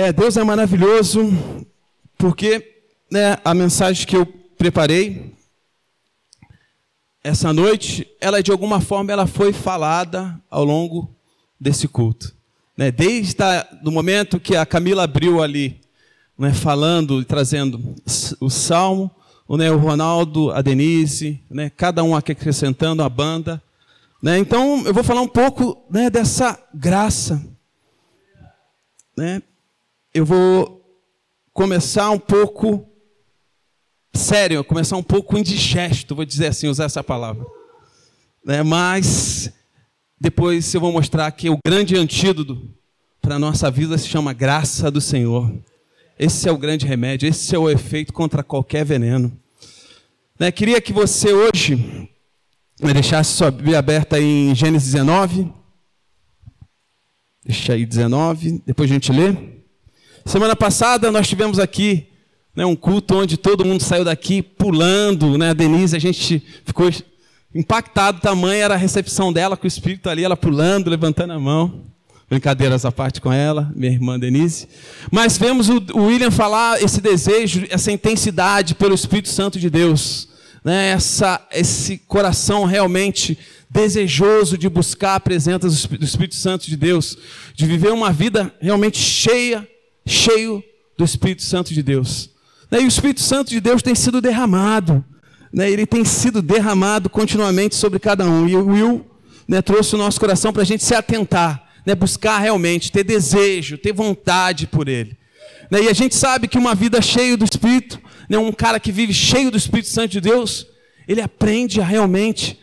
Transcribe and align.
É, 0.00 0.12
Deus 0.12 0.36
é 0.36 0.44
maravilhoso, 0.44 1.28
porque 2.16 2.84
né, 3.10 3.36
a 3.44 3.52
mensagem 3.52 4.06
que 4.06 4.16
eu 4.16 4.24
preparei 4.56 5.34
essa 7.24 7.52
noite, 7.52 8.06
ela 8.20 8.40
de 8.40 8.52
alguma 8.52 8.80
forma 8.80 9.10
ela 9.10 9.26
foi 9.26 9.52
falada 9.52 10.40
ao 10.48 10.62
longo 10.62 11.12
desse 11.58 11.88
culto. 11.88 12.32
Né? 12.76 12.92
Desde 12.92 13.34
o 13.84 13.90
momento 13.90 14.38
que 14.38 14.54
a 14.54 14.64
Camila 14.64 15.02
abriu 15.02 15.42
ali, 15.42 15.80
né, 16.38 16.54
falando 16.54 17.20
e 17.20 17.24
trazendo 17.24 17.96
o 18.38 18.48
salmo, 18.48 19.10
né, 19.48 19.68
o 19.68 19.78
Ronaldo, 19.78 20.52
a 20.52 20.62
Denise, 20.62 21.42
né, 21.50 21.72
cada 21.76 22.04
um 22.04 22.14
aqui 22.14 22.30
acrescentando 22.30 23.02
a 23.02 23.08
banda. 23.08 23.60
Né? 24.22 24.38
Então, 24.38 24.80
eu 24.86 24.94
vou 24.94 25.02
falar 25.02 25.22
um 25.22 25.28
pouco 25.28 25.76
né, 25.90 26.08
dessa 26.08 26.56
graça. 26.72 27.44
Né? 29.16 29.42
Eu 30.18 30.26
vou 30.26 30.84
começar 31.52 32.10
um 32.10 32.18
pouco 32.18 32.84
sério, 34.12 34.64
começar 34.64 34.96
um 34.96 35.02
pouco 35.02 35.38
indigesto, 35.38 36.12
vou 36.12 36.24
dizer 36.24 36.48
assim, 36.48 36.66
usar 36.66 36.86
essa 36.86 37.04
palavra. 37.04 37.46
Né? 38.44 38.64
Mas 38.64 39.52
depois 40.20 40.74
eu 40.74 40.80
vou 40.80 40.90
mostrar 40.90 41.30
que 41.30 41.48
o 41.48 41.58
grande 41.64 41.96
antídoto 41.96 42.68
para 43.22 43.36
a 43.36 43.38
nossa 43.38 43.70
vida 43.70 43.96
se 43.96 44.08
chama 44.08 44.32
graça 44.32 44.90
do 44.90 45.00
Senhor. 45.00 45.54
Esse 46.18 46.48
é 46.48 46.52
o 46.52 46.58
grande 46.58 46.84
remédio, 46.84 47.28
esse 47.28 47.54
é 47.54 47.58
o 47.58 47.70
efeito 47.70 48.12
contra 48.12 48.42
qualquer 48.42 48.84
veneno. 48.84 49.30
Né? 50.36 50.50
Queria 50.50 50.80
que 50.80 50.92
você 50.92 51.32
hoje 51.32 52.10
deixasse 52.80 53.34
sua 53.34 53.52
Bíblia 53.52 53.78
aberta 53.78 54.18
em 54.18 54.52
Gênesis 54.52 54.94
19. 54.94 55.48
Deixa 57.44 57.74
aí 57.74 57.86
19, 57.86 58.64
depois 58.66 58.90
a 58.90 58.94
gente 58.94 59.12
lê. 59.12 59.57
Semana 60.24 60.54
passada 60.54 61.10
nós 61.10 61.28
tivemos 61.28 61.58
aqui 61.58 62.06
né, 62.54 62.66
um 62.66 62.74
culto 62.74 63.14
onde 63.14 63.36
todo 63.36 63.64
mundo 63.64 63.82
saiu 63.82 64.04
daqui 64.04 64.42
pulando, 64.42 65.38
né? 65.38 65.50
A 65.50 65.52
Denise, 65.52 65.96
a 65.96 66.00
gente 66.00 66.42
ficou 66.64 66.90
impactado, 67.54 68.20
tamanho 68.20 68.62
era 68.62 68.74
a 68.74 68.76
recepção 68.76 69.32
dela 69.32 69.56
com 69.56 69.64
o 69.64 69.68
Espírito 69.68 70.10
ali, 70.10 70.24
ela 70.24 70.36
pulando, 70.36 70.90
levantando 70.90 71.32
a 71.32 71.38
mão. 71.38 71.82
Brincadeiras 72.28 72.84
à 72.84 72.92
parte 72.92 73.22
com 73.22 73.32
ela, 73.32 73.72
minha 73.74 73.90
irmã 73.90 74.18
Denise. 74.18 74.68
Mas 75.10 75.38
vemos 75.38 75.70
o 75.70 75.80
William 75.94 76.30
falar 76.30 76.82
esse 76.82 77.00
desejo, 77.00 77.64
essa 77.70 77.90
intensidade 77.90 78.74
pelo 78.74 78.94
Espírito 78.94 79.30
Santo 79.30 79.58
de 79.58 79.70
Deus. 79.70 80.28
Né? 80.62 80.90
Essa, 80.90 81.40
esse 81.50 81.96
coração 81.96 82.66
realmente 82.66 83.38
desejoso 83.70 84.58
de 84.58 84.68
buscar 84.68 85.14
a 85.14 85.20
presença 85.20 85.60
do 85.60 86.04
Espírito 86.04 86.34
Santo 86.34 86.66
de 86.66 86.76
Deus. 86.76 87.16
De 87.54 87.64
viver 87.64 87.92
uma 87.92 88.12
vida 88.12 88.52
realmente 88.60 88.98
cheia, 88.98 89.66
cheio 90.08 90.62
do 90.96 91.04
Espírito 91.04 91.42
Santo 91.42 91.72
de 91.72 91.82
Deus. 91.82 92.30
Né? 92.70 92.82
E 92.82 92.84
o 92.84 92.88
Espírito 92.88 93.20
Santo 93.20 93.50
de 93.50 93.60
Deus 93.60 93.82
tem 93.82 93.94
sido 93.94 94.20
derramado. 94.20 95.04
Né? 95.52 95.70
Ele 95.70 95.86
tem 95.86 96.04
sido 96.04 96.42
derramado 96.42 97.08
continuamente 97.08 97.76
sobre 97.76 97.98
cada 97.98 98.24
um. 98.24 98.48
E 98.48 98.56
o 98.56 98.66
Will 98.66 99.06
né, 99.46 99.62
trouxe 99.62 99.94
o 99.94 99.98
nosso 99.98 100.18
coração 100.18 100.52
para 100.52 100.62
a 100.62 100.66
gente 100.66 100.82
se 100.82 100.94
atentar 100.94 101.68
buscar 101.94 102.38
realmente, 102.38 102.92
ter 102.92 103.04
desejo, 103.04 103.78
ter 103.78 103.92
vontade 103.92 104.66
por 104.66 104.88
Ele. 104.88 105.16
E 105.70 105.88
a 105.88 105.92
gente 105.92 106.14
sabe 106.14 106.48
que 106.48 106.58
uma 106.58 106.74
vida 106.74 107.00
cheia 107.00 107.36
do 107.36 107.44
Espírito, 107.44 108.00
um 108.30 108.52
cara 108.52 108.80
que 108.80 108.92
vive 108.92 109.12
cheio 109.12 109.50
do 109.50 109.56
Espírito 109.56 109.88
Santo 109.88 110.12
de 110.12 110.20
Deus, 110.20 110.66
ele 111.06 111.20
aprende 111.20 111.80
a 111.80 111.84
realmente 111.84 112.58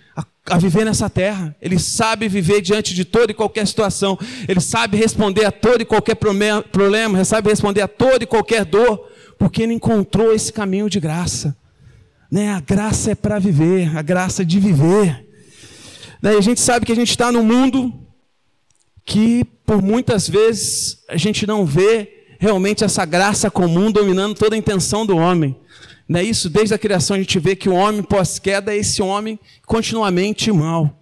a, 0.49 0.57
viver 0.57 0.85
nessa 0.85 1.09
terra. 1.09 1.55
Ele 1.61 1.79
sabe 1.79 2.27
viver 2.27 2.61
diante 2.61 2.93
de 2.93 3.03
toda 3.05 3.31
e 3.31 3.35
qualquer 3.35 3.65
situação. 3.67 4.17
Ele 4.47 4.59
sabe 4.59 4.97
responder 4.97 5.45
a 5.45 5.51
todo 5.51 5.81
e 5.81 5.85
qualquer 5.85 6.15
problema, 6.15 7.17
ele 7.17 7.25
sabe 7.25 7.49
responder 7.49 7.81
a 7.81 7.87
toda 7.87 8.23
e 8.23 8.27
qualquer 8.27 8.65
dor, 8.65 9.09
porque 9.37 9.63
ele 9.63 9.73
encontrou 9.73 10.33
esse 10.33 10.51
caminho 10.51 10.89
de 10.89 10.99
graça. 10.99 11.55
Né? 12.31 12.51
A 12.51 12.59
graça 12.59 13.11
é 13.11 13.15
para 13.15 13.39
viver, 13.39 13.95
a 13.97 14.01
graça 14.01 14.45
de 14.45 14.59
viver. 14.59 15.25
Né? 16.21 16.33
E 16.33 16.37
a 16.37 16.41
gente 16.41 16.59
sabe 16.59 16.85
que 16.85 16.91
a 16.91 16.95
gente 16.95 17.09
está 17.09 17.31
no 17.31 17.43
mundo 17.43 17.93
que 19.05 19.43
por 19.65 19.81
muitas 19.81 20.27
vezes 20.27 21.03
a 21.07 21.17
gente 21.17 21.45
não 21.45 21.65
vê 21.65 22.25
realmente 22.39 22.83
essa 22.83 23.05
graça 23.05 23.49
comum 23.49 23.91
dominando 23.91 24.35
toda 24.35 24.55
a 24.55 24.57
intenção 24.57 25.05
do 25.05 25.17
homem. 25.17 25.55
Não 26.07 26.19
é 26.19 26.23
isso? 26.23 26.49
Desde 26.49 26.73
a 26.73 26.77
criação 26.77 27.15
a 27.15 27.19
gente 27.19 27.39
vê 27.39 27.55
que 27.55 27.67
o 27.67 27.73
homem 27.73 28.03
pós-queda 28.03 28.73
é 28.73 28.77
esse 28.77 29.01
homem 29.01 29.39
continuamente 29.65 30.51
mal. 30.51 31.01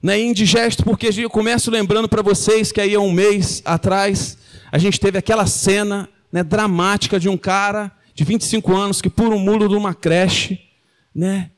Não 0.00 0.12
é 0.12 0.20
indigesto, 0.20 0.84
porque 0.84 1.08
eu 1.08 1.28
começo 1.30 1.70
lembrando 1.70 2.08
para 2.08 2.22
vocês 2.22 2.70
que 2.70 2.80
aí 2.80 2.94
há 2.94 3.00
um 3.00 3.10
mês 3.10 3.60
atrás 3.64 4.38
a 4.70 4.78
gente 4.78 5.00
teve 5.00 5.18
aquela 5.18 5.46
cena 5.46 6.08
né, 6.30 6.44
dramática 6.44 7.18
de 7.18 7.28
um 7.28 7.36
cara 7.36 7.90
de 8.14 8.22
25 8.22 8.76
anos 8.76 9.02
que 9.02 9.10
pula 9.10 9.34
um 9.34 9.38
muro 9.38 9.68
de 9.68 9.74
uma 9.74 9.94
creche, 9.94 10.60
né, 11.14 11.50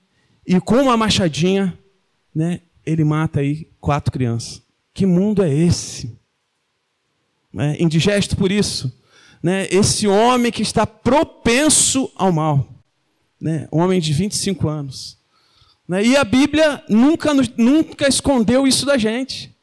e 0.47 0.59
com 0.61 0.77
uma 0.77 0.97
machadinha, 0.97 1.79
né, 2.35 2.61
ele 2.85 3.05
mata 3.05 3.41
aí 3.41 3.69
quatro 3.79 4.11
crianças. 4.11 4.63
Que 4.95 5.05
mundo 5.05 5.43
é 5.43 5.53
esse? 5.53 6.19
É, 7.59 7.83
indigesto 7.83 8.37
por 8.37 8.51
isso. 8.51 9.00
Né? 9.43 9.67
Esse 9.71 10.07
homem 10.07 10.53
que 10.53 10.63
está 10.63 10.87
propenso 10.87 12.11
ao 12.15 12.33
mal. 12.33 12.67
Né? 13.41 13.69
Um 13.73 13.81
homem 13.81 14.01
de 14.01 14.13
25 14.13 14.69
anos. 14.69 15.19
Né? 15.89 16.05
E 16.05 16.17
a 16.17 16.25
Bíblia 16.25 16.83
nunca, 16.89 17.33
nunca 17.57 18.09
escondeu 18.09 18.67
isso 18.67 18.85
da 18.85 18.99
gente. 18.99 19.55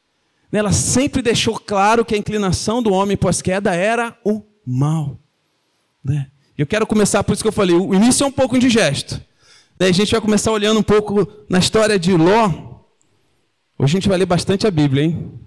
Né? 0.50 0.58
Ela 0.58 0.72
sempre 0.72 1.22
deixou 1.22 1.58
claro 1.58 2.04
que 2.04 2.14
a 2.14 2.18
inclinação 2.18 2.82
do 2.82 2.92
homem 2.92 3.16
pós-queda 3.16 3.74
era 3.74 4.16
o 4.24 4.42
mal. 4.66 5.18
Né? 6.04 6.28
Eu 6.56 6.66
quero 6.66 6.86
começar, 6.86 7.22
por 7.22 7.32
isso 7.32 7.42
que 7.42 7.48
eu 7.48 7.52
falei, 7.52 7.76
o 7.76 7.94
início 7.94 8.24
é 8.24 8.26
um 8.26 8.32
pouco 8.32 8.56
indigesto. 8.56 9.20
Daí 9.78 9.90
a 9.90 9.94
gente 9.94 10.10
vai 10.10 10.20
começar 10.20 10.50
olhando 10.50 10.80
um 10.80 10.82
pouco 10.82 11.28
na 11.48 11.60
história 11.60 11.98
de 11.98 12.12
Ló, 12.12 12.68
Hoje 13.80 13.92
a 13.92 14.00
gente 14.00 14.08
vai 14.08 14.18
ler 14.18 14.26
bastante 14.26 14.66
a 14.66 14.72
Bíblia, 14.72 15.04
hein? 15.04 15.40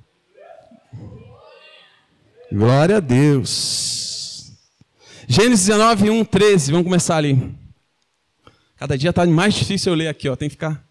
Glória 2.50 2.96
a 2.96 3.00
Deus. 3.02 4.01
Gênesis 5.32 5.68
19, 5.68 6.10
1, 6.10 6.26
13. 6.26 6.72
Vamos 6.74 6.86
começar 6.86 7.16
ali. 7.16 7.56
Cada 8.76 8.98
dia 8.98 9.12
está 9.12 9.26
mais 9.26 9.54
difícil 9.54 9.94
eu 9.94 9.98
ler 9.98 10.10
aqui, 10.10 10.28
ó. 10.28 10.36
Tem 10.36 10.50
que 10.50 10.56
ficar. 10.56 10.86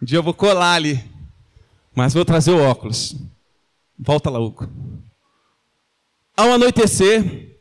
Um 0.00 0.06
dia 0.06 0.16
eu 0.16 0.22
vou 0.22 0.32
colar 0.32 0.72
ali. 0.72 1.04
Mas 1.94 2.14
vou 2.14 2.24
trazer 2.24 2.52
o 2.52 2.58
óculos. 2.58 3.14
Volta 3.98 4.30
lá, 4.30 4.38
Hugo. 4.38 4.66
Ao 6.34 6.50
anoitecer. 6.50 7.58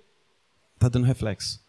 Está 0.76 0.88
dando 0.88 1.06
reflexo. 1.08 1.60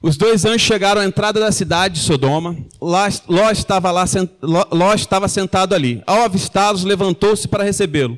Os 0.00 0.16
dois 0.16 0.44
anjos 0.44 0.62
chegaram 0.62 1.00
à 1.00 1.04
entrada 1.04 1.40
da 1.40 1.50
cidade 1.50 1.94
de 1.96 2.00
Sodoma. 2.00 2.56
Ló 2.80 3.50
estava, 3.50 3.90
lá, 3.90 4.04
Ló 4.70 4.94
estava 4.94 5.26
sentado 5.26 5.74
ali. 5.74 6.00
Ao 6.06 6.22
avistá-los, 6.22 6.84
levantou-se 6.84 7.48
para 7.48 7.64
recebê-lo. 7.64 8.16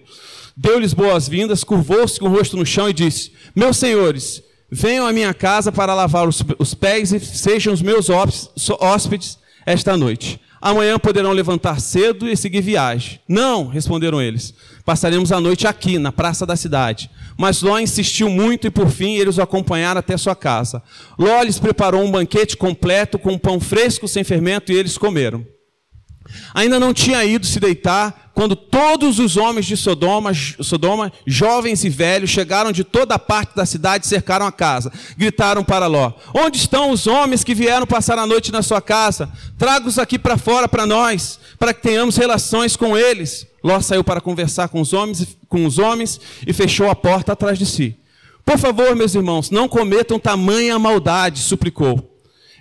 Deu-lhes 0.54 0.92
boas-vindas, 0.92 1.64
curvou-se 1.64 2.20
com 2.20 2.26
o 2.26 2.30
rosto 2.30 2.58
no 2.58 2.66
chão 2.66 2.90
e 2.90 2.92
disse: 2.92 3.32
Meus 3.56 3.78
senhores, 3.78 4.42
venham 4.70 5.06
à 5.06 5.12
minha 5.12 5.32
casa 5.32 5.70
para 5.70 5.94
lavar 5.94 6.28
os, 6.28 6.42
os 6.58 6.74
pés 6.74 7.12
e 7.12 7.20
sejam 7.20 7.72
os 7.72 7.82
meus 7.82 8.08
hóspedes 8.10 9.38
esta 9.66 9.96
noite. 9.96 10.40
Amanhã 10.60 10.98
poderão 10.98 11.32
levantar 11.32 11.78
cedo 11.78 12.26
e 12.26 12.34
seguir 12.34 12.62
viagem. 12.62 13.20
Não, 13.28 13.68
responderam 13.68 14.22
eles. 14.22 14.54
Passaremos 14.82 15.30
a 15.30 15.38
noite 15.38 15.66
aqui, 15.66 15.98
na 15.98 16.10
praça 16.10 16.46
da 16.46 16.56
cidade. 16.56 17.10
Mas 17.36 17.60
Ló 17.60 17.78
insistiu 17.78 18.30
muito 18.30 18.66
e 18.66 18.70
por 18.70 18.88
fim 18.88 19.14
eles 19.16 19.36
o 19.36 19.42
acompanharam 19.42 19.98
até 19.98 20.16
sua 20.16 20.34
casa. 20.34 20.82
Ló 21.18 21.42
lhes 21.42 21.58
preparou 21.58 22.02
um 22.02 22.10
banquete 22.10 22.56
completo 22.56 23.18
com 23.18 23.38
pão 23.38 23.60
fresco 23.60 24.08
sem 24.08 24.24
fermento 24.24 24.72
e 24.72 24.74
eles 24.74 24.96
comeram. 24.96 25.44
Ainda 26.54 26.80
não 26.80 26.94
tinha 26.94 27.24
ido 27.24 27.46
se 27.46 27.60
deitar 27.60 28.30
quando 28.34 28.56
todos 28.56 29.20
os 29.20 29.36
homens 29.36 29.64
de 29.64 29.76
Sodoma, 29.76 30.32
Sodoma, 30.34 31.12
jovens 31.24 31.84
e 31.84 31.88
velhos, 31.88 32.30
chegaram 32.30 32.72
de 32.72 32.82
toda 32.82 33.18
parte 33.18 33.54
da 33.54 33.64
cidade 33.64 34.04
e 34.04 34.08
cercaram 34.08 34.44
a 34.44 34.52
casa. 34.52 34.92
Gritaram 35.16 35.62
para 35.62 35.86
Ló: 35.86 36.12
Onde 36.34 36.58
estão 36.58 36.90
os 36.90 37.06
homens 37.06 37.44
que 37.44 37.54
vieram 37.54 37.86
passar 37.86 38.18
a 38.18 38.26
noite 38.26 38.50
na 38.50 38.62
sua 38.62 38.82
casa? 38.82 39.30
Traga-os 39.56 39.98
aqui 39.98 40.18
para 40.18 40.36
fora 40.36 40.66
para 40.66 40.84
nós, 40.84 41.38
para 41.58 41.72
que 41.72 41.82
tenhamos 41.82 42.16
relações 42.16 42.74
com 42.74 42.96
eles. 42.96 43.46
Ló 43.62 43.80
saiu 43.80 44.02
para 44.02 44.20
conversar 44.20 44.68
com 44.68 44.80
os 44.80 44.92
homens, 44.92 45.36
com 45.48 45.64
os 45.64 45.78
homens 45.78 46.20
e 46.46 46.52
fechou 46.52 46.90
a 46.90 46.96
porta 46.96 47.32
atrás 47.32 47.58
de 47.58 47.66
si. 47.66 47.96
Por 48.44 48.58
favor, 48.58 48.94
meus 48.96 49.14
irmãos, 49.14 49.50
não 49.50 49.68
cometam 49.68 50.18
tamanha 50.18 50.78
maldade, 50.78 51.40
suplicou. 51.40 52.13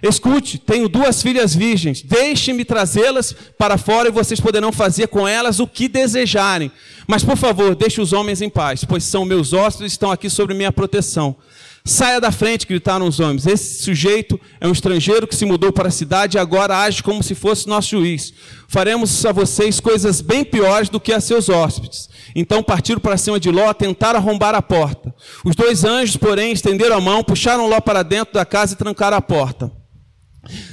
Escute, 0.04 0.58
tenho 0.58 0.90
duas 0.90 1.24
filhas 1.24 1.56
virgens, 1.56 2.02
deixe-me 2.02 2.66
trazê-las 2.66 3.34
para 3.58 3.78
fora 3.78 4.10
e 4.10 4.12
vocês 4.12 4.38
poderão 4.38 4.70
fazer 4.70 5.08
com 5.08 5.26
elas 5.26 5.62
o 5.62 5.68
que 5.68 5.88
desejarem. 5.88 6.70
Mas, 7.08 7.24
por 7.24 7.38
favor, 7.38 7.74
deixe 7.74 8.02
os 8.02 8.12
homens 8.12 8.42
em 8.42 8.50
paz, 8.50 8.84
pois 8.84 9.06
são 9.06 9.24
meus 9.24 9.54
hóspedes 9.54 9.94
e 9.94 9.96
estão 9.96 10.12
aqui 10.12 10.30
sobre 10.30 10.54
minha 10.54 10.74
proteção. 10.74 11.38
Saia 11.86 12.20
da 12.20 12.32
frente, 12.32 12.68
gritaram 12.68 13.08
os 13.08 13.22
homens. 13.22 13.48
Esse 13.48 13.82
sujeito 13.82 14.40
é 14.60 14.68
um 14.68 14.74
estrangeiro 14.74 15.26
que 15.26 15.36
se 15.36 15.46
mudou 15.46 15.72
para 15.72 15.88
a 15.88 15.92
cidade 15.92 16.38
e 16.38 16.40
agora 16.40 16.80
age 16.80 17.02
como 17.02 17.24
se 17.24 17.34
fosse 17.34 17.68
nosso 17.68 17.90
juiz. 17.90 18.34
Faremos 18.68 19.26
a 19.26 19.32
vocês 19.32 19.80
coisas 19.80 20.20
bem 20.20 20.44
piores 20.44 20.90
do 20.90 21.00
que 21.00 21.14
a 21.14 21.22
seus 21.22 21.48
hóspedes. 21.48 22.10
Então 22.36 22.62
partiram 22.62 23.00
para 23.00 23.18
cima 23.18 23.40
de 23.40 23.52
Ló, 23.52 23.74
tentaram 23.74 24.20
arrombar 24.20 24.54
a 24.54 24.62
porta. 24.62 25.14
Os 25.46 25.56
dois 25.56 25.86
anjos, 25.86 26.18
porém, 26.18 26.52
estenderam 26.52 26.98
a 26.98 27.02
mão, 27.02 27.24
puxaram 27.24 27.68
Ló 27.68 27.80
para 27.80 28.04
dentro 28.04 28.34
da 28.34 28.46
casa 28.46 28.74
e 28.74 28.78
trancaram 28.78 29.18
a 29.18 29.22
porta. 29.22 29.83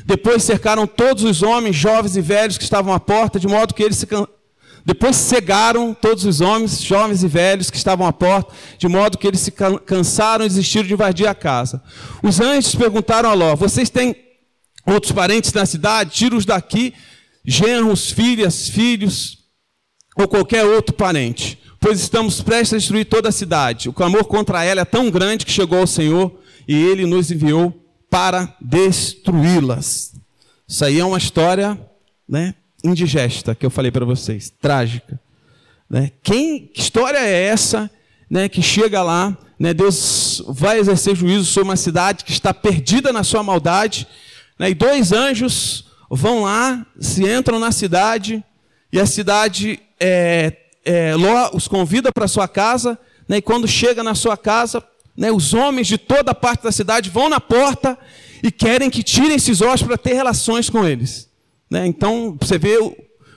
Depois 0.04 0.42
cercaram 0.42 0.86
todos 0.86 1.22
os 1.24 1.42
homens, 1.42 1.76
jovens 1.76 2.16
e 2.16 2.20
velhos 2.20 2.58
que 2.58 2.64
estavam 2.64 2.92
à 2.92 3.00
porta, 3.00 3.38
de 3.38 3.46
modo 3.46 3.74
que 3.74 3.82
eles 3.82 3.96
se 3.96 4.06
can... 4.06 4.26
Depois 4.84 5.14
cegaram 5.16 5.92
todos 5.94 6.24
os 6.24 6.40
homens, 6.40 6.82
jovens 6.82 7.22
e 7.22 7.28
velhos 7.28 7.70
que 7.70 7.76
estavam 7.76 8.06
à 8.06 8.12
porta, 8.12 8.54
de 8.78 8.88
modo 8.88 9.18
que 9.18 9.26
eles 9.26 9.40
se 9.40 9.52
cansaram 9.84 10.44
e 10.44 10.48
desistiram 10.48 10.86
de 10.86 10.94
invadir 10.94 11.26
a 11.26 11.34
casa. 11.34 11.82
Os 12.22 12.40
anjos 12.40 12.74
perguntaram 12.74 13.30
a 13.30 13.34
Ló: 13.34 13.54
Vocês 13.54 13.90
têm 13.90 14.16
outros 14.86 15.12
parentes 15.12 15.52
na 15.52 15.66
cidade? 15.66 16.10
Tira-os 16.10 16.46
daqui, 16.46 16.94
genros, 17.44 18.10
filhas, 18.10 18.68
filhos, 18.68 19.38
ou 20.16 20.26
qualquer 20.26 20.64
outro 20.64 20.94
parente, 20.94 21.58
pois 21.78 22.00
estamos 22.00 22.40
prestes 22.40 22.72
a 22.72 22.76
destruir 22.78 23.04
toda 23.04 23.28
a 23.28 23.32
cidade. 23.32 23.88
O 23.88 23.92
clamor 23.92 24.24
contra 24.24 24.64
ela 24.64 24.80
é 24.80 24.84
tão 24.84 25.10
grande 25.10 25.44
que 25.44 25.52
chegou 25.52 25.78
ao 25.78 25.86
Senhor 25.86 26.40
e 26.66 26.74
ele 26.74 27.04
nos 27.04 27.30
enviou 27.30 27.79
para 28.10 28.54
destruí-las. 28.60 30.12
Isso 30.66 30.84
aí 30.84 30.98
é 30.98 31.04
uma 31.04 31.18
história 31.18 31.78
né, 32.28 32.54
indigesta 32.84 33.54
que 33.54 33.64
eu 33.64 33.70
falei 33.70 33.90
para 33.90 34.04
vocês, 34.04 34.50
trágica. 34.60 35.18
Né? 35.88 36.12
Quem, 36.22 36.66
que 36.66 36.80
história 36.80 37.18
é 37.18 37.44
essa 37.44 37.90
né, 38.28 38.48
que 38.48 38.62
chega 38.62 39.02
lá, 39.02 39.36
né, 39.58 39.74
Deus 39.74 40.42
vai 40.48 40.78
exercer 40.78 41.16
juízo 41.16 41.44
sobre 41.44 41.70
uma 41.70 41.76
cidade 41.76 42.24
que 42.24 42.30
está 42.30 42.54
perdida 42.54 43.12
na 43.12 43.24
sua 43.24 43.42
maldade, 43.42 44.06
né, 44.58 44.70
e 44.70 44.74
dois 44.74 45.12
anjos 45.12 45.86
vão 46.08 46.42
lá, 46.42 46.86
se 46.98 47.24
entram 47.24 47.58
na 47.58 47.72
cidade, 47.72 48.42
e 48.92 49.00
a 49.00 49.06
cidade 49.06 49.80
é, 49.98 50.56
é, 50.84 51.14
Ló 51.14 51.50
os 51.52 51.68
convida 51.68 52.12
para 52.12 52.28
sua 52.28 52.48
casa, 52.48 52.98
né, 53.28 53.38
e 53.38 53.42
quando 53.42 53.66
chega 53.66 54.02
na 54.02 54.14
sua 54.14 54.36
casa, 54.36 54.82
né, 55.16 55.30
os 55.30 55.52
homens 55.52 55.86
de 55.86 55.98
toda 55.98 56.34
parte 56.34 56.62
da 56.62 56.72
cidade 56.72 57.10
vão 57.10 57.28
na 57.28 57.40
porta 57.40 57.98
e 58.42 58.50
querem 58.50 58.88
que 58.88 59.02
tirem 59.02 59.34
esses 59.34 59.60
ossos 59.60 59.86
para 59.86 59.98
ter 59.98 60.14
relações 60.14 60.70
com 60.70 60.86
eles. 60.86 61.28
Né? 61.70 61.86
Então, 61.86 62.36
você 62.40 62.58
vê 62.58 62.78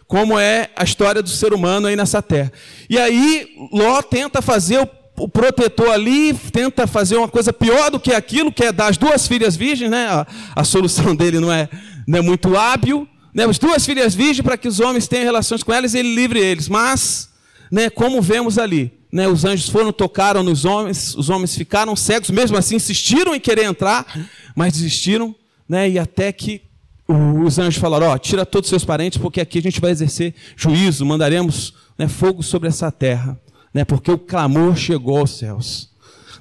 como 0.08 0.38
é 0.38 0.70
a 0.76 0.84
história 0.84 1.22
do 1.22 1.30
ser 1.30 1.54
humano 1.54 1.88
aí 1.88 1.96
nessa 1.96 2.22
terra. 2.22 2.52
E 2.90 2.98
aí, 2.98 3.48
Ló 3.72 4.02
tenta 4.02 4.42
fazer 4.42 4.80
o, 4.80 4.90
o 5.18 5.28
protetor 5.28 5.90
ali, 5.90 6.34
tenta 6.52 6.88
fazer 6.88 7.18
uma 7.18 7.28
coisa 7.28 7.52
pior 7.52 7.90
do 7.90 8.00
que 8.00 8.14
aquilo, 8.14 8.52
que 8.52 8.64
é 8.64 8.72
dar 8.72 8.88
as 8.88 8.98
duas 8.98 9.28
filhas 9.28 9.56
virgens, 9.56 9.90
né? 9.90 10.08
A, 10.08 10.28
a 10.56 10.64
solução 10.64 11.16
dele 11.18 11.40
não 11.40 11.52
é, 11.52 11.70
não 12.08 12.20
é 12.20 12.22
muito 12.22 12.56
hábil. 12.56 13.08
Né? 13.34 13.44
As 13.46 13.58
duas 13.58 13.86
filhas 13.86 14.14
virgens 14.14 14.42
para 14.42 14.58
que 14.58 14.68
os 14.68 14.80
homens 14.80 15.08
tenham 15.08 15.26
relações 15.26 15.64
com 15.64 15.74
elas 15.74 15.94
e 15.94 16.00
ele 16.00 16.14
livre 16.14 16.40
eles. 16.40 16.70
Mas, 16.70 17.30
né, 17.72 17.90
como 17.90 18.22
vemos 18.22 18.58
ali, 18.58 18.92
né, 19.14 19.28
os 19.28 19.46
anjos 19.46 19.70
foram, 19.70 19.94
tocaram 19.94 20.42
nos 20.42 20.66
homens, 20.66 21.14
os 21.16 21.30
homens 21.30 21.56
ficaram 21.56 21.96
cegos, 21.96 22.32
mesmo 22.32 22.58
assim 22.58 22.78
insistiram 22.78 23.36
em 23.36 23.40
querer 23.40 23.66
entrar, 23.66 24.08
mas 24.56 24.74
desistiram, 24.74 25.36
né, 25.70 25.88
e 25.88 26.00
até 26.00 26.32
que 26.32 26.64
os 27.08 27.60
anjos 27.60 27.80
falaram: 27.80 28.08
Ó, 28.08 28.18
tira 28.18 28.44
todos 28.44 28.66
os 28.66 28.70
seus 28.72 28.84
parentes, 28.84 29.20
porque 29.20 29.40
aqui 29.40 29.60
a 29.60 29.62
gente 29.62 29.80
vai 29.80 29.92
exercer 29.92 30.34
juízo, 30.58 31.06
mandaremos 31.06 31.76
né, 31.96 32.08
fogo 32.08 32.42
sobre 32.42 32.68
essa 32.68 32.92
terra, 32.92 33.40
né, 33.72 33.86
porque 33.86 34.10
o 34.10 34.18
clamor 34.18 34.76
chegou 34.76 35.20
aos 35.20 35.38
céus. 35.38 35.92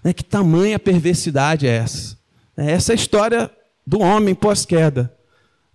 Né, 0.02 0.14
que 0.14 0.24
tamanha 0.24 0.78
perversidade 0.78 1.66
é 1.66 1.76
essa? 1.76 2.16
Né, 2.56 2.72
essa 2.72 2.92
é 2.92 2.94
a 2.94 2.96
história 2.96 3.50
do 3.86 4.00
homem 4.00 4.34
pós-queda. 4.34 5.14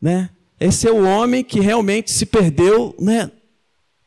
Né? 0.02 0.32
Esse 0.60 0.88
é 0.88 0.92
o 0.92 1.06
homem 1.06 1.44
que 1.44 1.60
realmente 1.60 2.10
se 2.10 2.26
perdeu 2.26 2.96
né, 3.00 3.30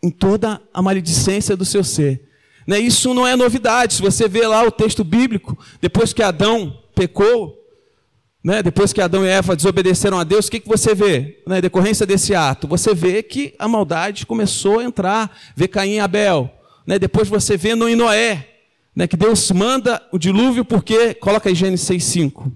em 0.02 0.10
toda 0.10 0.60
a 0.74 0.82
maledicência 0.82 1.56
do 1.56 1.64
seu 1.64 1.84
ser. 1.84 2.29
Né, 2.70 2.78
isso 2.78 3.12
não 3.12 3.26
é 3.26 3.34
novidade. 3.34 3.94
Se 3.94 4.00
você 4.00 4.28
vê 4.28 4.46
lá 4.46 4.62
o 4.62 4.70
texto 4.70 5.02
bíblico, 5.02 5.58
depois 5.80 6.12
que 6.12 6.22
Adão 6.22 6.80
pecou, 6.94 7.58
né, 8.44 8.62
depois 8.62 8.92
que 8.92 9.00
Adão 9.00 9.26
e 9.26 9.28
Eva 9.28 9.56
desobedeceram 9.56 10.20
a 10.20 10.22
Deus, 10.22 10.46
o 10.46 10.50
que, 10.52 10.60
que 10.60 10.68
você 10.68 10.94
vê 10.94 11.42
na 11.44 11.56
né, 11.56 11.60
decorrência 11.60 12.06
desse 12.06 12.32
ato? 12.32 12.68
Você 12.68 12.94
vê 12.94 13.24
que 13.24 13.56
a 13.58 13.66
maldade 13.66 14.24
começou 14.24 14.78
a 14.78 14.84
entrar, 14.84 15.36
vê 15.56 15.66
Caim 15.66 15.94
e 15.94 15.98
Abel. 15.98 16.48
Né, 16.86 16.96
depois 16.96 17.28
você 17.28 17.56
vê 17.56 17.74
no 17.74 17.88
Noé, 17.96 18.46
né, 18.94 19.08
que 19.08 19.16
Deus 19.16 19.50
manda 19.50 20.00
o 20.12 20.16
dilúvio 20.16 20.64
porque, 20.64 21.12
coloca 21.14 21.48
aí 21.48 21.56
Gênesis 21.56 21.88
6,5. 21.88 22.52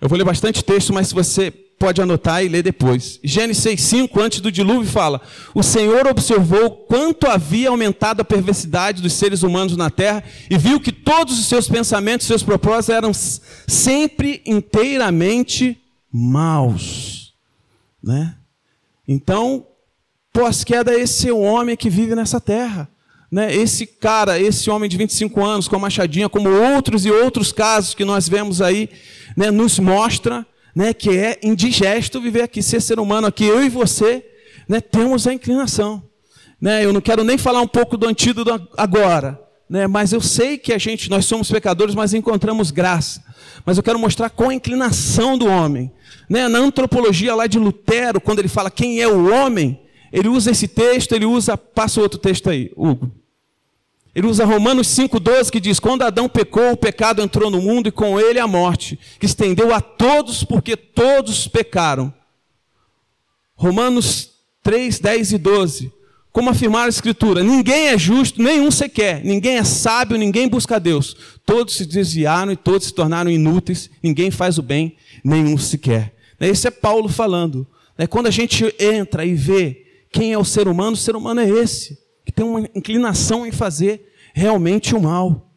Eu 0.00 0.08
vou 0.08 0.16
ler 0.16 0.24
bastante 0.24 0.64
texto, 0.64 0.90
mas 0.94 1.08
se 1.08 1.14
você 1.14 1.50
pode 1.82 2.00
anotar 2.00 2.44
e 2.44 2.48
ler 2.48 2.62
depois. 2.62 3.18
Gênesis 3.24 3.64
6,5, 3.64 4.22
antes 4.22 4.40
do 4.40 4.52
dilúvio, 4.52 4.88
fala: 4.88 5.20
O 5.52 5.64
Senhor 5.64 6.06
observou 6.06 6.70
quanto 6.70 7.26
havia 7.26 7.70
aumentado 7.70 8.20
a 8.20 8.24
perversidade 8.24 9.02
dos 9.02 9.14
seres 9.14 9.42
humanos 9.42 9.76
na 9.76 9.90
terra 9.90 10.22
e 10.48 10.56
viu 10.56 10.78
que 10.78 10.92
todos 10.92 11.40
os 11.40 11.46
seus 11.46 11.68
pensamentos, 11.68 12.24
seus 12.24 12.44
propósitos 12.44 12.94
eram 12.94 13.10
sempre 13.12 14.40
inteiramente 14.46 15.76
maus. 16.12 17.34
Né? 18.00 18.36
Então, 19.08 19.66
pós-queda, 20.32 20.94
esse 20.94 21.28
é 21.28 21.32
o 21.32 21.40
homem 21.40 21.76
que 21.76 21.90
vive 21.90 22.14
nessa 22.14 22.40
terra. 22.40 22.88
Né? 23.28 23.52
Esse 23.52 23.86
cara, 23.86 24.38
esse 24.38 24.70
homem 24.70 24.88
de 24.88 24.96
25 24.96 25.44
anos 25.44 25.66
com 25.66 25.74
a 25.74 25.80
machadinha, 25.80 26.28
como 26.28 26.48
outros 26.48 27.04
e 27.04 27.10
outros 27.10 27.50
casos 27.50 27.92
que 27.92 28.04
nós 28.04 28.28
vemos 28.28 28.62
aí, 28.62 28.88
né, 29.36 29.50
nos 29.50 29.80
mostra 29.80 30.46
né, 30.74 30.94
que 30.94 31.10
é 31.10 31.38
indigesto 31.42 32.20
viver 32.20 32.42
aqui, 32.42 32.62
ser 32.62 32.80
ser 32.80 32.98
humano 32.98 33.26
aqui. 33.26 33.44
Eu 33.44 33.62
e 33.62 33.68
você 33.68 34.24
né, 34.68 34.80
temos 34.80 35.26
a 35.26 35.32
inclinação. 35.32 36.02
Né? 36.60 36.84
Eu 36.84 36.92
não 36.92 37.00
quero 37.00 37.24
nem 37.24 37.36
falar 37.36 37.60
um 37.60 37.66
pouco 37.66 37.96
do 37.96 38.06
antídoto 38.06 38.68
agora, 38.76 39.40
né, 39.68 39.86
mas 39.86 40.12
eu 40.12 40.20
sei 40.20 40.58
que 40.58 40.72
a 40.72 40.78
gente, 40.78 41.10
nós 41.10 41.24
somos 41.24 41.50
pecadores, 41.50 41.94
mas 41.94 42.14
encontramos 42.14 42.70
graça. 42.70 43.22
Mas 43.64 43.76
eu 43.76 43.82
quero 43.82 43.98
mostrar 43.98 44.30
qual 44.30 44.50
a 44.50 44.54
inclinação 44.54 45.36
do 45.36 45.46
homem. 45.46 45.92
Né? 46.28 46.48
Na 46.48 46.58
antropologia 46.58 47.34
lá 47.34 47.46
de 47.46 47.58
Lutero, 47.58 48.20
quando 48.20 48.38
ele 48.38 48.48
fala 48.48 48.70
quem 48.70 49.00
é 49.00 49.08
o 49.08 49.32
homem, 49.32 49.80
ele 50.12 50.28
usa 50.28 50.50
esse 50.50 50.68
texto, 50.68 51.12
ele 51.12 51.24
usa, 51.24 51.56
passa 51.56 52.00
outro 52.00 52.18
texto 52.18 52.50
aí, 52.50 52.70
Hugo. 52.76 53.10
Ele 54.14 54.26
usa 54.26 54.44
Romanos 54.44 54.88
5,12 54.88 55.50
que 55.50 55.60
diz: 55.60 55.80
Quando 55.80 56.02
Adão 56.02 56.28
pecou, 56.28 56.72
o 56.72 56.76
pecado 56.76 57.22
entrou 57.22 57.50
no 57.50 57.62
mundo 57.62 57.88
e 57.88 57.92
com 57.92 58.20
ele 58.20 58.38
a 58.38 58.46
morte, 58.46 58.98
que 59.18 59.26
estendeu 59.26 59.72
a 59.74 59.80
todos 59.80 60.44
porque 60.44 60.76
todos 60.76 61.48
pecaram. 61.48 62.12
Romanos 63.54 64.30
3, 64.62 64.98
10 64.98 65.32
e 65.32 65.38
12. 65.38 65.92
Como 66.30 66.50
afirmar 66.50 66.86
a 66.86 66.88
Escritura? 66.88 67.42
Ninguém 67.42 67.88
é 67.88 67.98
justo, 67.98 68.42
nenhum 68.42 68.70
sequer. 68.70 69.22
Ninguém 69.22 69.58
é 69.58 69.64
sábio, 69.64 70.16
ninguém 70.16 70.48
busca 70.48 70.80
Deus. 70.80 71.14
Todos 71.44 71.76
se 71.76 71.84
desviaram 71.84 72.52
e 72.52 72.56
todos 72.56 72.86
se 72.88 72.94
tornaram 72.94 73.30
inúteis. 73.30 73.90
Ninguém 74.02 74.30
faz 74.30 74.56
o 74.56 74.62
bem, 74.62 74.96
nenhum 75.22 75.58
sequer. 75.58 76.14
Esse 76.40 76.68
é 76.68 76.70
Paulo 76.70 77.08
falando. 77.08 77.66
Quando 78.08 78.26
a 78.26 78.30
gente 78.30 78.74
entra 78.80 79.24
e 79.24 79.34
vê 79.34 79.84
quem 80.10 80.32
é 80.32 80.38
o 80.38 80.44
ser 80.44 80.68
humano, 80.68 80.92
o 80.92 80.96
ser 80.96 81.14
humano 81.14 81.40
é 81.40 81.48
esse 81.48 82.01
que 82.32 82.36
tem 82.36 82.46
uma 82.46 82.60
inclinação 82.74 83.46
em 83.46 83.52
fazer 83.52 84.10
realmente 84.32 84.94
o 84.94 85.00
mal. 85.00 85.52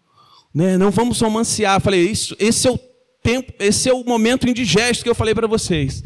Né? 0.54 0.78
Não 0.78 0.92
vamos 0.92 1.22
romancear. 1.22 1.80
Falei, 1.80 2.02
isso, 2.02 2.36
esse 2.38 2.68
é 2.68 2.72
o 2.72 2.78
tempo, 3.24 3.54
esse 3.60 3.90
é 3.90 3.94
o 3.94 4.04
momento 4.04 4.48
indigesto 4.48 5.04
que 5.04 5.10
eu 5.10 5.16
falei 5.16 5.34
para 5.34 5.48
vocês. 5.48 6.04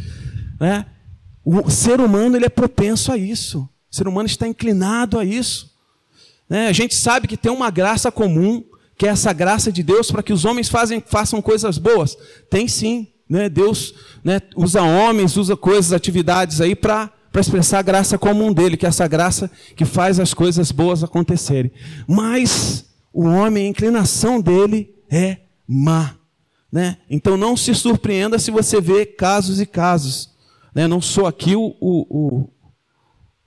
Né? 0.59 0.85
O 1.43 1.69
ser 1.71 1.99
humano 1.99 2.37
ele 2.37 2.45
é 2.45 2.49
propenso 2.49 3.11
a 3.11 3.17
isso. 3.17 3.67
O 3.91 3.95
ser 3.95 4.07
humano 4.07 4.27
está 4.27 4.47
inclinado 4.47 5.17
a 5.17 5.25
isso. 5.25 5.73
Né? 6.47 6.67
A 6.67 6.71
gente 6.71 6.93
sabe 6.93 7.27
que 7.27 7.37
tem 7.37 7.51
uma 7.51 7.71
graça 7.71 8.11
comum, 8.11 8.63
que 8.95 9.07
é 9.07 9.09
essa 9.09 9.33
graça 9.33 9.71
de 9.71 9.81
Deus 9.81 10.11
para 10.11 10.21
que 10.21 10.33
os 10.33 10.45
homens 10.45 10.69
fazem, 10.69 11.03
façam 11.05 11.41
coisas 11.41 11.79
boas. 11.79 12.15
Tem 12.49 12.67
sim. 12.67 13.07
Né? 13.27 13.49
Deus 13.49 13.95
né, 14.23 14.39
usa 14.55 14.83
homens, 14.83 15.35
usa 15.35 15.55
coisas, 15.57 15.93
atividades 15.93 16.61
aí 16.61 16.75
para 16.75 17.11
para 17.31 17.41
expressar 17.41 17.79
a 17.79 17.83
graça 17.83 18.17
comum 18.17 18.53
dele, 18.53 18.77
que 18.77 18.85
é 18.85 18.89
essa 18.89 19.07
graça 19.07 19.49
que 19.75 19.85
faz 19.85 20.19
as 20.19 20.33
coisas 20.33 20.71
boas 20.71 21.03
acontecerem. 21.03 21.71
Mas 22.07 22.85
o 23.13 23.23
homem, 23.23 23.65
a 23.65 23.69
inclinação 23.69 24.41
dele 24.41 24.95
é 25.09 25.37
má. 25.67 26.15
Né? 26.71 26.97
Então 27.09 27.35
não 27.35 27.57
se 27.57 27.73
surpreenda 27.73 28.37
se 28.37 28.51
você 28.51 28.79
vê 28.79 29.05
casos 29.05 29.59
e 29.59 29.65
casos. 29.65 30.29
Né? 30.73 30.87
Não 30.87 31.01
sou 31.01 31.25
aqui 31.25 31.55
o, 31.55 31.75
o, 31.79 32.49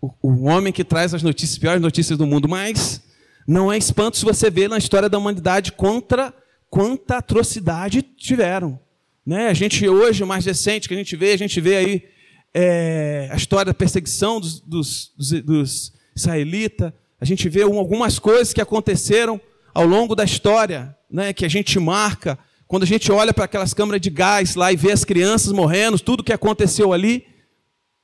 o, 0.01 0.11
o 0.23 0.45
homem 0.45 0.73
que 0.73 0.85
traz 0.85 1.15
as 1.15 1.23
notícias, 1.23 1.59
piores 1.59 1.81
notícias 1.81 2.19
do 2.19 2.27
mundo, 2.27 2.49
mas 2.49 3.01
não 3.47 3.73
é 3.73 3.79
espanto 3.79 4.17
se 4.17 4.25
você 4.25 4.51
vê 4.51 4.69
na 4.69 4.79
história 4.79 5.09
da 5.09 5.19
humanidade 5.19 5.73
contra 5.73 6.35
quanta 6.69 7.19
atrocidade 7.19 8.03
tiveram. 8.03 8.79
Né? 9.25 9.49
A 9.49 9.55
gente 9.55 9.89
hoje, 9.89 10.25
mais 10.25 10.45
recente 10.45 10.89
que 10.89 10.95
a 10.95 10.97
gente 10.97 11.15
vê, 11.17 11.33
a 11.33 11.39
gente 11.39 11.61
vê 11.61 11.77
aí 11.77 12.12
é, 12.55 13.29
a 13.31 13.37
história 13.37 13.67
da 13.67 13.75
perseguição 13.75 14.41
dos, 14.41 14.61
dos, 14.61 15.13
dos, 15.17 15.43
dos 15.43 15.93
israelitas, 16.15 16.93
a 17.21 17.25
gente 17.25 17.49
vê 17.49 17.63
algumas 17.63 18.19
coisas 18.19 18.53
que 18.53 18.61
aconteceram 18.61 19.41
ao 19.73 19.87
longo 19.87 20.15
da 20.15 20.25
história, 20.25 20.97
né, 21.11 21.33
que 21.33 21.45
a 21.45 21.49
gente 21.49 21.79
marca. 21.79 22.39
Quando 22.67 22.83
a 22.83 22.87
gente 22.87 23.11
olha 23.11 23.33
para 23.33 23.45
aquelas 23.45 23.73
câmaras 23.73 24.01
de 24.01 24.11
gás 24.11 24.55
lá 24.55 24.73
e 24.73 24.77
vê 24.77 24.93
as 24.93 25.05
crianças 25.05 25.53
morrendo, 25.53 25.99
tudo 25.99 26.25
que 26.25 26.33
aconteceu 26.33 26.93
ali, 26.93 27.27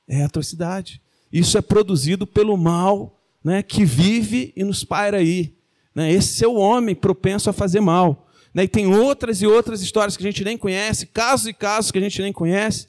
é 0.07 0.23
atrocidade. 0.23 1.01
Isso 1.31 1.57
é 1.57 1.61
produzido 1.61 2.25
pelo 2.25 2.57
mal 2.57 3.19
né, 3.43 3.61
que 3.61 3.85
vive 3.85 4.51
e 4.55 4.63
nos 4.63 4.83
paira 4.83 5.17
aí. 5.17 5.55
Né? 5.93 6.11
Esse 6.11 6.43
é 6.43 6.47
o 6.47 6.55
homem 6.55 6.95
propenso 6.95 7.49
a 7.49 7.53
fazer 7.53 7.79
mal. 7.79 8.27
Né? 8.53 8.63
E 8.63 8.67
tem 8.67 8.87
outras 8.87 9.41
e 9.41 9.47
outras 9.47 9.81
histórias 9.81 10.17
que 10.17 10.23
a 10.23 10.25
gente 10.25 10.43
nem 10.43 10.57
conhece, 10.57 11.05
casos 11.05 11.47
e 11.47 11.53
casos 11.53 11.91
que 11.91 11.97
a 11.97 12.01
gente 12.01 12.21
nem 12.21 12.33
conhece. 12.33 12.87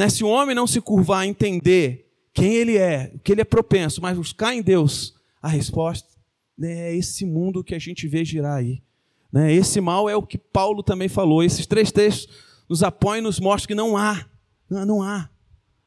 Né? 0.00 0.08
Se 0.08 0.24
o 0.24 0.28
homem 0.28 0.56
não 0.56 0.66
se 0.66 0.80
curvar 0.80 1.20
a 1.20 1.26
entender 1.26 2.10
quem 2.32 2.54
ele 2.54 2.78
é, 2.78 3.12
o 3.14 3.18
que 3.18 3.32
ele 3.32 3.42
é 3.42 3.44
propenso, 3.44 4.00
mas 4.00 4.16
buscar 4.16 4.54
em 4.54 4.62
Deus 4.62 5.14
a 5.42 5.48
resposta, 5.48 6.08
né? 6.56 6.88
é 6.88 6.96
esse 6.96 7.26
mundo 7.26 7.62
que 7.62 7.74
a 7.74 7.78
gente 7.78 8.08
vê 8.08 8.24
girar 8.24 8.56
aí. 8.56 8.82
Né? 9.30 9.52
Esse 9.52 9.78
mal 9.78 10.08
é 10.08 10.16
o 10.16 10.22
que 10.22 10.38
Paulo 10.38 10.82
também 10.82 11.06
falou. 11.06 11.44
Esses 11.44 11.66
três 11.66 11.92
textos 11.92 12.34
nos 12.66 12.82
apoiam 12.82 13.18
e 13.18 13.20
nos 13.20 13.38
mostram 13.38 13.68
que 13.68 13.74
não 13.74 13.94
há. 13.94 14.24
Não, 14.70 14.86
não 14.86 15.02
há. 15.02 15.28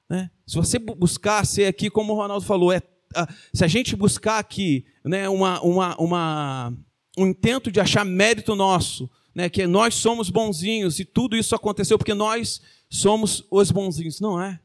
Né? 0.08 0.30
Se 0.46 0.58
você 0.58 0.78
buscar 0.78 1.44
ser 1.44 1.66
aqui, 1.66 1.90
como 1.90 2.14
o 2.14 2.16
Ronaldo 2.16 2.46
falou, 2.46 2.72
é, 2.72 2.84
se 3.52 3.66
a 3.66 3.68
gente 3.68 3.96
buscar 3.96 4.38
aqui 4.38 4.86
né, 5.04 5.28
uma, 5.28 5.60
uma, 5.64 5.98
uma, 6.00 6.74
um 7.18 7.26
intento 7.26 7.72
de 7.72 7.80
achar 7.80 8.06
mérito 8.06 8.56
nosso, 8.56 9.10
né, 9.34 9.50
que 9.50 9.66
nós 9.66 9.96
somos 9.96 10.30
bonzinhos 10.30 11.00
e 11.00 11.06
tudo 11.06 11.36
isso 11.36 11.56
aconteceu 11.56 11.98
porque 11.98 12.14
nós 12.14 12.62
somos 12.90 13.46
os 13.50 13.72
bonzinhos. 13.72 14.20
Não 14.20 14.42
é. 14.42 14.60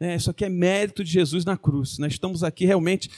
Né? 0.00 0.16
Isso 0.16 0.30
aqui 0.30 0.44
é 0.44 0.48
mérito 0.48 1.04
de 1.04 1.10
Jesus 1.10 1.44
na 1.44 1.56
cruz. 1.56 1.98
Nós 1.98 2.12
estamos 2.12 2.42
aqui 2.42 2.64
realmente 2.64 3.10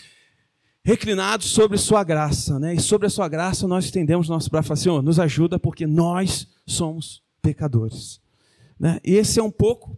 reclinados 0.82 1.48
sobre 1.48 1.78
Sua 1.78 2.02
graça. 2.02 2.58
Né? 2.58 2.74
E 2.74 2.80
sobre 2.80 3.06
a 3.06 3.10
Sua 3.10 3.28
graça 3.28 3.68
nós 3.68 3.84
estendemos 3.84 4.28
nosso 4.28 4.50
braço 4.50 4.66
e 4.66 4.68
falamos, 4.68 4.82
Senhor, 4.82 5.02
nos 5.02 5.20
ajuda 5.20 5.58
porque 5.58 5.86
nós 5.86 6.48
somos 6.66 7.22
pecadores. 7.40 8.20
Né? 8.78 9.00
E 9.04 9.14
esse 9.14 9.38
é 9.38 9.42
um 9.42 9.50
pouco 9.50 9.96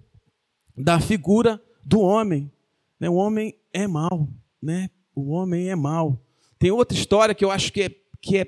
da 0.76 1.00
figura 1.00 1.62
do 1.84 2.00
homem. 2.00 2.50
Né? 2.98 3.08
O 3.08 3.14
homem 3.14 3.54
é 3.72 3.86
mau. 3.86 4.28
Né? 4.62 4.90
O 5.14 5.30
homem 5.30 5.68
é 5.70 5.76
mau. 5.76 6.22
Tem 6.58 6.70
outra 6.70 6.96
história 6.96 7.34
que 7.34 7.44
eu 7.44 7.50
acho 7.50 7.72
que 7.72 7.82
é, 7.82 7.90
que 8.20 8.36
é 8.36 8.46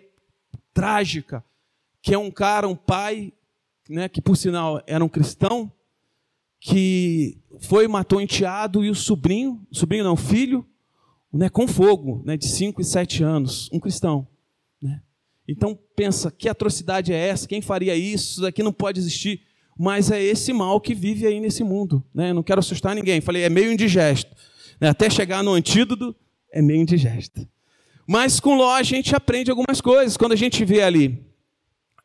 trágica, 0.75 1.45
que 2.03 2.13
é 2.13 2.19
um 2.19 2.31
cara, 2.31 2.69
um 2.69 2.75
pai, 2.75 3.33
né, 3.89 4.09
que 4.09 4.21
por 4.21 4.37
sinal 4.37 4.83
era 4.87 5.05
um 5.05 5.09
cristão, 5.09 5.71
que 6.61 7.39
foi 7.61 7.87
matou 7.87 8.19
um 8.19 8.23
enteado 8.23 8.85
e 8.85 8.91
o 8.91 8.95
sobrinho, 8.95 9.65
sobrinho 9.71 10.05
não, 10.05 10.17
filho, 10.17 10.67
né, 11.33 11.49
com 11.49 11.67
fogo, 11.67 12.23
né, 12.27 12.37
de 12.37 12.49
5 12.49 12.81
e 12.81 12.85
7 12.85 13.23
anos, 13.23 13.71
um 13.73 13.79
cristão. 13.79 14.27
Né? 14.81 15.01
Então 15.47 15.79
pensa, 15.95 16.31
que 16.31 16.49
atrocidade 16.49 17.13
é 17.13 17.29
essa? 17.29 17.47
Quem 17.47 17.63
faria 17.63 17.95
isso? 17.95 18.33
Isso 18.33 18.41
daqui 18.43 18.63
não 18.63 18.73
pode 18.73 18.99
existir. 18.99 19.41
Mas 19.79 20.11
é 20.11 20.23
esse 20.23 20.53
mal 20.53 20.81
que 20.81 20.95
vive 20.95 21.27
aí 21.27 21.41
nesse 21.41 21.65
mundo. 21.65 22.05
Né? 22.15 22.33
Não 22.33 22.43
quero 22.43 22.59
assustar 22.59 22.95
ninguém. 22.95 23.21
Falei, 23.21 23.43
é 23.43 23.49
meio 23.49 23.73
indigesto. 23.73 24.31
Né? 24.79 24.89
Até 24.89 25.09
chegar 25.09 25.43
no 25.43 25.53
antídoto, 25.53 26.15
é 26.53 26.61
meio 26.61 26.83
indigesto. 26.83 27.49
Mas 28.07 28.39
com 28.39 28.55
Ló 28.55 28.75
a 28.75 28.83
gente 28.83 29.17
aprende 29.17 29.51
algumas 29.51 29.81
coisas. 29.81 30.17
Quando 30.17 30.33
a 30.33 30.37
gente 30.37 30.65
vê 30.65 30.83
ali 30.83 31.32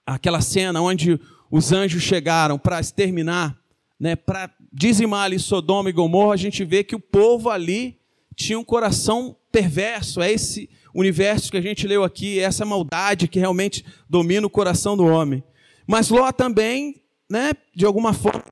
aquela 0.08 0.40
cena 0.40 0.82
onde 0.82 1.20
os 1.52 1.74
anjos 1.74 2.02
chegaram 2.02 2.58
para 2.58 2.80
exterminar, 2.80 3.60
né, 4.00 4.16
para 4.16 4.50
dizimar 4.72 5.26
ali 5.26 5.38
Sodoma 5.38 5.90
e 5.90 5.94
Gomorra, 5.94 6.34
a 6.34 6.38
gente 6.38 6.64
vê 6.64 6.84
que 6.84 6.96
o 6.96 7.00
povo 7.00 7.50
ali 7.50 8.00
tinha 8.36 8.58
um 8.58 8.64
coração 8.64 9.36
perverso. 9.52 10.22
É 10.22 10.32
esse 10.32 10.70
universo 10.94 11.52
que 11.52 11.58
a 11.58 11.62
gente 11.62 11.86
leu 11.86 12.04
aqui, 12.04 12.40
é 12.40 12.44
essa 12.44 12.64
maldade 12.64 13.28
que 13.28 13.40
realmente 13.40 13.84
domina 14.10 14.48
o 14.48 14.50
coração 14.50 14.96
do 14.96 15.06
homem. 15.06 15.44
Mas 15.86 16.10
Ló 16.10 16.32
também, 16.32 17.02
né, 17.30 17.52
de 17.76 17.86
alguma 17.86 18.14
forma, 18.14 18.44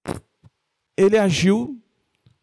ele 0.97 1.17
agiu 1.17 1.79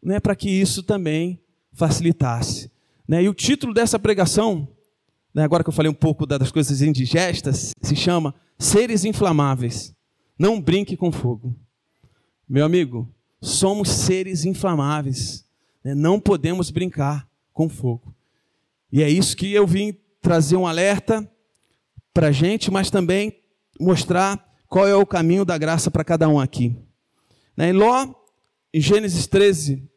né, 0.02 0.20
para 0.20 0.34
que 0.34 0.48
isso 0.48 0.82
também 0.82 1.40
facilitasse. 1.72 2.70
Né? 3.06 3.24
E 3.24 3.28
o 3.28 3.34
título 3.34 3.74
dessa 3.74 3.98
pregação 3.98 4.68
né, 5.34 5.42
agora 5.42 5.64
que 5.64 5.70
eu 5.70 5.74
falei 5.74 5.90
um 5.90 5.94
pouco 5.94 6.26
das 6.26 6.50
coisas 6.50 6.82
indigestas, 6.82 7.72
se 7.80 7.96
chama 7.96 8.34
seres 8.58 9.04
inflamáveis. 9.04 9.94
Não 10.38 10.60
brinque 10.60 10.96
com 10.96 11.10
fogo. 11.10 11.56
Meu 12.48 12.64
amigo, 12.64 13.08
somos 13.40 13.88
seres 13.88 14.44
inflamáveis. 14.44 15.46
Né, 15.82 15.94
não 15.94 16.20
podemos 16.20 16.70
brincar 16.70 17.26
com 17.52 17.68
fogo. 17.68 18.14
E 18.90 19.02
é 19.02 19.08
isso 19.08 19.36
que 19.36 19.52
eu 19.52 19.66
vim 19.66 19.96
trazer 20.20 20.56
um 20.56 20.66
alerta 20.66 21.28
para 22.12 22.28
a 22.28 22.32
gente, 22.32 22.70
mas 22.70 22.90
também 22.90 23.40
mostrar 23.80 24.52
qual 24.68 24.86
é 24.86 24.94
o 24.94 25.06
caminho 25.06 25.44
da 25.44 25.56
graça 25.56 25.90
para 25.90 26.04
cada 26.04 26.28
um 26.28 26.38
aqui. 26.38 26.76
Né, 27.56 27.70
em 27.70 27.72
Ló, 27.72 28.06
em 28.72 28.80
Gênesis 28.80 29.26
13, 29.26 29.88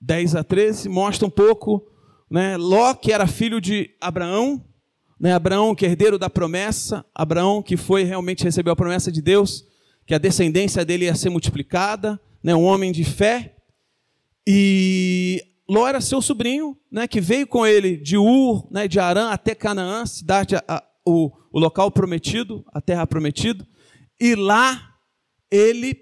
10 0.00 0.36
a 0.36 0.44
13, 0.44 0.88
mostra 0.88 1.26
um 1.26 1.30
pouco 1.30 1.86
né? 2.30 2.56
Ló, 2.56 2.94
que 2.94 3.12
era 3.12 3.26
filho 3.26 3.60
de 3.60 3.90
Abraão, 4.00 4.64
né? 5.18 5.32
Abraão, 5.32 5.74
que 5.74 5.86
é 5.86 5.88
herdeiro 5.88 6.18
da 6.18 6.28
promessa, 6.28 7.04
Abraão, 7.14 7.62
que 7.62 7.76
foi 7.76 8.04
realmente 8.04 8.44
recebeu 8.44 8.72
a 8.72 8.76
promessa 8.76 9.10
de 9.10 9.22
Deus, 9.22 9.66
que 10.06 10.14
a 10.14 10.18
descendência 10.18 10.84
dele 10.84 11.06
ia 11.06 11.14
ser 11.14 11.30
multiplicada, 11.30 12.20
né? 12.42 12.54
um 12.54 12.64
homem 12.64 12.92
de 12.92 13.04
fé. 13.04 13.56
E 14.46 15.42
Ló 15.68 15.88
era 15.88 16.00
seu 16.00 16.20
sobrinho, 16.20 16.76
né? 16.90 17.08
que 17.08 17.20
veio 17.20 17.46
com 17.46 17.66
ele 17.66 17.96
de 17.96 18.16
Ur, 18.16 18.68
né? 18.70 18.86
de 18.86 19.00
Arã 19.00 19.30
até 19.30 19.54
Canaã, 19.54 20.04
cidade, 20.06 20.54
a, 20.54 20.64
a, 20.68 20.84
o, 21.04 21.32
o 21.50 21.58
local 21.58 21.90
prometido, 21.90 22.64
a 22.72 22.80
terra 22.80 23.06
prometida. 23.06 23.66
E 24.20 24.34
lá 24.34 24.94
ele 25.50 25.98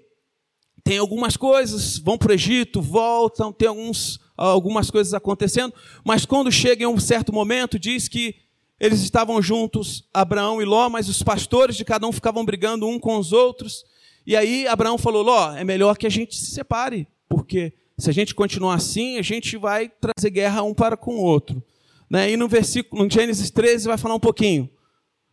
tem 0.83 0.99
algumas 0.99 1.35
coisas, 1.35 1.97
vão 1.97 2.17
para 2.17 2.31
o 2.31 2.33
Egito, 2.35 2.81
voltam, 2.81 3.51
tem 3.51 3.67
alguns 3.67 4.19
algumas 4.37 4.91
coisas 4.91 5.13
acontecendo, 5.13 5.73
mas 6.03 6.25
quando 6.25 6.51
chega 6.51 6.83
em 6.83 6.87
um 6.87 6.99
certo 6.99 7.31
momento, 7.31 7.79
diz 7.79 8.07
que 8.07 8.35
eles 8.79 9.01
estavam 9.01 9.41
juntos, 9.41 10.07
Abraão 10.13 10.61
e 10.61 10.65
Ló, 10.65 10.89
mas 10.89 11.07
os 11.07 11.23
pastores 11.23 11.77
de 11.77 11.85
cada 11.85 12.05
um 12.05 12.11
ficavam 12.11 12.43
brigando 12.43 12.87
um 12.87 12.99
com 12.99 13.17
os 13.17 13.31
outros. 13.31 13.85
E 14.27 14.35
aí 14.35 14.67
Abraão 14.67 14.97
falou: 14.97 15.23
Ló, 15.23 15.55
é 15.55 15.63
melhor 15.63 15.97
que 15.97 16.05
a 16.05 16.09
gente 16.09 16.35
se 16.35 16.51
separe, 16.51 17.07
porque 17.29 17.73
se 17.97 18.09
a 18.09 18.13
gente 18.13 18.35
continuar 18.35 18.75
assim, 18.75 19.17
a 19.17 19.21
gente 19.21 19.55
vai 19.55 19.89
trazer 19.89 20.29
guerra 20.29 20.61
um 20.63 20.73
para 20.73 20.97
com 20.97 21.15
o 21.15 21.21
outro. 21.21 21.63
Né? 22.09 22.31
E 22.31 22.37
no 22.37 22.47
versículo, 22.47 23.03
no 23.03 23.09
Gênesis 23.09 23.49
13, 23.49 23.87
vai 23.87 23.97
falar 23.97 24.15
um 24.15 24.19
pouquinho. 24.19 24.69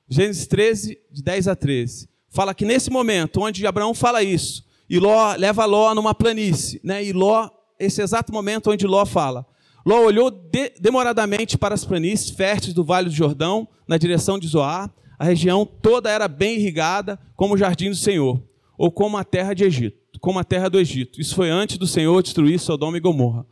Gênesis 0.08 0.46
13, 0.46 0.98
de 1.10 1.22
10 1.22 1.48
a 1.48 1.56
13. 1.56 2.08
Fala 2.28 2.54
que 2.54 2.64
nesse 2.64 2.90
momento, 2.90 3.40
onde 3.40 3.66
Abraão 3.66 3.92
fala 3.92 4.22
isso, 4.22 4.64
e 4.88 4.98
Ló 4.98 5.34
leva 5.36 5.64
Ló 5.64 5.94
numa 5.94 6.14
planície, 6.14 6.80
né? 6.84 7.04
e 7.04 7.12
Ló 7.12 7.50
esse 7.78 8.02
exato 8.02 8.32
momento 8.32 8.70
onde 8.70 8.86
Ló 8.86 9.04
fala. 9.04 9.46
Ló 9.84 10.04
olhou 10.04 10.30
de, 10.30 10.72
demoradamente 10.80 11.58
para 11.58 11.74
as 11.74 11.84
planícies 11.84 12.30
férteis 12.30 12.72
do 12.72 12.84
Vale 12.84 13.08
do 13.08 13.14
Jordão, 13.14 13.66
na 13.86 13.98
direção 13.98 14.38
de 14.38 14.46
Zoar. 14.46 14.90
A 15.18 15.24
região 15.24 15.66
toda 15.66 16.10
era 16.10 16.28
bem 16.28 16.56
irrigada, 16.56 17.18
como 17.36 17.54
o 17.54 17.58
jardim 17.58 17.90
do 17.90 17.96
Senhor, 17.96 18.42
ou 18.78 18.90
como 18.90 19.16
a 19.16 19.24
terra 19.24 19.54
de 19.54 19.64
Egito, 19.64 19.98
como 20.20 20.38
a 20.38 20.44
terra 20.44 20.68
do 20.68 20.78
Egito. 20.78 21.20
Isso 21.20 21.34
foi 21.34 21.50
antes 21.50 21.78
do 21.78 21.86
Senhor 21.86 22.22
destruir 22.22 22.58
Sodoma 22.58 22.96
e 22.96 23.00
Gomorra. 23.00 23.46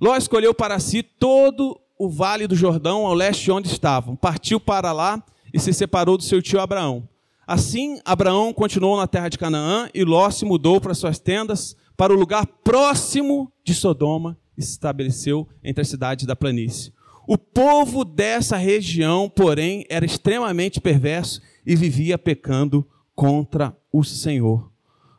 Ló 0.00 0.16
escolheu 0.16 0.54
para 0.54 0.78
si 0.78 1.02
todo 1.02 1.78
o 1.98 2.08
vale 2.08 2.48
do 2.48 2.56
Jordão, 2.56 3.06
ao 3.06 3.14
leste 3.14 3.44
de 3.44 3.52
onde 3.52 3.68
estavam. 3.68 4.16
Partiu 4.16 4.58
para 4.58 4.92
lá 4.92 5.22
e 5.54 5.60
se 5.60 5.72
separou 5.72 6.16
do 6.16 6.24
seu 6.24 6.42
tio 6.42 6.60
Abraão. 6.60 7.08
Assim, 7.46 8.00
Abraão 8.04 8.52
continuou 8.52 8.96
na 8.96 9.06
terra 9.06 9.28
de 9.28 9.38
Canaã 9.38 9.88
e 9.92 10.04
Ló 10.04 10.30
se 10.30 10.44
mudou 10.44 10.80
para 10.80 10.94
suas 10.94 11.18
tendas 11.18 11.76
para 11.96 12.12
o 12.12 12.16
lugar 12.16 12.46
próximo 12.46 13.52
de 13.64 13.74
Sodoma 13.74 14.38
e 14.56 14.62
se 14.62 14.72
estabeleceu 14.72 15.48
entre 15.62 15.82
as 15.82 15.88
cidades 15.88 16.26
da 16.26 16.36
planície. 16.36 16.92
O 17.26 17.38
povo 17.38 18.04
dessa 18.04 18.56
região, 18.56 19.28
porém, 19.28 19.86
era 19.88 20.04
extremamente 20.04 20.80
perverso 20.80 21.40
e 21.64 21.76
vivia 21.76 22.18
pecando 22.18 22.86
contra 23.14 23.76
o 23.92 24.02
Senhor. 24.02 24.70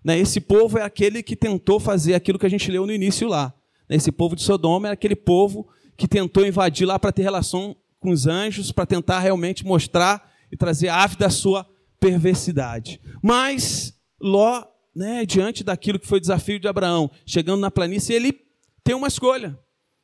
Né, 0.03 0.19
esse 0.19 0.41
povo 0.41 0.77
é 0.77 0.81
aquele 0.81 1.23
que 1.23 1.35
tentou 1.35 1.79
fazer 1.79 2.13
aquilo 2.13 2.37
que 2.37 2.45
a 2.45 2.49
gente 2.49 2.69
leu 2.69 2.85
no 2.85 2.91
início 2.91 3.27
lá. 3.27 3.53
Né, 3.89 3.95
esse 3.95 4.11
povo 4.11 4.35
de 4.35 4.43
Sodoma 4.43 4.89
é 4.89 4.91
aquele 4.91 5.15
povo 5.15 5.67
que 5.95 6.07
tentou 6.07 6.45
invadir 6.45 6.85
lá 6.85 6.99
para 6.99 7.11
ter 7.11 7.21
relação 7.21 7.75
com 7.99 8.09
os 8.09 8.27
anjos, 8.27 8.71
para 8.71 8.85
tentar 8.85 9.19
realmente 9.19 9.65
mostrar 9.65 10.29
e 10.51 10.57
trazer 10.57 10.89
a 10.89 11.03
ave 11.03 11.15
da 11.15 11.29
sua 11.29 11.65
perversidade. 11.99 12.99
Mas 13.21 13.93
Ló 14.19 14.63
né, 14.95 15.25
diante 15.25 15.63
daquilo 15.63 15.99
que 15.99 16.07
foi 16.07 16.17
o 16.17 16.21
desafio 16.21 16.59
de 16.59 16.67
Abraão, 16.67 17.09
chegando 17.25 17.61
na 17.61 17.71
planície, 17.71 18.13
ele 18.13 18.39
tem 18.83 18.95
uma 18.95 19.07
escolha. 19.07 19.57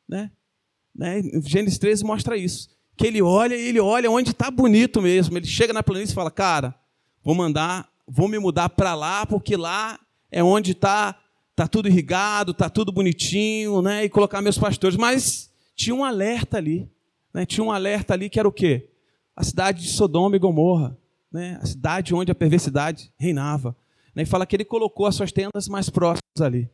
Né? 0.08 0.32
Né? 0.96 1.22
Gênesis 1.46 1.78
13 1.78 2.04
mostra 2.04 2.36
isso. 2.36 2.70
Que 2.98 3.08
ele 3.08 3.22
olha 3.22 3.56
e 3.56 3.68
ele 3.68 3.80
olha 3.80 4.12
onde 4.12 4.32
está 4.32 4.52
bonito 4.52 5.02
mesmo. 5.02 5.38
Ele 5.38 5.48
chega 5.48 5.72
na 5.72 5.84
planície 5.84 6.12
e 6.12 6.16
fala: 6.16 6.32
Cara, 6.32 6.76
vou 7.24 7.34
mandar, 7.34 7.88
vou 8.08 8.28
me 8.28 8.38
mudar 8.38 8.70
para 8.70 8.94
lá, 8.96 9.26
porque 9.26 9.56
lá 9.56 9.98
é 10.32 10.44
onde 10.44 10.72
está 10.72 11.16
tá 11.56 11.68
tudo 11.68 11.88
irrigado, 11.88 12.52
está 12.52 12.70
tudo 12.70 12.92
bonitinho, 12.92 13.82
né? 13.82 14.06
e 14.06 14.10
colocar 14.10 14.42
meus 14.42 14.58
pastores. 14.58 14.98
Mas 14.98 15.52
tinha 15.76 15.96
um 15.96 16.04
alerta 16.04 16.58
ali. 16.58 16.90
Né? 17.34 17.46
Tinha 17.46 17.64
um 17.64 17.72
alerta 17.72 18.14
ali 18.14 18.30
que 18.30 18.40
era 18.40 18.48
o 18.48 18.52
quê? 18.52 18.90
A 19.36 19.44
cidade 19.44 19.84
de 19.84 19.90
Sodoma 19.90 20.36
e 20.36 20.40
Gomorra. 20.40 20.98
Né? 21.32 21.60
A 21.62 21.66
cidade 21.66 22.14
onde 22.14 22.32
a 22.32 22.36
perversidade 22.36 23.12
reinava. 23.18 23.76
Né, 24.16 24.24
e 24.24 24.26
fala 24.26 24.46
que 24.46 24.56
ele 24.56 24.66
colocou 24.66 25.06
as 25.06 25.16
suas 25.16 25.32
tendas 25.32 25.68
mais 25.68 25.90
próximas 25.90 26.42
ali. 26.42 26.70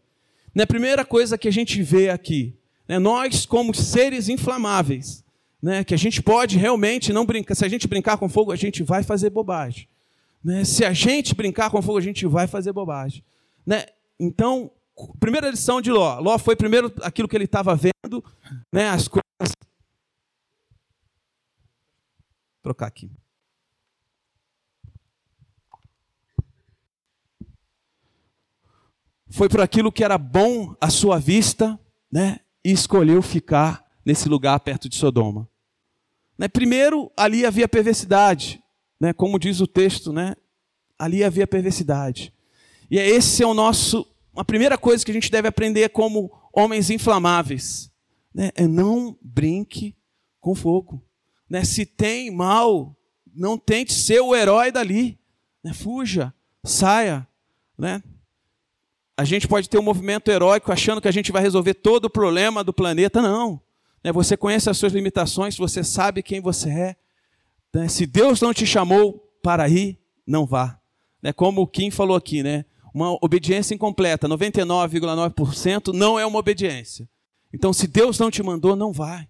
Né, 0.53 0.65
primeira 0.65 1.03
coisa 1.03 1.37
que 1.37 1.47
a 1.47 1.51
gente 1.51 1.81
vê 1.83 2.09
aqui, 2.09 2.57
né, 2.87 2.97
nós, 2.99 3.45
como 3.45 3.73
seres 3.73 4.29
inflamáveis, 4.29 5.23
né, 5.61 5.83
que 5.83 5.93
a 5.93 5.97
gente 5.97 6.21
pode 6.21 6.57
realmente 6.57 7.11
não 7.11 7.25
brincar. 7.25 7.55
Se 7.55 7.65
a 7.65 7.67
gente 7.67 7.87
brincar 7.87 8.17
com 8.17 8.29
fogo, 8.29 8.51
a 8.51 8.55
gente 8.55 8.83
vai 8.83 9.03
fazer 9.03 9.29
bobagem. 9.29 9.87
Né? 10.43 10.63
Se 10.63 10.85
a 10.85 10.93
gente 10.93 11.33
brincar 11.33 11.71
com 11.71 11.81
fogo, 11.81 11.97
a 11.97 12.01
gente 12.01 12.27
vai 12.27 12.45
fazer 12.45 12.71
bobagem. 12.71 13.23
Né? 13.65 13.85
Então, 14.19 14.69
primeira 15.19 15.49
lição 15.49 15.81
de 15.81 15.91
Ló. 15.91 16.19
Ló 16.19 16.37
foi 16.37 16.55
primeiro 16.55 16.93
aquilo 17.01 17.27
que 17.27 17.35
ele 17.35 17.45
estava 17.45 17.75
vendo, 17.75 18.23
né, 18.71 18.89
as 18.89 19.07
coisas. 19.07 19.23
Vou 19.41 19.51
trocar 22.61 22.85
aqui. 22.85 23.09
Foi 29.35 29.49
por 29.49 29.59
aquilo 29.59 29.91
que 29.91 30.01
era 30.01 30.17
bom 30.17 30.73
à 30.79 30.89
sua 30.89 31.19
vista, 31.19 31.77
né? 32.09 32.39
E 32.63 32.71
escolheu 32.71 33.21
ficar 33.21 33.85
nesse 34.05 34.29
lugar 34.29 34.57
perto 34.61 34.87
de 34.87 34.95
Sodoma. 34.95 35.45
Né? 36.37 36.47
Primeiro, 36.47 37.11
ali 37.17 37.45
havia 37.45 37.67
perversidade, 37.67 38.63
né? 38.97 39.11
como 39.11 39.37
diz 39.37 39.59
o 39.59 39.67
texto, 39.67 40.13
né? 40.13 40.37
ali 40.97 41.21
havia 41.21 41.45
perversidade. 41.45 42.33
E 42.89 42.97
é 42.97 43.05
esse 43.05 43.43
é 43.43 43.45
o 43.45 43.53
nosso, 43.53 44.07
a 44.37 44.45
primeira 44.45 44.77
coisa 44.77 45.03
que 45.03 45.11
a 45.11 45.13
gente 45.13 45.29
deve 45.29 45.49
aprender 45.49 45.89
como 45.89 46.31
homens 46.53 46.89
inflamáveis, 46.89 47.91
né? 48.33 48.51
é 48.55 48.65
não 48.65 49.17
brinque 49.21 49.97
com 50.39 50.55
fogo. 50.55 51.03
Né? 51.49 51.65
Se 51.65 51.85
tem 51.85 52.31
mal, 52.31 52.95
não 53.35 53.57
tente 53.57 53.91
ser 53.91 54.21
o 54.21 54.33
herói 54.33 54.71
dali, 54.71 55.19
né? 55.61 55.73
fuja, 55.73 56.33
saia, 56.63 57.27
né? 57.77 58.01
A 59.17 59.23
gente 59.23 59.47
pode 59.47 59.69
ter 59.69 59.79
um 59.79 59.83
movimento 59.83 60.29
heróico 60.29 60.71
achando 60.71 61.01
que 61.01 61.07
a 61.07 61.11
gente 61.11 61.31
vai 61.31 61.41
resolver 61.41 61.73
todo 61.75 62.05
o 62.05 62.09
problema 62.09 62.63
do 62.63 62.73
planeta. 62.73 63.21
Não. 63.21 63.61
Né? 64.03 64.11
Você 64.11 64.35
conhece 64.35 64.69
as 64.69 64.77
suas 64.77 64.93
limitações, 64.93 65.57
você 65.57 65.83
sabe 65.83 66.21
quem 66.21 66.41
você 66.41 66.69
é. 66.69 66.95
Né? 67.73 67.87
Se 67.87 68.05
Deus 68.05 68.41
não 68.41 68.53
te 68.53 68.65
chamou 68.65 69.31
para 69.41 69.69
ir, 69.69 69.99
não 70.27 70.45
vá. 70.45 70.79
Né? 71.23 71.31
Como 71.31 71.61
o 71.61 71.67
Kim 71.67 71.89
falou 71.89 72.17
aqui, 72.17 72.43
né? 72.43 72.65
uma 72.93 73.17
obediência 73.21 73.75
incompleta, 73.75 74.25
99,9% 74.25 75.93
não 75.93 76.17
é 76.17 76.25
uma 76.25 76.39
obediência. 76.39 77.09
Então, 77.53 77.73
se 77.73 77.87
Deus 77.87 78.17
não 78.17 78.31
te 78.31 78.41
mandou, 78.41 78.73
não 78.73 78.93
vai. 78.93 79.27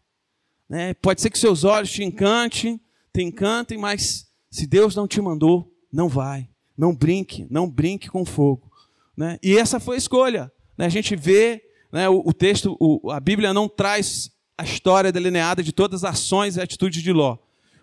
Pode 1.02 1.22
ser 1.22 1.32
que 1.32 1.40
seus 1.40 1.64
olhos 1.64 1.92
te 1.92 2.04
encantem, 2.04 2.80
te 3.14 3.24
encantem, 3.24 3.78
mas 3.78 4.28
se 4.52 4.68
Deus 4.68 4.96
não 4.96 5.08
te 5.08 5.20
mandou, 5.20 5.72
não 5.92 6.08
vai. 6.08 6.48
Não 6.78 6.94
brinque, 6.94 7.48
não 7.50 7.70
brinque 7.70 8.08
com 8.08 8.24
fogo. 8.24 8.72
Né? 9.16 9.38
E 9.42 9.58
essa 9.58 9.80
foi 9.80 9.96
a 9.96 9.98
escolha. 9.98 10.52
Né? 10.78 10.86
A 10.86 10.90
gente 10.90 11.16
vê 11.16 11.64
né, 11.92 12.10
o, 12.10 12.22
o, 12.26 12.34
texto, 12.34 12.76
o, 12.80 13.12
a 13.12 13.20
Bíblia 13.20 13.54
não 13.54 13.70
traz 13.70 14.32
a 14.58 14.64
história 14.64 15.12
delineada 15.12 15.64
de 15.64 15.72
todas 15.72 16.04
as 16.04 16.14
ações 16.14 16.58
e 16.58 16.62
atitudes 16.62 17.02
de 17.02 17.12
Ló. 17.12 17.38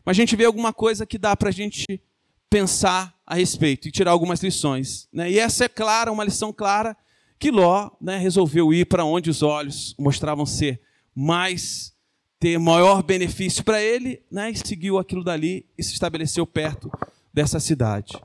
Mas 0.05 0.17
a 0.17 0.21
gente 0.21 0.37
vê 0.37 0.45
alguma 0.45 0.73
coisa 0.73 1.07
que 1.07 1.19
dá 1.19 1.37
para 1.37 1.49
a 1.49 1.53
gente 1.53 2.03
pensar 2.51 3.15
a 3.27 3.35
respeito 3.35 3.89
e 3.89 3.93
tirar 3.93 4.11
algumas 4.11 4.43
lições. 4.43 5.09
Né? 5.13 5.31
E 5.31 5.39
essa 5.39 5.65
é 5.65 5.69
clara, 5.69 6.13
uma 6.13 6.25
lição 6.25 6.53
clara, 6.53 6.97
que 7.39 7.51
Ló 7.51 7.91
né, 8.01 8.19
resolveu 8.19 8.73
ir 8.73 8.87
para 8.87 9.05
onde 9.05 9.31
os 9.31 9.43
olhos 9.43 9.95
mostravam 9.99 10.45
ser 10.47 10.81
mais, 11.15 11.93
ter 12.39 12.59
maior 12.59 13.03
benefício 13.03 13.65
para 13.65 13.83
ele, 13.83 14.23
né, 14.31 14.51
e 14.51 14.57
seguiu 14.57 14.99
aquilo 14.99 15.25
dali 15.25 15.67
e 15.77 15.83
se 15.83 15.93
estabeleceu 15.93 16.47
perto 16.47 16.91
dessa 17.33 17.59
cidade. 17.59 18.19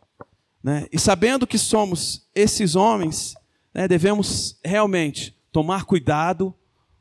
Né? 0.63 0.87
E 0.91 0.99
sabendo 0.99 1.47
que 1.47 1.57
somos 1.57 2.27
esses 2.33 2.75
homens, 2.75 3.35
né, 3.73 3.87
devemos 3.87 4.59
realmente 4.63 5.35
tomar 5.51 5.85
cuidado 5.85 6.53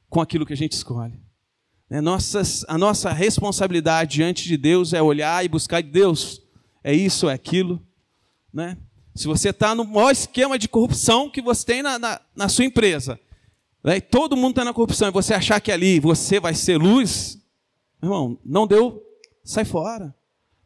com 0.08 0.20
aquilo 0.20 0.46
que 0.46 0.52
a 0.52 0.56
gente 0.56 0.72
escolhe. 0.72 1.20
Né? 1.88 2.00
Nossas, 2.00 2.64
a 2.68 2.76
nossa 2.76 3.12
responsabilidade 3.12 4.16
diante 4.16 4.44
de 4.44 4.56
Deus 4.56 4.92
é 4.92 5.00
olhar 5.00 5.44
e 5.44 5.48
buscar 5.48 5.82
de 5.82 5.90
Deus. 5.90 6.42
É 6.82 6.92
isso, 6.92 7.28
é 7.28 7.34
aquilo. 7.34 7.82
Né? 8.52 8.76
Se 9.14 9.26
você 9.26 9.50
está 9.50 9.74
no 9.74 9.84
maior 9.84 10.10
esquema 10.10 10.58
de 10.58 10.68
corrupção 10.68 11.30
que 11.30 11.40
você 11.40 11.64
tem 11.64 11.82
na, 11.82 11.98
na, 11.98 12.20
na 12.34 12.48
sua 12.48 12.64
empresa, 12.64 13.18
né? 13.82 14.00
todo 14.00 14.36
mundo 14.36 14.50
está 14.50 14.64
na 14.64 14.74
corrupção, 14.74 15.08
e 15.08 15.12
você 15.12 15.34
achar 15.34 15.60
que 15.60 15.72
ali 15.72 15.98
você 16.00 16.38
vai 16.38 16.54
ser 16.54 16.76
luz, 16.76 17.38
irmão, 18.02 18.38
não 18.44 18.66
deu, 18.66 19.02
sai 19.42 19.64
fora. 19.64 20.14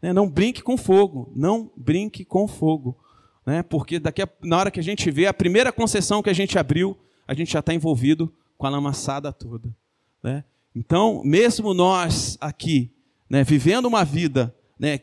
Né? 0.01 0.13
Não 0.13 0.29
brinque 0.29 0.63
com 0.63 0.77
fogo, 0.77 1.33
não 1.35 1.71
brinque 1.77 2.25
com 2.25 2.47
fogo. 2.49 2.99
Né? 3.45 3.63
Porque 3.63 3.99
daqui 3.99 4.23
a, 4.23 4.29
na 4.43 4.59
hora 4.59 4.71
que 4.71 4.81
a 4.81 4.83
gente 4.83 5.11
vê 5.11 5.27
a 5.27 5.35
primeira 5.35 5.73
concessão 5.73 6.23
que 6.23 6.31
a 6.31 6.35
gente 6.35 6.59
abriu, 6.59 6.97
a 7.27 7.35
gente 7.35 7.53
já 7.53 7.61
está 7.61 7.75
envolvido 7.75 8.33
com 8.57 8.67
a 8.67 8.71
lamaçada 8.71 9.33
toda. 9.33 9.75
Né? 10.23 10.45
Então, 10.75 11.23
mesmo 11.25 11.75
nós 11.75 12.37
aqui, 12.41 12.93
né, 13.29 13.43
vivendo 13.43 13.87
uma 13.87 14.05
vida 14.05 14.55
né, 14.79 15.01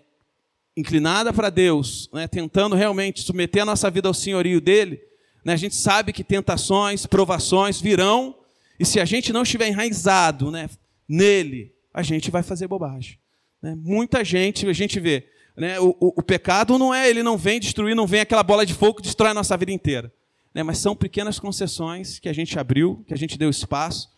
inclinada 0.75 1.33
para 1.33 1.49
Deus, 1.49 2.09
né, 2.13 2.27
tentando 2.27 2.75
realmente 2.75 3.21
submeter 3.21 3.63
a 3.63 3.65
nossa 3.65 3.89
vida 3.89 4.07
ao 4.07 4.13
senhorio 4.13 4.61
dele, 4.61 5.01
né, 5.43 5.53
a 5.53 5.57
gente 5.57 5.75
sabe 5.75 6.13
que 6.13 6.23
tentações, 6.23 7.05
provações 7.05 7.81
virão, 7.81 8.35
e 8.79 8.85
se 8.85 8.99
a 8.99 9.05
gente 9.05 9.33
não 9.33 9.43
estiver 9.43 9.67
enraizado 9.67 10.51
né, 10.51 10.69
nele, 11.07 11.73
a 11.93 12.03
gente 12.03 12.29
vai 12.29 12.43
fazer 12.43 12.67
bobagem. 12.67 13.17
Né? 13.67 13.77
Muita 13.83 14.23
gente, 14.23 14.65
a 14.65 14.71
gente 14.71 14.97
vê, 14.97 15.27
né, 15.57 15.77
o, 15.79 15.89
o, 15.99 16.13
o, 16.19 16.23
pecado 16.23 16.77
não 16.77 16.93
é, 16.93 17.09
ele 17.09 17.21
não 17.21 17.37
vem 17.37 17.59
destruir, 17.59 17.95
não 17.95 18.07
vem 18.07 18.21
aquela 18.21 18.43
bola 18.43 18.65
de 18.65 18.73
fogo 18.73 18.95
que 18.95 19.01
destrói 19.01 19.31
a 19.31 19.33
nossa 19.33 19.57
vida 19.57 19.73
inteira. 19.73 20.11
Né, 20.53 20.63
mas 20.63 20.77
são 20.77 20.95
pequenas 20.95 21.37
concessões 21.37 22.17
que 22.17 22.29
a 22.29 22.33
gente 22.33 22.57
abriu, 22.57 23.03
que 23.05 23.13
a 23.13 23.17
gente 23.17 23.37
deu 23.37 23.49
espaço, 23.49 24.09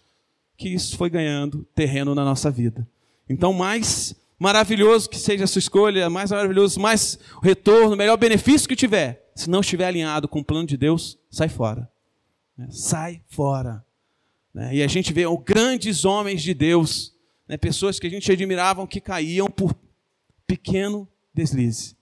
que 0.55 0.69
isso 0.69 0.95
foi 0.97 1.09
ganhando 1.09 1.65
terreno 1.73 2.13
na 2.13 2.23
nossa 2.23 2.51
vida. 2.51 2.87
Então, 3.27 3.51
mais 3.51 4.15
maravilhoso 4.37 5.09
que 5.09 5.17
seja 5.17 5.45
a 5.45 5.47
sua 5.47 5.59
escolha, 5.59 6.09
mais 6.09 6.29
maravilhoso, 6.29 6.79
mais 6.79 7.17
retorno, 7.41 7.95
melhor 7.95 8.17
benefício 8.17 8.69
que 8.69 8.75
tiver, 8.75 9.31
se 9.35 9.49
não 9.49 9.61
estiver 9.61 9.87
alinhado 9.87 10.27
com 10.27 10.41
o 10.41 10.45
plano 10.45 10.67
de 10.67 10.77
Deus, 10.77 11.17
sai 11.29 11.49
fora. 11.49 11.89
Né? 12.55 12.67
Sai 12.69 13.21
fora. 13.27 13.83
Né? 14.53 14.75
E 14.75 14.83
a 14.83 14.87
gente 14.87 15.11
vê 15.11 15.23
grandes 15.43 16.05
homens 16.05 16.41
de 16.41 16.53
Deus, 16.53 17.15
né? 17.49 17.57
pessoas 17.57 17.99
que 17.99 18.05
a 18.05 18.09
gente 18.09 18.31
admiravam 18.31 18.85
que 18.85 19.01
caíam 19.01 19.49
por 19.49 19.75
pequeno 20.45 21.07
deslize. 21.33 21.97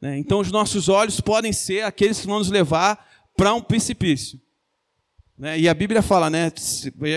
Né? 0.00 0.16
Então, 0.16 0.38
os 0.38 0.52
nossos 0.52 0.88
olhos 0.88 1.20
podem 1.20 1.52
ser 1.52 1.82
aqueles 1.82 2.20
que 2.20 2.26
vão 2.28 2.38
nos 2.38 2.48
levar 2.48 3.04
para 3.36 3.52
um 3.52 3.60
precipício. 3.60 4.40
Né? 5.36 5.58
E 5.58 5.68
a 5.68 5.74
Bíblia 5.74 6.00
fala, 6.00 6.30
né? 6.30 6.52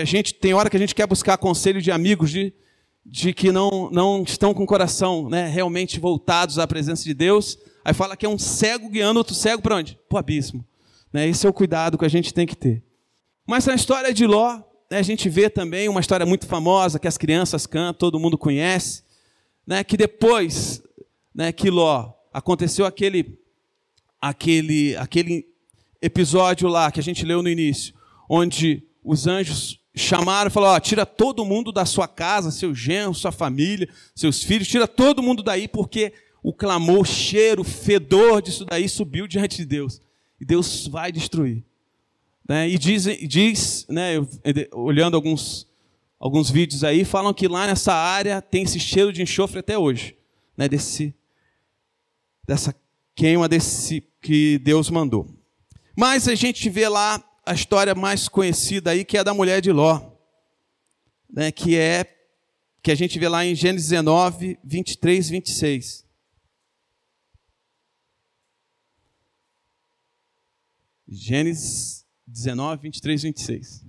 A 0.00 0.04
gente 0.04 0.34
tem 0.34 0.52
hora 0.52 0.68
que 0.68 0.76
a 0.76 0.80
gente 0.80 0.94
quer 0.94 1.06
buscar 1.06 1.38
conselho 1.38 1.80
de 1.80 1.92
amigos 1.92 2.30
de, 2.30 2.52
de 3.06 3.32
que 3.32 3.52
não, 3.52 3.88
não 3.92 4.24
estão 4.24 4.52
com 4.52 4.64
o 4.64 4.66
coração 4.66 5.28
né, 5.28 5.46
realmente 5.46 6.00
voltados 6.00 6.58
à 6.58 6.66
presença 6.66 7.04
de 7.04 7.14
Deus. 7.14 7.56
Aí 7.84 7.94
fala 7.94 8.16
que 8.16 8.26
é 8.26 8.28
um 8.28 8.38
cego 8.38 8.88
guiando 8.88 9.18
outro 9.18 9.34
cego 9.34 9.62
para 9.62 9.76
onde? 9.76 9.96
Para 10.08 10.16
o 10.16 10.18
abismo. 10.18 10.64
Né? 11.12 11.28
Esse 11.28 11.46
é 11.46 11.48
o 11.48 11.52
cuidado 11.52 11.96
que 11.96 12.04
a 12.04 12.10
gente 12.10 12.34
tem 12.34 12.46
que 12.46 12.56
ter. 12.56 12.82
Mas 13.46 13.64
na 13.66 13.74
história 13.74 14.12
de 14.12 14.26
Ló, 14.26 14.60
a 14.90 15.02
gente 15.02 15.28
vê 15.28 15.50
também 15.50 15.88
uma 15.88 16.00
história 16.00 16.24
muito 16.24 16.46
famosa 16.46 16.98
que 16.98 17.08
as 17.08 17.18
crianças 17.18 17.66
cantam, 17.66 17.94
todo 17.94 18.20
mundo 18.20 18.38
conhece, 18.38 19.02
né, 19.66 19.84
que 19.84 19.96
depois 19.96 20.82
né, 21.34 21.52
que 21.52 21.70
Ló 21.70 22.12
aconteceu 22.32 22.86
aquele, 22.86 23.38
aquele, 24.20 24.96
aquele 24.96 25.46
episódio 26.00 26.68
lá 26.68 26.90
que 26.90 27.00
a 27.00 27.02
gente 27.02 27.24
leu 27.24 27.42
no 27.42 27.48
início, 27.48 27.94
onde 28.28 28.82
os 29.04 29.26
anjos 29.26 29.78
chamaram 29.94 30.48
e 30.48 30.52
falaram: 30.52 30.80
tira 30.80 31.04
todo 31.04 31.44
mundo 31.44 31.70
da 31.70 31.84
sua 31.84 32.08
casa, 32.08 32.50
seu 32.50 32.74
genro, 32.74 33.14
sua 33.14 33.32
família, 33.32 33.88
seus 34.14 34.42
filhos, 34.42 34.68
tira 34.68 34.88
todo 34.88 35.22
mundo 35.22 35.42
daí, 35.42 35.68
porque 35.68 36.12
o 36.42 36.52
clamor, 36.52 37.00
o 37.00 37.04
cheiro, 37.04 37.62
o 37.62 37.64
fedor 37.64 38.40
disso 38.40 38.64
daí 38.64 38.88
subiu 38.88 39.26
diante 39.26 39.58
de 39.58 39.66
Deus. 39.66 40.00
E 40.40 40.44
Deus 40.44 40.86
vai 40.86 41.10
destruir. 41.10 41.64
Né? 42.48 42.68
E 42.68 42.78
diz, 42.78 43.04
diz 43.28 43.86
né, 43.88 44.14
olhando 44.72 45.14
alguns, 45.14 45.66
alguns 46.18 46.50
vídeos 46.50 46.82
aí, 46.82 47.04
falam 47.04 47.34
que 47.34 47.46
lá 47.46 47.66
nessa 47.66 47.92
área 47.92 48.40
tem 48.40 48.62
esse 48.62 48.80
cheiro 48.80 49.12
de 49.12 49.22
enxofre 49.22 49.58
até 49.58 49.76
hoje. 49.76 50.16
Né, 50.56 50.68
desse, 50.68 51.14
dessa 52.46 52.74
queima 53.14 53.48
desse 53.48 54.02
que 54.20 54.58
Deus 54.58 54.90
mandou. 54.90 55.28
Mas 55.96 56.26
a 56.26 56.34
gente 56.34 56.68
vê 56.68 56.88
lá 56.88 57.22
a 57.44 57.52
história 57.52 57.94
mais 57.94 58.28
conhecida 58.28 58.90
aí, 58.90 59.04
que 59.04 59.16
é 59.16 59.20
a 59.20 59.24
da 59.24 59.34
mulher 59.34 59.60
de 59.60 59.70
Ló, 59.70 60.00
né, 61.30 61.52
que 61.52 61.76
é 61.76 62.14
que 62.82 62.90
a 62.90 62.94
gente 62.94 63.18
vê 63.18 63.28
lá 63.28 63.44
em 63.44 63.54
Gênesis 63.54 63.90
19, 63.90 64.58
23, 64.64 65.28
26. 65.28 66.06
Gênesis 71.06 71.97
19, 72.28 72.82
23, 72.82 73.22
26. 73.22 73.86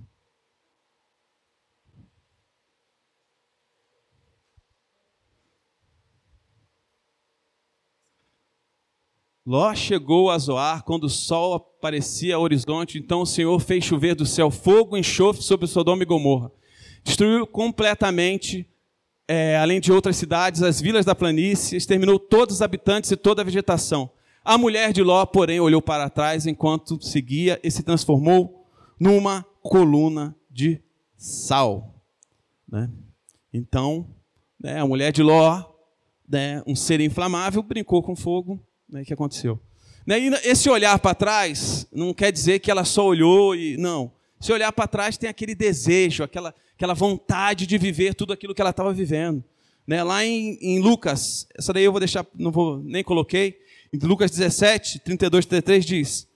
Ló 9.46 9.74
chegou 9.74 10.30
a 10.30 10.38
Zoar 10.38 10.84
quando 10.84 11.04
o 11.04 11.10
sol 11.10 11.54
aparecia 11.54 12.36
ao 12.36 12.42
horizonte, 12.42 12.98
então 12.98 13.22
o 13.22 13.26
Senhor 13.26 13.58
fez 13.60 13.84
chover 13.84 14.14
do 14.14 14.24
céu 14.24 14.50
fogo 14.50 14.96
e 14.96 15.00
enxofre 15.00 15.42
sobre 15.42 15.66
Sodoma 15.66 16.02
e 16.02 16.06
Gomorra. 16.06 16.50
destruiu 17.02 17.46
completamente, 17.46 18.66
é, 19.26 19.58
além 19.58 19.80
de 19.80 19.92
outras 19.92 20.16
cidades, 20.16 20.62
as 20.62 20.80
vilas 20.80 21.04
da 21.04 21.14
planície, 21.14 21.76
exterminou 21.76 22.18
todos 22.18 22.56
os 22.56 22.62
habitantes 22.62 23.10
e 23.10 23.16
toda 23.16 23.42
a 23.42 23.44
vegetação. 23.44 24.10
A 24.44 24.56
mulher 24.56 24.92
de 24.92 25.02
Ló, 25.02 25.24
porém, 25.26 25.60
olhou 25.60 25.82
para 25.82 26.08
trás 26.08 26.46
enquanto 26.46 27.02
seguia 27.04 27.60
e 27.62 27.70
se 27.70 27.82
transformou 27.82 28.66
numa 28.98 29.44
coluna 29.62 30.34
de 30.50 30.80
sal. 31.16 31.94
Né? 32.66 32.90
Então, 33.52 34.06
né, 34.58 34.80
a 34.80 34.86
mulher 34.86 35.12
de 35.12 35.22
Ló, 35.22 35.62
né, 36.26 36.62
um 36.66 36.74
ser 36.74 37.00
inflamável, 37.00 37.62
brincou 37.62 38.02
com 38.02 38.16
fogo. 38.16 38.58
Né, 38.88 39.04
que 39.04 39.12
aconteceu? 39.12 39.60
Né, 40.06 40.18
e 40.18 40.28
esse 40.44 40.70
olhar 40.70 40.98
para 40.98 41.14
trás 41.14 41.86
não 41.92 42.14
quer 42.14 42.32
dizer 42.32 42.60
que 42.60 42.70
ela 42.70 42.84
só 42.84 43.06
olhou 43.06 43.54
e. 43.54 43.76
Não. 43.76 44.10
Se 44.40 44.50
olhar 44.52 44.72
para 44.72 44.88
trás, 44.88 45.18
tem 45.18 45.28
aquele 45.28 45.54
desejo, 45.54 46.22
aquela, 46.22 46.54
aquela 46.74 46.94
vontade 46.94 47.66
de 47.66 47.76
viver 47.76 48.14
tudo 48.14 48.32
aquilo 48.32 48.54
que 48.54 48.60
ela 48.62 48.70
estava 48.70 48.90
vivendo. 48.90 49.44
Né, 49.86 50.02
lá 50.02 50.24
em, 50.24 50.56
em 50.62 50.80
Lucas, 50.80 51.46
essa 51.54 51.74
daí 51.74 51.84
eu 51.84 51.92
vou 51.92 52.00
deixar, 52.00 52.24
não 52.34 52.50
vou 52.50 52.78
nem 52.78 53.04
coloquei, 53.04 53.58
em 53.92 53.98
Lucas 53.98 54.30
17, 54.30 55.00
32, 55.00 55.46
33 55.46 55.84
diz: 55.84 56.28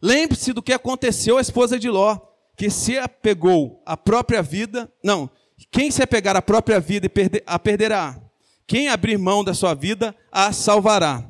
Lembre-se 0.00 0.52
do 0.52 0.62
que 0.62 0.72
aconteceu 0.72 1.38
à 1.38 1.40
esposa 1.40 1.78
de 1.78 1.88
Ló, 1.88 2.18
que 2.56 2.70
se 2.70 2.98
apegou 2.98 3.82
à 3.86 3.96
própria 3.96 4.42
vida, 4.42 4.92
não, 5.02 5.30
quem 5.70 5.90
se 5.90 6.02
apegar 6.02 6.36
à 6.36 6.42
própria 6.42 6.80
vida 6.80 7.10
a 7.46 7.58
perderá. 7.58 8.20
Quem 8.66 8.88
abrir 8.88 9.18
mão 9.18 9.44
da 9.44 9.54
sua 9.54 9.74
vida, 9.74 10.14
a 10.30 10.52
salvará. 10.52 11.28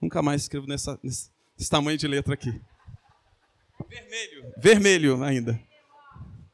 Nunca 0.00 0.22
mais 0.22 0.42
escrevo 0.42 0.66
nessa, 0.66 0.98
nesse, 1.02 1.30
nesse 1.56 1.70
tamanho 1.70 1.98
de 1.98 2.06
letra 2.06 2.34
aqui. 2.34 2.60
Vermelho. 3.88 4.52
Vermelho 4.56 5.24
ainda. 5.24 5.60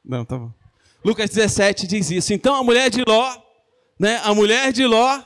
Não, 0.05 0.25
tá 0.25 0.37
bom. 0.37 0.53
Lucas 1.05 1.31
17 1.31 1.87
diz 1.87 2.11
isso. 2.11 2.33
Então 2.33 2.55
a 2.55 2.63
mulher 2.63 2.91
de 2.91 3.03
Ló, 3.03 3.37
né, 3.99 4.21
a 4.25 4.35
mulher 4.35 4.73
de 4.73 4.85
Ló, 4.85 5.19
o 5.19 5.25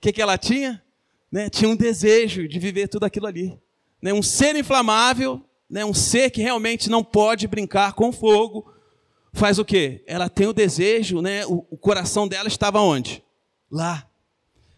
que, 0.00 0.12
que 0.12 0.22
ela 0.22 0.38
tinha? 0.38 0.82
Né, 1.30 1.48
tinha 1.50 1.68
um 1.68 1.76
desejo 1.76 2.48
de 2.48 2.58
viver 2.58 2.88
tudo 2.88 3.04
aquilo 3.04 3.26
ali. 3.26 3.58
Né, 4.00 4.12
um 4.12 4.22
ser 4.22 4.56
inflamável, 4.56 5.42
né, 5.68 5.84
um 5.84 5.94
ser 5.94 6.30
que 6.30 6.40
realmente 6.40 6.88
não 6.88 7.04
pode 7.04 7.46
brincar 7.46 7.92
com 7.92 8.12
fogo, 8.12 8.72
faz 9.32 9.58
o 9.58 9.64
quê? 9.64 10.02
Ela 10.06 10.28
tem 10.28 10.46
o 10.46 10.52
desejo, 10.52 11.20
né, 11.20 11.44
o, 11.46 11.66
o 11.70 11.76
coração 11.76 12.26
dela 12.26 12.48
estava 12.48 12.80
onde? 12.80 13.22
Lá. 13.70 14.08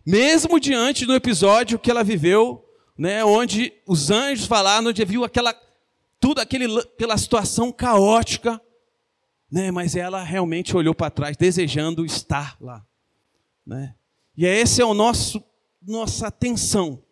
Mesmo 0.05 0.59
diante 0.59 1.07
do 1.07 1.15
episódio 1.15 1.79
que 1.79 1.91
ela 1.91 2.03
viveu, 2.03 2.65
né, 2.99 3.25
onde 3.25 3.73
os 3.87 4.11
anjos 4.11 4.47
falaram, 4.47 4.89
onde 4.89 5.05
viu 5.05 5.25
aquela 5.25 5.55
tudo 6.19 6.41
aquele, 6.41 6.67
aquela 6.79 7.17
situação 7.17 7.73
caótica, 7.73 8.61
né, 9.51 9.71
mas 9.71 9.97
ela 9.97 10.23
realmente 10.23 10.77
olhou 10.77 10.95
para 10.95 11.11
trás, 11.11 11.37
desejando 11.37 12.05
estar 12.05 12.57
lá. 12.61 12.85
Né? 13.67 13.95
E 14.37 14.45
esse 14.45 14.83
é 14.83 14.85
o 14.85 14.93
nosso 14.93 15.43
nossa 15.87 16.29
atenção. 16.29 17.03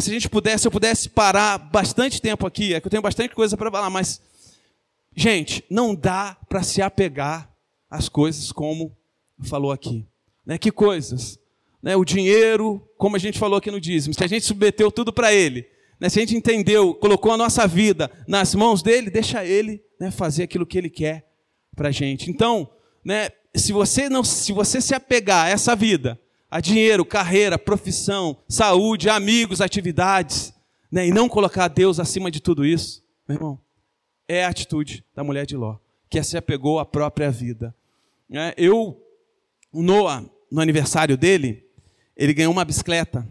Se 0.00 0.10
a 0.10 0.14
gente 0.14 0.28
pudesse, 0.28 0.66
eu 0.66 0.70
pudesse 0.70 1.08
parar 1.08 1.58
bastante 1.58 2.20
tempo 2.20 2.46
aqui, 2.46 2.72
é 2.72 2.80
que 2.80 2.86
eu 2.86 2.90
tenho 2.90 3.02
bastante 3.02 3.34
coisa 3.34 3.56
para 3.56 3.70
falar, 3.70 3.90
mas, 3.90 4.22
gente, 5.14 5.62
não 5.68 5.94
dá 5.94 6.36
para 6.48 6.62
se 6.62 6.80
apegar 6.80 7.52
às 7.90 8.08
coisas 8.08 8.50
como 8.50 8.96
falou 9.42 9.70
aqui. 9.70 10.06
Né? 10.46 10.56
Que 10.56 10.70
coisas? 10.70 11.38
Né? 11.82 11.94
O 11.94 12.04
dinheiro, 12.04 12.88
como 12.96 13.16
a 13.16 13.18
gente 13.18 13.38
falou 13.38 13.58
aqui 13.58 13.70
no 13.70 13.80
dízimo, 13.80 14.14
se 14.14 14.24
a 14.24 14.26
gente 14.26 14.46
submeteu 14.46 14.90
tudo 14.90 15.12
para 15.12 15.32
ele, 15.32 15.66
né? 16.00 16.08
se 16.08 16.18
a 16.18 16.22
gente 16.22 16.36
entendeu, 16.36 16.94
colocou 16.94 17.32
a 17.32 17.36
nossa 17.36 17.66
vida 17.66 18.10
nas 18.26 18.54
mãos 18.54 18.82
dele, 18.82 19.10
deixa 19.10 19.44
ele 19.44 19.82
né, 20.00 20.10
fazer 20.10 20.44
aquilo 20.44 20.66
que 20.66 20.78
ele 20.78 20.88
quer 20.88 21.28
para 21.76 21.88
a 21.88 21.92
gente. 21.92 22.30
Então, 22.30 22.70
né, 23.04 23.28
se 23.54 23.72
você 23.72 24.08
não, 24.08 24.24
se 24.24 24.52
você 24.52 24.80
se 24.80 24.94
apegar 24.94 25.46
a 25.46 25.48
essa 25.50 25.76
vida, 25.76 26.18
a 26.52 26.60
dinheiro, 26.60 27.02
carreira, 27.02 27.58
profissão, 27.58 28.36
saúde, 28.46 29.08
amigos, 29.08 29.62
atividades, 29.62 30.52
né? 30.90 31.06
e 31.06 31.10
não 31.10 31.26
colocar 31.26 31.66
Deus 31.66 31.98
acima 31.98 32.30
de 32.30 32.40
tudo 32.42 32.62
isso, 32.62 33.02
meu 33.26 33.38
irmão, 33.38 33.58
é 34.28 34.44
a 34.44 34.50
atitude 34.50 35.02
da 35.16 35.24
mulher 35.24 35.46
de 35.46 35.56
Ló, 35.56 35.78
que 36.10 36.22
se 36.22 36.36
apegou 36.36 36.78
à 36.78 36.84
própria 36.84 37.30
vida. 37.30 37.74
É, 38.30 38.52
eu, 38.58 39.02
o 39.72 39.82
Noah, 39.82 40.26
no 40.50 40.60
aniversário 40.60 41.16
dele, 41.16 41.64
ele 42.14 42.34
ganhou 42.34 42.52
uma 42.52 42.66
bicicleta, 42.66 43.26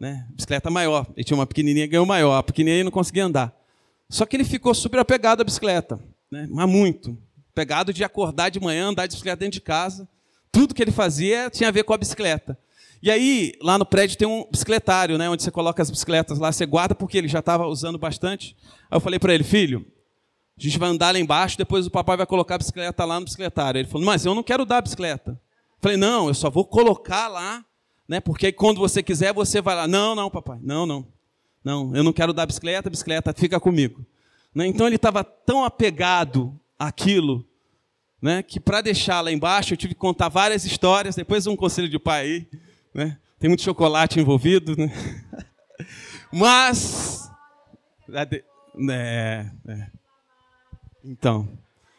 né? 0.00 0.26
bicicleta 0.32 0.68
maior. 0.68 1.06
Ele 1.14 1.22
tinha 1.22 1.36
uma 1.36 1.46
pequenininha, 1.46 1.86
ganhou 1.86 2.04
maior. 2.04 2.38
A 2.38 2.42
pequenininha 2.42 2.82
não 2.82 2.90
conseguia 2.90 3.24
andar. 3.24 3.56
Só 4.10 4.26
que 4.26 4.34
ele 4.34 4.44
ficou 4.44 4.74
super 4.74 4.98
apegado 4.98 5.42
à 5.42 5.44
bicicleta, 5.44 6.00
né? 6.28 6.48
mas 6.50 6.68
muito. 6.68 7.16
Pegado 7.54 7.92
de 7.92 8.02
acordar 8.02 8.48
de 8.48 8.58
manhã, 8.58 8.88
andar 8.88 9.06
de 9.06 9.12
bicicleta 9.12 9.38
dentro 9.38 9.60
de 9.60 9.60
casa 9.60 10.08
tudo 10.52 10.74
que 10.74 10.82
ele 10.82 10.92
fazia 10.92 11.48
tinha 11.50 11.70
a 11.70 11.72
ver 11.72 11.82
com 11.82 11.94
a 11.94 11.98
bicicleta. 11.98 12.56
E 13.02 13.10
aí, 13.10 13.54
lá 13.60 13.76
no 13.76 13.84
prédio 13.84 14.16
tem 14.16 14.28
um 14.28 14.46
bicicletário, 14.48 15.18
né, 15.18 15.28
onde 15.28 15.42
você 15.42 15.50
coloca 15.50 15.82
as 15.82 15.90
bicicletas 15.90 16.38
lá, 16.38 16.52
você 16.52 16.64
guarda 16.64 16.94
porque 16.94 17.18
ele 17.18 17.26
já 17.26 17.40
estava 17.40 17.66
usando 17.66 17.98
bastante. 17.98 18.54
Aí 18.88 18.96
eu 18.96 19.00
falei 19.00 19.18
para 19.18 19.34
ele, 19.34 19.42
filho, 19.42 19.84
a 20.56 20.62
gente 20.62 20.78
vai 20.78 20.88
andar 20.88 21.12
lá 21.12 21.18
embaixo, 21.18 21.58
depois 21.58 21.84
o 21.84 21.90
papai 21.90 22.16
vai 22.16 22.26
colocar 22.26 22.54
a 22.54 22.58
bicicleta 22.58 23.04
lá 23.04 23.18
no 23.18 23.24
bicicletário. 23.24 23.80
Ele 23.80 23.88
falou, 23.88 24.06
mas 24.06 24.24
eu 24.24 24.36
não 24.36 24.42
quero 24.42 24.64
dar 24.64 24.78
a 24.78 24.82
bicicleta. 24.82 25.32
Eu 25.32 25.78
falei, 25.80 25.96
não, 25.96 26.28
eu 26.28 26.34
só 26.34 26.48
vou 26.48 26.64
colocar 26.64 27.26
lá, 27.26 27.64
né, 28.06 28.20
porque 28.20 28.46
aí 28.46 28.52
quando 28.52 28.78
você 28.78 29.02
quiser, 29.02 29.32
você 29.32 29.60
vai 29.60 29.74
lá. 29.74 29.88
Não, 29.88 30.14
não, 30.14 30.30
papai, 30.30 30.60
não, 30.62 30.86
não. 30.86 31.04
Não, 31.64 31.96
eu 31.96 32.04
não 32.04 32.12
quero 32.12 32.32
dar 32.32 32.44
a 32.44 32.46
bicicleta, 32.46 32.88
a 32.88 32.90
bicicleta 32.90 33.32
fica 33.32 33.58
comigo. 33.58 34.06
Né, 34.54 34.66
então 34.68 34.86
ele 34.86 34.96
estava 34.96 35.24
tão 35.24 35.64
apegado 35.64 36.56
àquilo 36.78 37.44
né, 38.22 38.40
que 38.40 38.60
para 38.60 38.80
deixar 38.80 39.20
lá 39.20 39.32
embaixo 39.32 39.72
eu 39.72 39.76
tive 39.76 39.94
que 39.94 40.00
contar 40.00 40.28
várias 40.28 40.64
histórias, 40.64 41.16
depois 41.16 41.48
um 41.48 41.56
conselho 41.56 41.88
de 41.88 41.98
pai 41.98 42.22
aí, 42.22 42.48
né, 42.94 43.18
tem 43.40 43.48
muito 43.48 43.64
chocolate 43.64 44.20
envolvido, 44.20 44.76
né? 44.76 44.92
mas, 46.32 47.28
é, 48.14 49.50
é. 49.68 49.86
então, 51.04 51.48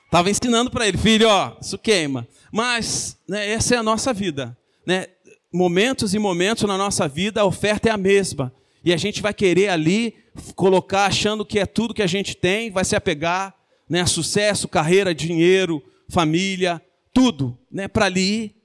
estava 0.06 0.30
ensinando 0.30 0.72
para 0.72 0.88
ele, 0.88 0.98
filho, 0.98 1.28
ó, 1.28 1.58
isso 1.60 1.78
queima, 1.78 2.26
mas 2.50 3.18
né, 3.28 3.50
essa 3.50 3.76
é 3.76 3.78
a 3.78 3.84
nossa 3.84 4.14
vida, 4.14 4.58
né? 4.86 5.08
momentos 5.52 6.16
e 6.16 6.20
momentos 6.20 6.64
na 6.64 6.78
nossa 6.78 7.08
vida 7.08 7.42
a 7.42 7.46
oferta 7.46 7.90
é 7.90 7.92
a 7.92 7.98
mesma, 7.98 8.52
e 8.86 8.94
a 8.94 8.98
gente 8.98 9.22
vai 9.22 9.34
querer 9.34 9.68
ali 9.68 10.16
colocar 10.56 11.06
achando 11.06 11.46
que 11.46 11.60
é 11.60 11.66
tudo 11.66 11.94
que 11.94 12.02
a 12.02 12.08
gente 12.08 12.36
tem, 12.36 12.72
vai 12.72 12.86
se 12.86 12.96
apegar 12.96 13.54
né, 13.90 14.02
a 14.02 14.06
sucesso, 14.06 14.68
carreira, 14.68 15.14
dinheiro, 15.14 15.84
família, 16.14 16.82
tudo, 17.12 17.58
né, 17.72 17.88
para 17.88 18.06
ali 18.06 18.56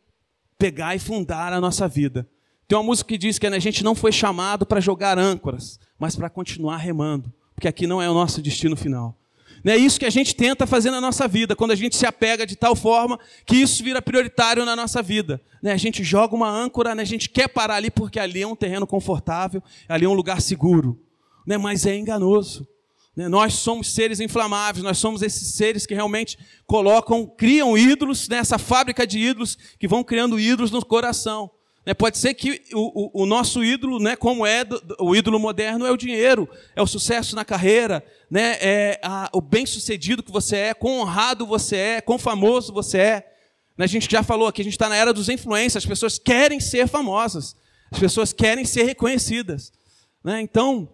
pegar 0.58 0.94
e 0.94 0.98
fundar 0.98 1.52
a 1.52 1.60
nossa 1.60 1.88
vida. 1.88 2.28
Tem 2.66 2.76
uma 2.76 2.84
música 2.84 3.08
que 3.08 3.18
diz 3.18 3.38
que 3.38 3.46
a 3.46 3.58
gente 3.58 3.82
não 3.82 3.94
foi 3.94 4.12
chamado 4.12 4.66
para 4.66 4.80
jogar 4.80 5.18
âncoras, 5.18 5.80
mas 5.98 6.14
para 6.14 6.28
continuar 6.28 6.76
remando, 6.76 7.32
porque 7.54 7.66
aqui 7.66 7.86
não 7.86 8.02
é 8.02 8.10
o 8.10 8.14
nosso 8.14 8.42
destino 8.42 8.76
final. 8.76 9.16
É 9.64 9.76
isso 9.76 9.98
que 9.98 10.06
a 10.06 10.10
gente 10.10 10.36
tenta 10.36 10.66
fazer 10.66 10.90
na 10.90 11.00
nossa 11.00 11.26
vida, 11.26 11.56
quando 11.56 11.72
a 11.72 11.74
gente 11.74 11.96
se 11.96 12.06
apega 12.06 12.46
de 12.46 12.54
tal 12.54 12.76
forma 12.76 13.18
que 13.44 13.56
isso 13.56 13.82
vira 13.82 14.00
prioritário 14.00 14.64
na 14.64 14.76
nossa 14.76 15.02
vida. 15.02 15.40
Né? 15.62 15.72
A 15.72 15.76
gente 15.76 16.04
joga 16.04 16.36
uma 16.36 16.48
âncora, 16.48 16.94
né? 16.94 17.02
a 17.02 17.06
gente 17.06 17.28
quer 17.28 17.48
parar 17.48 17.76
ali 17.76 17.90
porque 17.90 18.20
ali 18.20 18.42
é 18.42 18.46
um 18.46 18.54
terreno 18.54 18.86
confortável, 18.86 19.62
ali 19.88 20.04
é 20.04 20.08
um 20.08 20.14
lugar 20.14 20.40
seguro. 20.40 21.00
Né? 21.46 21.58
Mas 21.58 21.86
é 21.86 21.96
enganoso. 21.96 22.68
Né? 23.18 23.26
Nós 23.26 23.54
somos 23.54 23.92
seres 23.92 24.20
inflamáveis, 24.20 24.84
nós 24.84 24.96
somos 24.96 25.22
esses 25.22 25.54
seres 25.54 25.84
que 25.84 25.92
realmente 25.92 26.38
colocam, 26.64 27.26
criam 27.26 27.76
ídolos, 27.76 28.28
nessa 28.28 28.56
né? 28.56 28.62
fábrica 28.62 29.04
de 29.04 29.18
ídolos 29.18 29.58
que 29.76 29.88
vão 29.88 30.04
criando 30.04 30.38
ídolos 30.38 30.70
no 30.70 30.86
coração. 30.86 31.50
Né? 31.84 31.94
Pode 31.94 32.16
ser 32.16 32.34
que 32.34 32.62
o, 32.72 33.18
o, 33.18 33.22
o 33.24 33.26
nosso 33.26 33.64
ídolo, 33.64 33.98
né, 33.98 34.14
como 34.14 34.46
é 34.46 34.62
do, 34.62 34.80
o 35.00 35.16
ídolo 35.16 35.36
moderno, 35.40 35.84
é 35.84 35.90
o 35.90 35.96
dinheiro, 35.96 36.48
é 36.76 36.80
o 36.80 36.86
sucesso 36.86 37.34
na 37.34 37.44
carreira, 37.44 38.06
né, 38.30 38.56
é 38.60 39.00
a, 39.02 39.28
o 39.32 39.40
bem-sucedido 39.40 40.22
que 40.22 40.30
você 40.30 40.54
é, 40.54 40.74
quão 40.74 41.00
honrado 41.00 41.44
você 41.44 41.74
é, 41.74 42.00
quão 42.00 42.20
famoso 42.20 42.72
você 42.72 42.98
é. 42.98 43.34
A 43.76 43.86
gente 43.88 44.08
já 44.08 44.22
falou 44.22 44.46
aqui, 44.46 44.60
a 44.60 44.64
gente 44.64 44.74
está 44.74 44.88
na 44.88 44.94
era 44.94 45.12
dos 45.12 45.28
influencers, 45.28 45.84
as 45.84 45.86
pessoas 45.86 46.20
querem 46.20 46.60
ser 46.60 46.86
famosas, 46.86 47.56
as 47.90 47.98
pessoas 47.98 48.32
querem 48.32 48.64
ser 48.64 48.84
reconhecidas. 48.84 49.72
Então, 50.24 50.88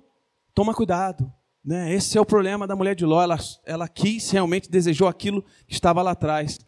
toma 0.55 0.73
cuidado. 0.73 1.31
Né? 1.65 1.95
Esse 1.95 2.19
é 2.19 2.21
o 2.21 2.27
problema 2.27 2.67
da 2.67 2.77
mulher 2.77 2.95
de 2.95 3.07
Ló. 3.07 3.23
Ela, 3.23 3.39
ela 3.65 3.89
quis, 3.89 4.31
realmente 4.31 4.71
desejou 4.71 5.09
aquilo 5.09 5.43
que 5.67 5.75
estava 5.75 6.03
lá 6.03 6.11
atrás. 6.11 6.59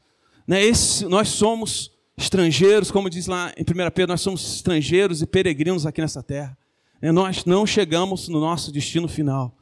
Né? 0.47 0.65
Esse, 0.65 1.05
nós 1.05 1.29
somos 1.29 1.93
estrangeiros, 2.17 2.91
como 2.91 3.11
diz 3.11 3.27
lá 3.27 3.53
em 3.57 3.63
1 3.63 3.91
Pedro, 3.91 4.13
nós 4.13 4.23
somos 4.23 4.55
estrangeiros 4.55 5.21
e 5.21 5.27
peregrinos 5.27 5.85
aqui 5.85 6.01
nessa 6.01 6.23
terra. 6.23 6.57
Né? 7.01 7.13
Nós 7.13 7.45
não 7.45 7.67
chegamos 7.67 8.29
no 8.29 8.41
nosso 8.41 8.73
destino 8.73 9.07
final. 9.07 9.55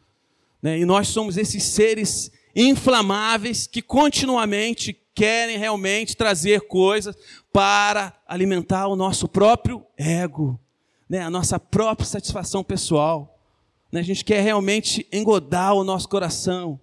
Né? 0.62 0.78
E 0.78 0.84
nós 0.84 1.08
somos 1.08 1.36
esses 1.36 1.64
seres 1.64 2.30
inflamáveis 2.54 3.66
que 3.66 3.82
continuamente 3.82 4.96
querem 5.14 5.58
realmente 5.58 6.16
trazer 6.16 6.62
coisas 6.62 7.16
para 7.52 8.12
alimentar 8.26 8.86
o 8.86 8.96
nosso 8.96 9.28
próprio 9.28 9.84
ego, 9.96 10.58
né? 11.08 11.20
a 11.20 11.30
nossa 11.30 11.58
própria 11.58 12.06
satisfação 12.06 12.62
pessoal. 12.62 13.33
Né? 13.94 14.00
A 14.00 14.02
gente 14.02 14.24
quer 14.24 14.40
realmente 14.42 15.06
engodar 15.12 15.72
o 15.72 15.84
nosso 15.84 16.08
coração. 16.08 16.80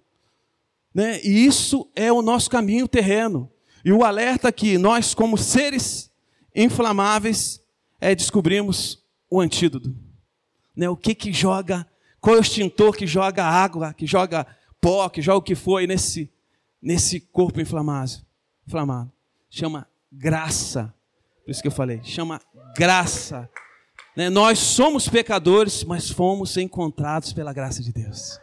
Né? 0.94 1.20
E 1.22 1.44
isso 1.44 1.86
é 1.94 2.10
o 2.10 2.22
nosso 2.22 2.48
caminho 2.48 2.88
terreno. 2.88 3.50
E 3.84 3.92
o 3.92 4.02
alerta 4.02 4.50
que 4.50 4.78
nós, 4.78 5.12
como 5.12 5.36
seres 5.36 6.10
inflamáveis, 6.56 7.62
é, 8.00 8.14
descobrimos 8.14 9.04
o 9.28 9.42
antídoto. 9.42 9.94
Né? 10.74 10.88
O 10.88 10.96
que 10.96 11.14
que 11.14 11.34
joga, 11.34 11.86
qual 12.18 12.36
é 12.36 12.38
o 12.38 12.40
extintor 12.40 12.96
que 12.96 13.06
joga 13.06 13.44
água, 13.44 13.92
que 13.92 14.06
joga 14.06 14.46
pó, 14.80 15.06
que 15.10 15.20
joga 15.20 15.36
o 15.36 15.42
que 15.42 15.54
foi 15.54 15.86
nesse, 15.86 16.32
nesse 16.80 17.20
corpo 17.20 17.60
inflamado? 17.60 18.24
inflamado. 18.66 19.12
Chama 19.50 19.86
graça. 20.10 20.94
Por 21.44 21.50
isso 21.50 21.60
que 21.60 21.68
eu 21.68 21.72
falei, 21.72 22.00
chama 22.04 22.40
graça. 22.74 23.50
Né? 24.16 24.28
Nós 24.30 24.58
somos 24.58 25.08
pecadores, 25.08 25.84
mas 25.84 26.10
fomos 26.10 26.56
encontrados 26.56 27.32
pela 27.32 27.52
graça 27.52 27.82
de 27.82 27.92
Deus. 27.92 28.38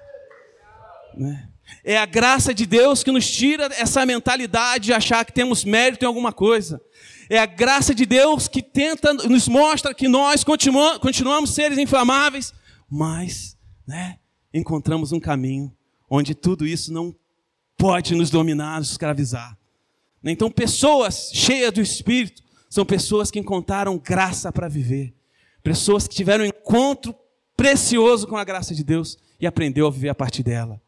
Né? 1.15 1.49
É 1.83 1.97
a 1.97 2.05
graça 2.05 2.53
de 2.53 2.65
Deus 2.65 3.03
que 3.03 3.11
nos 3.11 3.29
tira 3.29 3.65
essa 3.77 4.05
mentalidade 4.05 4.85
de 4.85 4.93
achar 4.93 5.23
que 5.23 5.33
temos 5.33 5.63
mérito 5.63 6.03
em 6.03 6.07
alguma 6.07 6.31
coisa. 6.31 6.81
É 7.29 7.37
a 7.37 7.45
graça 7.45 7.93
de 7.93 8.05
Deus 8.05 8.47
que 8.47 8.61
tenta, 8.61 9.13
nos 9.13 9.47
mostra 9.47 9.93
que 9.93 10.07
nós 10.07 10.43
continuamos, 10.43 10.97
continuamos 10.97 11.51
seres 11.51 11.77
inflamáveis, 11.77 12.53
mas 12.89 13.55
né, 13.87 14.17
encontramos 14.53 15.11
um 15.11 15.19
caminho 15.19 15.71
onde 16.09 16.33
tudo 16.33 16.65
isso 16.65 16.91
não 16.91 17.15
pode 17.77 18.15
nos 18.15 18.31
dominar, 18.31 18.79
nos 18.79 18.91
escravizar. 18.91 19.55
Então, 20.23 20.51
pessoas 20.51 21.31
cheias 21.33 21.71
do 21.71 21.81
Espírito 21.81 22.41
são 22.69 22.85
pessoas 22.85 23.31
que 23.31 23.39
encontraram 23.39 23.97
graça 23.97 24.51
para 24.51 24.67
viver, 24.67 25.13
pessoas 25.69 26.07
que 26.07 26.15
tiveram 26.15 26.43
um 26.43 26.47
encontro 26.47 27.15
precioso 27.55 28.25
com 28.25 28.35
a 28.35 28.43
graça 28.43 28.73
de 28.73 28.83
Deus 28.83 29.19
e 29.39 29.45
aprendeu 29.45 29.85
a 29.85 29.91
viver 29.91 30.09
a 30.09 30.15
partir 30.15 30.41
dela. 30.41 30.81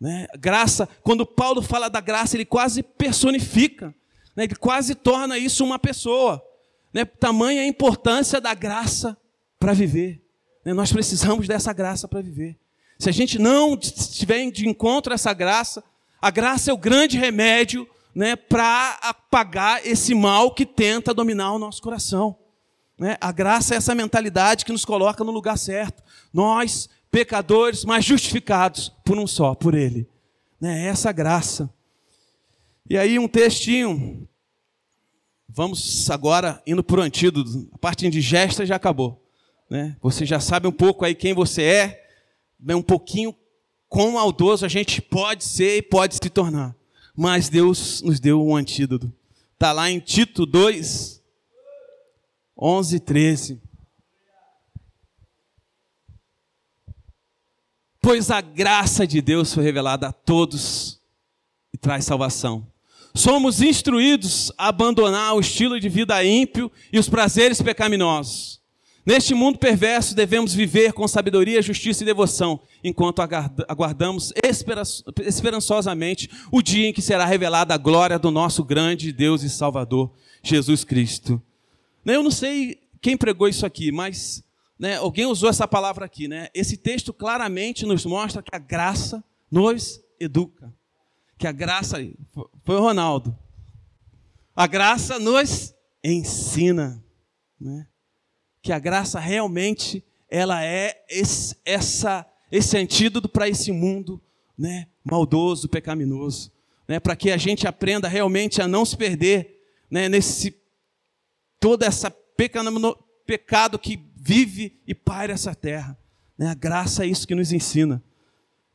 Né? 0.00 0.26
Graça, 0.38 0.88
quando 1.02 1.26
Paulo 1.26 1.60
fala 1.60 1.90
da 1.90 2.00
graça, 2.00 2.34
ele 2.34 2.46
quase 2.46 2.82
personifica, 2.82 3.94
né? 4.34 4.44
ele 4.44 4.54
quase 4.54 4.94
torna 4.94 5.36
isso 5.36 5.62
uma 5.62 5.78
pessoa. 5.78 6.42
Né? 6.94 7.04
Tamanha 7.04 7.60
a 7.60 7.66
importância 7.66 8.40
da 8.40 8.54
graça 8.54 9.14
para 9.58 9.74
viver. 9.74 10.22
Né? 10.64 10.72
Nós 10.72 10.90
precisamos 10.90 11.46
dessa 11.46 11.74
graça 11.74 12.08
para 12.08 12.22
viver. 12.22 12.56
Se 12.98 13.10
a 13.10 13.12
gente 13.12 13.38
não 13.38 13.74
estiver 13.74 14.50
de 14.50 14.66
encontro 14.66 15.12
essa 15.12 15.34
graça, 15.34 15.84
a 16.22 16.30
graça 16.30 16.70
é 16.70 16.72
o 16.72 16.78
grande 16.78 17.18
remédio 17.18 17.86
né, 18.14 18.34
para 18.34 18.98
apagar 19.02 19.86
esse 19.86 20.14
mal 20.14 20.54
que 20.54 20.64
tenta 20.64 21.12
dominar 21.12 21.52
o 21.52 21.58
nosso 21.58 21.82
coração. 21.82 22.38
Né? 22.98 23.16
A 23.20 23.30
graça 23.30 23.74
é 23.74 23.76
essa 23.76 23.94
mentalidade 23.94 24.64
que 24.64 24.72
nos 24.72 24.84
coloca 24.84 25.22
no 25.22 25.30
lugar 25.30 25.58
certo. 25.58 26.02
Nós 26.32 26.88
pecadores, 27.10 27.84
mas 27.84 28.04
justificados 28.04 28.92
por 29.04 29.18
um 29.18 29.26
só, 29.26 29.54
por 29.54 29.74
Ele. 29.74 30.08
Né? 30.60 30.86
Essa 30.86 31.12
graça. 31.12 31.72
E 32.88 32.96
aí 32.96 33.18
um 33.18 33.28
textinho. 33.28 34.28
Vamos 35.48 36.10
agora 36.10 36.62
indo 36.66 36.82
para 36.84 37.00
o 37.00 37.02
antídoto. 37.02 37.68
A 37.72 37.78
parte 37.78 38.06
indigesta 38.06 38.66
já 38.66 38.76
acabou. 38.76 39.22
Né? 39.70 39.96
Você 40.00 40.24
já 40.24 40.38
sabe 40.38 40.68
um 40.68 40.72
pouco 40.72 41.04
aí 41.04 41.14
quem 41.14 41.34
você 41.34 41.62
é, 41.62 42.06
um 42.74 42.82
pouquinho 42.82 43.34
quão 43.88 44.12
maldoso 44.12 44.64
a 44.64 44.68
gente 44.68 45.00
pode 45.00 45.44
ser 45.44 45.78
e 45.78 45.82
pode 45.82 46.14
se 46.14 46.30
tornar. 46.30 46.74
Mas 47.16 47.48
Deus 47.48 48.02
nos 48.02 48.20
deu 48.20 48.44
um 48.44 48.54
antídoto. 48.54 49.12
Está 49.54 49.72
lá 49.72 49.90
em 49.90 49.98
Tito 49.98 50.44
2, 50.44 51.15
11 52.58 52.96
e 52.96 53.00
13. 53.00 53.66
pois 58.06 58.30
a 58.30 58.40
graça 58.40 59.04
de 59.04 59.20
Deus 59.20 59.52
foi 59.52 59.64
revelada 59.64 60.06
a 60.06 60.12
todos 60.12 61.00
e 61.74 61.76
traz 61.76 62.04
salvação. 62.04 62.64
Somos 63.12 63.60
instruídos 63.60 64.52
a 64.56 64.68
abandonar 64.68 65.34
o 65.34 65.40
estilo 65.40 65.80
de 65.80 65.88
vida 65.88 66.24
ímpio 66.24 66.70
e 66.92 67.00
os 67.00 67.08
prazeres 67.08 67.60
pecaminosos. 67.60 68.60
Neste 69.04 69.34
mundo 69.34 69.58
perverso 69.58 70.14
devemos 70.14 70.54
viver 70.54 70.92
com 70.92 71.08
sabedoria, 71.08 71.60
justiça 71.60 72.04
e 72.04 72.06
devoção, 72.06 72.60
enquanto 72.84 73.20
aguardamos 73.66 74.32
esperançosamente 75.24 76.30
o 76.52 76.62
dia 76.62 76.88
em 76.88 76.92
que 76.92 77.02
será 77.02 77.26
revelada 77.26 77.74
a 77.74 77.78
glória 77.78 78.20
do 78.20 78.30
nosso 78.30 78.62
grande 78.62 79.12
Deus 79.12 79.42
e 79.42 79.50
Salvador, 79.50 80.12
Jesus 80.44 80.84
Cristo. 80.84 81.42
Eu 82.14 82.22
não 82.22 82.30
sei 82.30 82.80
quem 83.00 83.16
pregou 83.16 83.48
isso 83.48 83.66
aqui, 83.66 83.90
mas 83.90 84.44
né, 84.78 84.96
alguém 84.96 85.26
usou 85.26 85.48
essa 85.48 85.66
palavra 85.66 86.04
aqui, 86.04 86.28
né? 86.28 86.48
Esse 86.54 86.76
texto 86.76 87.12
claramente 87.12 87.86
nos 87.86 88.04
mostra 88.04 88.42
que 88.42 88.54
a 88.54 88.58
graça 88.58 89.24
nos 89.50 90.00
educa. 90.20 90.72
Que 91.38 91.46
a 91.46 91.52
graça, 91.52 91.98
foi 92.64 92.76
o 92.76 92.80
Ronaldo. 92.80 93.36
A 94.54 94.66
graça 94.66 95.18
nos 95.18 95.74
ensina, 96.02 97.02
né? 97.60 97.86
Que 98.62 98.72
a 98.72 98.78
graça 98.78 99.18
realmente 99.18 100.04
ela 100.28 100.64
é 100.64 101.04
esse, 101.08 101.56
essa, 101.64 102.26
esse 102.50 102.76
antídoto 102.76 103.28
para 103.28 103.48
esse 103.48 103.70
mundo, 103.70 104.20
né? 104.56 104.88
Maldoso, 105.04 105.68
pecaminoso, 105.68 106.52
né? 106.88 106.98
Para 106.98 107.16
que 107.16 107.30
a 107.30 107.36
gente 107.36 107.66
aprenda 107.66 108.08
realmente 108.08 108.60
a 108.60 108.68
não 108.68 108.84
se 108.84 108.96
perder, 108.96 109.62
né? 109.90 110.08
Nesse 110.08 110.56
toda 111.60 111.86
essa 111.86 112.10
pecado 113.26 113.78
que 113.78 113.98
vive 114.16 114.80
e 114.86 114.94
paira 114.94 115.32
essa 115.32 115.54
terra. 115.54 115.98
Né? 116.38 116.48
A 116.48 116.54
graça 116.54 117.04
é 117.04 117.08
isso 117.08 117.26
que 117.26 117.34
nos 117.34 117.52
ensina. 117.52 118.02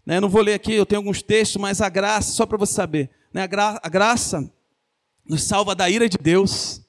Né? 0.05 0.19
Não 0.19 0.29
vou 0.29 0.41
ler 0.41 0.55
aqui, 0.55 0.73
eu 0.73 0.85
tenho 0.85 0.99
alguns 0.99 1.21
textos, 1.21 1.61
mas 1.61 1.81
a 1.81 1.89
graça, 1.89 2.31
só 2.31 2.45
para 2.45 2.57
você 2.57 2.73
saber, 2.73 3.09
né? 3.33 3.43
a, 3.43 3.79
a 3.83 3.89
graça 3.89 4.51
nos 5.25 5.43
salva 5.43 5.75
da 5.75 5.89
ira 5.89 6.09
de 6.09 6.17
Deus, 6.17 6.81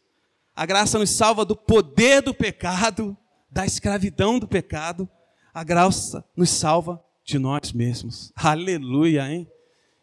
a 0.54 0.66
graça 0.66 0.98
nos 0.98 1.10
salva 1.10 1.44
do 1.44 1.56
poder 1.56 2.22
do 2.22 2.34
pecado, 2.34 3.16
da 3.50 3.66
escravidão 3.66 4.38
do 4.38 4.48
pecado, 4.48 5.08
a 5.52 5.62
graça 5.62 6.24
nos 6.36 6.50
salva 6.50 7.02
de 7.24 7.38
nós 7.38 7.72
mesmos. 7.72 8.32
Aleluia, 8.34 9.30
hein? 9.30 9.48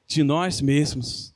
De 0.08 0.23
nós 0.23 0.62
mesmos. 0.62 1.34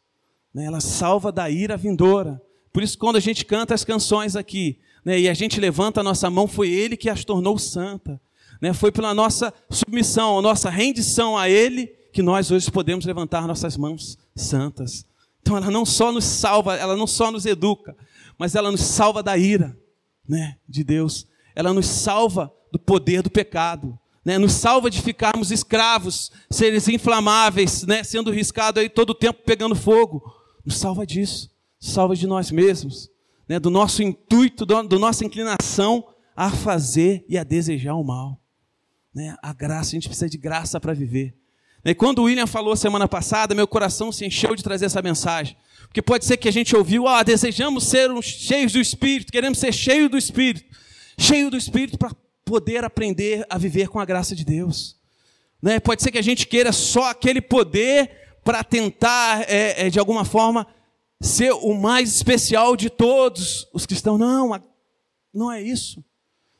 Né? 0.53 0.65
Ela 0.65 0.79
salva 0.79 1.31
da 1.31 1.49
ira 1.49 1.75
vindoura. 1.75 2.41
Por 2.73 2.81
isso, 2.81 2.97
quando 2.97 3.17
a 3.17 3.19
gente 3.19 3.45
canta 3.45 3.75
as 3.75 3.85
canções 3.85 4.35
aqui, 4.35 4.79
né, 5.05 5.19
e 5.19 5.29
a 5.29 5.33
gente 5.35 5.59
levanta 5.59 5.99
a 5.99 6.03
nossa 6.03 6.27
mão, 6.29 6.47
foi 6.47 6.69
Ele 6.69 6.97
que 6.97 7.09
as 7.09 7.23
tornou 7.23 7.59
santa. 7.59 8.19
Né, 8.59 8.73
foi 8.73 8.91
pela 8.91 9.13
nossa 9.13 9.53
submissão, 9.69 10.39
a 10.39 10.41
nossa 10.41 10.71
rendição 10.71 11.37
a 11.37 11.47
Ele, 11.47 11.87
que 12.11 12.23
nós 12.23 12.49
hoje 12.49 12.71
podemos 12.71 13.05
levantar 13.05 13.47
nossas 13.47 13.77
mãos 13.77 14.17
santas. 14.35 15.05
Então 15.41 15.55
ela 15.55 15.69
não 15.69 15.85
só 15.85 16.11
nos 16.11 16.25
salva, 16.25 16.75
ela 16.75 16.95
não 16.97 17.05
só 17.05 17.31
nos 17.31 17.45
educa, 17.45 17.95
mas 18.39 18.55
ela 18.55 18.71
nos 18.71 18.81
salva 18.81 19.21
da 19.21 19.37
ira 19.37 19.77
né, 20.27 20.57
de 20.67 20.83
Deus. 20.83 21.27
Ela 21.55 21.73
nos 21.73 21.85
salva 21.85 22.51
do 22.71 22.79
poder 22.79 23.21
do 23.21 23.29
pecado. 23.29 23.99
Né, 24.25 24.37
nos 24.37 24.53
salva 24.53 24.89
de 24.89 25.01
ficarmos 25.01 25.51
escravos, 25.51 26.31
seres 26.49 26.87
inflamáveis, 26.87 27.83
né, 27.83 28.05
sendo 28.05 28.31
riscado 28.31 28.79
aí 28.79 28.87
todo 28.87 29.09
o 29.09 29.15
tempo 29.15 29.41
pegando 29.45 29.75
fogo. 29.75 30.23
Nos 30.65 30.77
salva 30.77 31.05
disso, 31.05 31.49
salva 31.83 32.15
de 32.15 32.25
nós 32.25 32.49
mesmos 32.49 33.11
né, 33.47 33.59
do 33.59 33.69
nosso 33.69 34.01
intuito, 34.01 34.65
da 34.65 34.83
nossa 34.97 35.25
inclinação 35.25 36.07
a 36.35 36.49
fazer 36.49 37.25
e 37.27 37.37
a 37.37 37.43
desejar 37.43 37.95
o 37.95 38.03
mal. 38.03 38.39
Né? 39.13 39.35
A 39.43 39.53
graça, 39.53 39.89
a 39.89 39.93
gente 39.93 40.07
precisa 40.07 40.29
de 40.29 40.37
graça 40.37 40.79
para 40.79 40.93
viver. 40.93 41.35
E 41.83 41.93
quando 41.93 42.19
o 42.19 42.23
William 42.23 42.47
falou 42.47 42.75
semana 42.77 43.07
passada, 43.07 43.53
meu 43.53 43.67
coração 43.67 44.11
se 44.11 44.25
encheu 44.25 44.55
de 44.55 44.63
trazer 44.63 44.85
essa 44.85 45.01
mensagem. 45.01 45.57
Porque 45.81 46.01
pode 46.01 46.23
ser 46.23 46.37
que 46.37 46.47
a 46.47 46.51
gente 46.51 46.73
ouviu, 46.73 47.05
ah, 47.05 47.21
desejamos 47.21 47.83
ser 47.83 48.09
cheios 48.23 48.71
do 48.71 48.79
Espírito, 48.79 49.31
queremos 49.31 49.59
ser 49.59 49.73
cheios 49.73 50.09
do 50.09 50.17
Espírito. 50.17 50.65
Cheio 51.17 51.51
do 51.51 51.57
Espírito 51.57 51.97
para 51.97 52.11
poder 52.45 52.85
aprender 52.85 53.45
a 53.49 53.57
viver 53.57 53.89
com 53.89 53.99
a 53.99 54.05
graça 54.05 54.33
de 54.33 54.45
Deus. 54.45 54.95
Né? 55.61 55.81
Pode 55.81 56.01
ser 56.01 56.11
que 56.11 56.17
a 56.17 56.23
gente 56.23 56.47
queira 56.47 56.71
só 56.71 57.09
aquele 57.09 57.41
poder 57.41 58.09
para 58.43 58.63
tentar, 58.63 59.41
é, 59.49 59.87
é, 59.87 59.89
de 59.89 59.99
alguma 59.99 60.23
forma, 60.23 60.65
ser 61.23 61.53
o 61.53 61.73
mais 61.73 62.13
especial 62.13 62.75
de 62.75 62.89
todos 62.89 63.67
os 63.73 63.85
cristãos. 63.85 64.19
Não, 64.19 64.61
não 65.33 65.51
é 65.51 65.61
isso. 65.61 66.03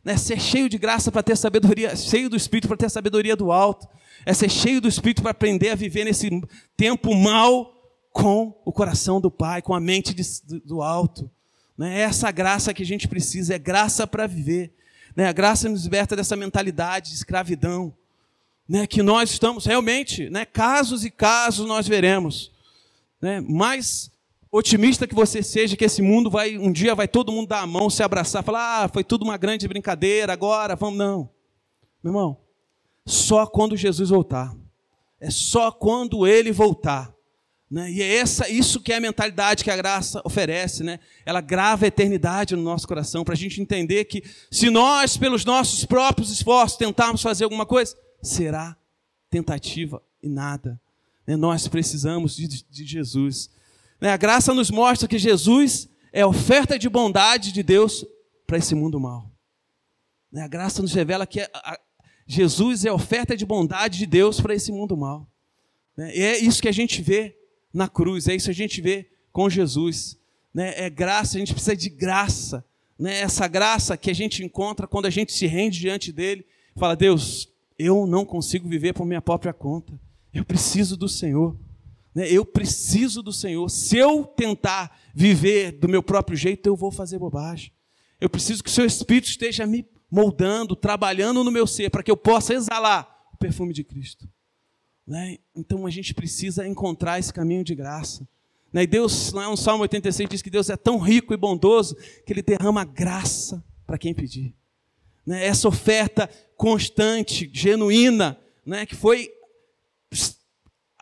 É 0.06 0.18
ser 0.18 0.40
cheio 0.40 0.70
de 0.70 0.78
graça 0.78 1.12
para 1.12 1.22
ter 1.22 1.36
sabedoria, 1.36 1.96
cheio 1.96 2.30
do 2.30 2.36
Espírito 2.36 2.68
para 2.68 2.78
ter 2.78 2.90
sabedoria 2.90 3.36
do 3.36 3.52
alto. 3.52 3.88
É 4.26 4.34
ser 4.34 4.50
cheio 4.50 4.80
do 4.80 4.88
Espírito 4.88 5.22
para 5.22 5.32
aprender 5.32 5.70
a 5.70 5.76
viver 5.76 6.06
nesse 6.06 6.30
tempo 6.78 7.14
mal 7.14 7.74
com 8.12 8.58
o 8.64 8.72
coração 8.72 9.20
do 9.20 9.30
Pai, 9.30 9.62
com 9.62 9.74
a 9.74 9.80
mente 9.80 10.14
de, 10.14 10.24
do 10.66 10.82
alto. 10.82 11.30
É 11.82 12.02
essa 12.02 12.32
graça 12.32 12.74
que 12.74 12.84
a 12.84 12.86
gente 12.86 13.08
precisa, 13.08 13.56
é 13.56 13.60
graça 13.60 14.08
para 14.08 14.28
viver. 14.28 14.74
Né? 15.16 15.28
A 15.28 15.34
graça 15.34 15.68
nos 15.68 15.84
liberta 15.84 16.16
dessa 16.16 16.36
mentalidade 16.36 17.10
de 17.10 17.16
escravidão. 17.16 17.94
Né? 18.68 18.88
Que 18.88 19.04
nós 19.04 19.32
estamos 19.32 19.66
realmente, 19.66 20.30
né? 20.30 20.46
casos 20.46 21.04
e 21.04 21.12
casos 21.12 21.68
nós 21.68 21.88
veremos. 21.88 22.52
Né? 23.22 23.42
Mas 23.42 24.13
otimista 24.54 25.08
que 25.08 25.16
você 25.16 25.42
seja, 25.42 25.76
que 25.76 25.84
esse 25.84 26.00
mundo 26.00 26.30
vai, 26.30 26.60
um 26.60 26.72
dia 26.72 26.94
vai 26.94 27.08
todo 27.08 27.32
mundo 27.32 27.48
dar 27.48 27.62
a 27.62 27.68
mão, 27.68 27.90
se 27.90 28.04
abraçar, 28.04 28.44
falar, 28.44 28.84
ah, 28.84 28.88
foi 28.88 29.04
tudo 29.04 29.24
uma 29.24 29.36
grande 29.36 29.68
brincadeira, 29.68 30.32
agora 30.32 30.76
vamos. 30.76 31.00
Não. 31.00 31.30
Meu 32.04 32.12
irmão, 32.12 32.38
só 33.04 33.48
quando 33.48 33.76
Jesus 33.76 34.12
voltar. 34.12 34.56
É 35.20 35.32
só 35.32 35.72
quando 35.72 36.28
ele 36.28 36.52
voltar. 36.52 37.12
Né? 37.72 37.92
E 37.92 38.02
é 38.04 38.18
essa, 38.18 38.48
isso 38.48 38.80
que 38.80 38.94
é 38.94 38.98
a 38.98 39.02
mentalidade 39.02 39.64
que 39.64 39.72
a 39.72 39.76
graça 39.76 40.22
oferece. 40.24 40.84
Né? 40.84 41.00
Ela 41.26 41.42
grava 41.42 41.86
a 41.86 41.88
eternidade 41.88 42.56
no 42.56 42.62
nosso 42.62 42.88
coração, 42.88 43.24
para 43.24 43.34
a 43.34 43.38
gente 43.38 43.60
entender 43.60 44.06
que 44.06 44.24
se 44.52 44.70
nós, 44.70 45.18
pelos 45.18 45.44
nossos 45.44 45.84
próprios 45.84 46.30
esforços, 46.30 46.78
tentarmos 46.78 47.24
fazer 47.24 47.46
alguma 47.46 47.66
coisa, 47.66 47.98
será 48.22 48.78
tentativa 49.32 50.00
e 50.22 50.30
nada. 50.30 50.80
Né? 51.26 51.36
Nós 51.36 51.68
precisamos 51.68 52.36
de, 52.36 52.48
de 52.48 52.86
Jesus. 52.86 53.50
Né? 54.04 54.10
A 54.10 54.18
graça 54.18 54.54
nos 54.54 54.70
mostra 54.70 55.08
que 55.08 55.18
Jesus 55.18 55.88
é 56.12 56.26
oferta 56.26 56.78
de 56.78 56.90
bondade 56.90 57.54
de 57.54 57.64
Deus 57.64 58.06
para 58.46 58.58
esse 58.58 58.76
mundo 58.76 59.00
mal. 59.00 59.32
Né? 60.30 60.42
A 60.42 60.48
graça 60.50 60.82
nos 60.82 60.92
revela 60.94 61.26
que 61.26 61.40
Jesus 62.28 62.84
é 62.84 62.92
oferta 62.92 63.38
de 63.38 63.46
bondade 63.46 64.00
de 64.00 64.06
Deus 64.06 64.42
para 64.42 64.54
esse 64.54 64.74
mundo 64.74 64.98
mal. 64.98 65.26
Né? 65.96 66.18
E 66.18 66.22
é 66.22 66.38
isso 66.38 66.62
que 66.62 66.68
a 66.68 66.74
gente 66.74 67.02
vê 67.02 67.34
na 67.74 67.88
cruz, 67.88 68.28
é 68.28 68.36
isso 68.36 68.48
que 68.48 68.52
a 68.52 68.54
gente 68.54 68.82
vê 68.82 69.10
com 69.32 69.50
Jesus. 69.50 70.20
É 70.54 70.90
graça, 70.90 71.38
a 71.38 71.40
gente 71.40 71.54
precisa 71.54 71.74
de 71.74 71.88
graça. 71.88 72.66
Essa 73.06 73.48
graça 73.48 73.96
que 73.96 74.12
a 74.12 74.14
gente 74.14 74.44
encontra 74.44 74.86
quando 74.86 75.06
a 75.06 75.10
gente 75.10 75.32
se 75.32 75.48
rende 75.48 75.80
diante 75.80 76.12
dele, 76.12 76.46
fala: 76.76 76.94
Deus, 76.94 77.48
eu 77.80 78.06
não 78.06 78.26
consigo 78.26 78.68
viver 78.68 78.92
por 78.92 79.06
minha 79.06 79.22
própria 79.22 79.54
conta, 79.54 79.98
eu 80.34 80.44
preciso 80.44 80.98
do 80.98 81.08
Senhor. 81.08 81.56
Né? 82.14 82.32
Eu 82.32 82.46
preciso 82.46 83.22
do 83.24 83.34
Senhor. 83.34 83.68
Se 83.70 83.98
eu 83.98 84.26
tentar 84.26 85.00
viver 85.14 85.72
do 85.72 85.90
meu 85.90 86.04
próprio 86.04 86.38
jeito, 86.38 86.68
eu 86.68 86.76
vou 86.76 86.92
fazer 86.92 87.18
bobagem. 87.18 87.72
Eu 88.20 88.30
preciso 88.30 88.64
que 88.64 88.70
o 88.70 88.74
seu 88.74 88.86
Espírito 88.86 89.28
esteja 89.28 89.66
me 89.66 89.86
moldando, 90.10 90.76
trabalhando 90.76 91.44
no 91.44 91.52
meu 91.52 91.66
ser, 91.66 91.90
para 91.90 92.04
que 92.04 92.12
eu 92.12 92.18
possa 92.18 92.54
exalar 92.54 93.28
o 93.34 93.38
perfume 93.38 93.74
de 93.74 93.84
Cristo. 93.84 94.30
Né? 95.06 95.38
Então 95.56 95.86
a 95.86 95.90
gente 95.90 96.14
precisa 96.14 96.68
encontrar 96.68 97.20
esse 97.20 97.34
caminho 97.34 97.64
de 97.64 97.76
graça. 97.76 98.28
Né? 98.72 98.84
E 98.84 98.88
Deus, 98.88 99.34
lá 99.34 99.50
no 99.50 99.58
Salmo 99.58 99.82
86, 99.82 100.30
diz 100.30 100.42
que 100.42 100.50
Deus 100.50 100.70
é 100.70 100.78
tão 100.78 101.00
rico 101.00 101.34
e 101.34 101.38
bondoso 101.38 101.96
que 102.26 102.32
Ele 102.32 102.42
derrama 102.42 102.86
graça 102.86 103.64
para 103.86 103.98
quem 103.98 104.14
pedir. 104.14 104.56
Essa 105.28 105.68
oferta 105.68 106.30
constante, 106.56 107.50
genuína, 107.54 108.38
que 108.88 108.96
foi 108.96 109.30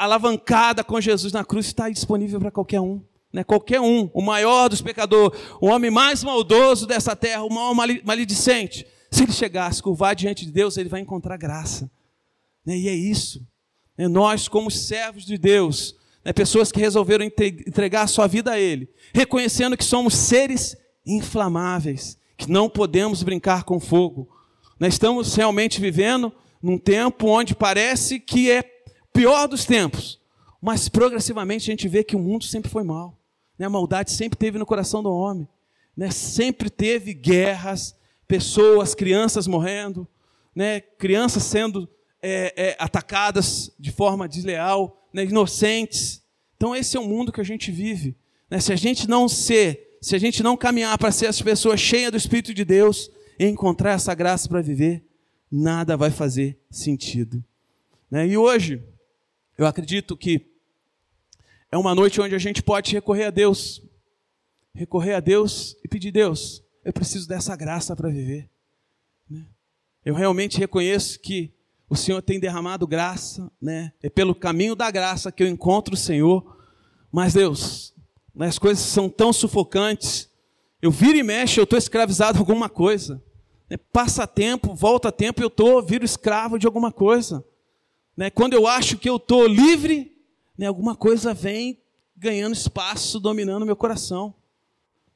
alavancada 0.04 0.84
com 0.84 1.00
Jesus 1.00 1.32
na 1.32 1.44
cruz, 1.44 1.68
está 1.68 1.90
disponível 1.90 2.40
para 2.40 2.52
qualquer 2.52 2.82
um. 2.82 3.02
Né? 3.32 3.44
Qualquer 3.44 3.80
um, 3.80 4.10
o 4.14 4.22
maior 4.22 4.68
dos 4.68 4.82
pecadores, 4.82 5.40
o 5.62 5.68
homem 5.68 5.92
mais 5.92 6.24
maldoso 6.24 6.88
dessa 6.88 7.16
terra, 7.16 7.44
o 7.44 7.54
maior 7.54 7.74
maledicente, 8.04 8.86
se 9.12 9.24
ele 9.24 9.32
chegasse, 9.32 9.82
curvar 9.82 10.16
diante 10.16 10.46
de 10.46 10.52
Deus, 10.52 10.78
ele 10.78 10.90
vai 10.90 11.02
encontrar 11.02 11.38
graça. 11.38 11.90
Né? 12.66 12.78
E 12.78 12.88
é 12.88 12.94
isso. 12.94 13.46
Né, 13.98 14.08
nós, 14.08 14.48
como 14.48 14.72
servos 14.72 15.26
de 15.26 15.38
Deus, 15.38 15.96
né, 16.26 16.34
pessoas 16.34 16.72
que 16.72 16.80
resolveram 16.80 17.26
entregar 17.26 18.04
a 18.04 18.08
sua 18.08 18.28
vida 18.28 18.52
a 18.52 18.60
Ele, 18.60 18.90
reconhecendo 19.14 19.78
que 19.78 19.84
somos 19.84 20.16
seres 20.16 20.76
inflamáveis, 21.06 22.18
que 22.38 22.50
não 22.50 22.70
podemos 22.70 23.22
brincar 23.24 23.64
com 23.64 23.80
fogo. 23.80 24.30
Nós 24.80 24.94
estamos 24.94 25.36
realmente 25.36 25.80
vivendo 25.80 26.34
num 26.62 26.78
tempo 26.78 27.28
onde 27.28 27.56
parece 27.56 28.20
que 28.20 28.50
é 28.50 28.64
pior 29.14 29.48
dos 29.48 29.66
tempos, 29.66 30.20
mas 30.62 30.88
progressivamente 30.90 31.70
a 31.70 31.74
gente 31.74 31.88
vê 31.88 32.04
que 32.04 32.16
o 32.16 32.20
mundo 32.20 32.46
sempre 32.46 32.70
foi 32.70 32.84
mal. 32.84 33.18
Né? 33.58 33.66
A 33.66 33.70
maldade 33.70 34.12
sempre 34.12 34.38
teve 34.38 34.58
no 34.58 34.66
coração 34.66 35.02
do 35.02 35.12
homem. 35.12 35.48
Né? 35.96 36.12
Sempre 36.12 36.70
teve 36.70 37.14
guerras, 37.14 37.96
pessoas, 38.28 38.96
crianças 38.96 39.48
morrendo, 39.48 40.08
né? 40.56 40.80
crianças 40.80 41.44
sendo 41.44 41.90
é, 42.22 42.54
é, 42.56 42.76
atacadas 42.80 43.72
de 43.80 43.92
forma 43.92 44.28
desleal, 44.28 45.08
né, 45.12 45.26
inocentes. 45.26 46.24
Então 46.56 46.76
esse 46.76 46.96
é 46.96 47.00
o 47.00 47.08
mundo 47.08 47.32
que 47.32 47.42
a 47.42 47.46
gente 47.46 47.72
vive. 47.72 48.16
Né? 48.50 48.60
Se 48.60 48.72
a 48.72 48.76
gente 48.76 49.10
não 49.10 49.28
ser, 49.28 49.98
se 50.02 50.16
a 50.16 50.20
gente 50.20 50.44
não 50.44 50.56
caminhar 50.56 50.98
para 50.98 51.12
ser 51.12 51.28
as 51.28 51.42
pessoas 51.42 51.80
cheias 51.80 52.12
do 52.12 52.18
Espírito 52.18 52.54
de 52.54 52.64
Deus 52.64 53.10
e 53.40 53.46
encontrar 53.46 53.94
essa 53.94 54.14
graça 54.14 54.48
para 54.48 54.62
viver, 54.62 55.04
nada 55.52 55.98
vai 55.98 56.12
fazer 56.12 56.60
sentido. 56.70 57.44
Né? 58.10 58.28
E 58.28 58.38
hoje, 58.38 58.84
eu 59.62 59.68
acredito 59.68 60.18
que 60.18 60.48
é 61.72 61.78
uma 61.78 61.94
noite 61.94 62.20
onde 62.20 62.34
a 62.34 62.40
gente 62.40 62.64
pode 62.64 62.92
recorrer 62.94 63.26
a 63.26 63.30
Deus, 63.30 63.80
recorrer 64.74 65.14
a 65.14 65.20
Deus 65.20 65.78
e 65.84 65.88
pedir 65.88 66.12
Deus, 66.12 66.64
eu 66.84 66.92
preciso 66.92 67.28
dessa 67.28 67.56
graça 67.56 67.96
para 67.96 68.10
viver. 68.10 68.50
Né? 69.30 69.46
Eu 70.04 70.16
realmente 70.16 70.58
reconheço 70.58 71.20
que 71.20 71.54
o 71.88 71.96
Senhor 71.96 72.24
tem 72.24 72.40
derramado 72.40 72.88
graça, 72.88 73.52
né? 73.62 73.94
É 74.02 74.10
pelo 74.10 74.34
caminho 74.34 74.76
da 74.76 74.90
graça 74.90 75.32
que 75.32 75.44
eu 75.44 75.48
encontro 75.48 75.94
o 75.94 75.98
Senhor. 75.98 76.58
Mas 77.12 77.34
Deus, 77.34 77.94
as 78.40 78.58
coisas 78.58 78.84
são 78.84 79.10
tão 79.10 79.32
sufocantes. 79.32 80.28
Eu 80.82 80.90
viro 80.90 81.20
e 81.20 81.24
mexo, 81.24 81.60
eu 81.60 81.66
estou 81.66 81.78
escravizado 81.78 82.40
a 82.40 82.42
alguma 82.42 82.68
coisa. 82.68 83.22
Né? 83.70 83.78
Passa 83.78 84.26
tempo, 84.26 84.74
volta 84.74 85.12
tempo, 85.12 85.44
eu 85.44 85.50
estou, 85.50 85.84
viro 85.84 86.04
escravo 86.04 86.58
de 86.58 86.66
alguma 86.66 86.92
coisa. 86.92 87.46
Né? 88.16 88.30
Quando 88.30 88.54
eu 88.54 88.68
acho 88.68 88.98
que 88.98 89.10
eu 89.10 89.16
estou 89.18 89.48
livre, 89.48 90.16
né, 90.58 90.68
alguma 90.68 90.96
coisa 90.96 91.34
vem 91.34 91.82
ganhando 92.16 92.54
espaço, 92.54 93.20
dominando 93.20 93.66
meu 93.66 93.76
coração. 93.76 94.34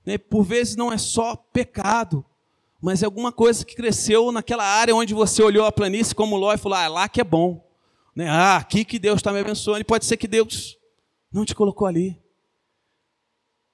Né? 0.06 0.18
Por 0.18 0.44
vezes 0.44 0.76
não 0.76 0.92
é 0.92 0.98
só 0.98 1.36
pecado, 1.36 2.26
mas 2.82 3.02
é 3.02 3.06
alguma 3.06 3.32
coisa 3.32 3.66
que 3.66 3.76
cresceu 3.76 4.32
naquela 4.32 4.64
área 4.64 4.96
onde 4.96 5.14
você 5.14 5.42
olhou 5.42 5.66
a 5.66 5.72
planície 5.72 6.16
como 6.16 6.38
Ló 6.38 6.54
e 6.54 6.58
falou: 6.58 6.78
ah, 6.78 6.88
lá 6.88 7.10
que 7.10 7.20
é 7.20 7.24
bom. 7.24 7.66
Né? 8.16 8.30
Ah, 8.30 8.58
aqui 8.58 8.86
que 8.86 8.98
Deus 8.98 9.18
está 9.18 9.34
me 9.34 9.40
abençoando. 9.40 9.82
E 9.82 9.84
pode 9.84 10.06
ser 10.06 10.18
que 10.18 10.28
Deus 10.28 10.78
não 11.32 11.44
te 11.44 11.56
colocou 11.56 11.88
ali. 11.88 12.18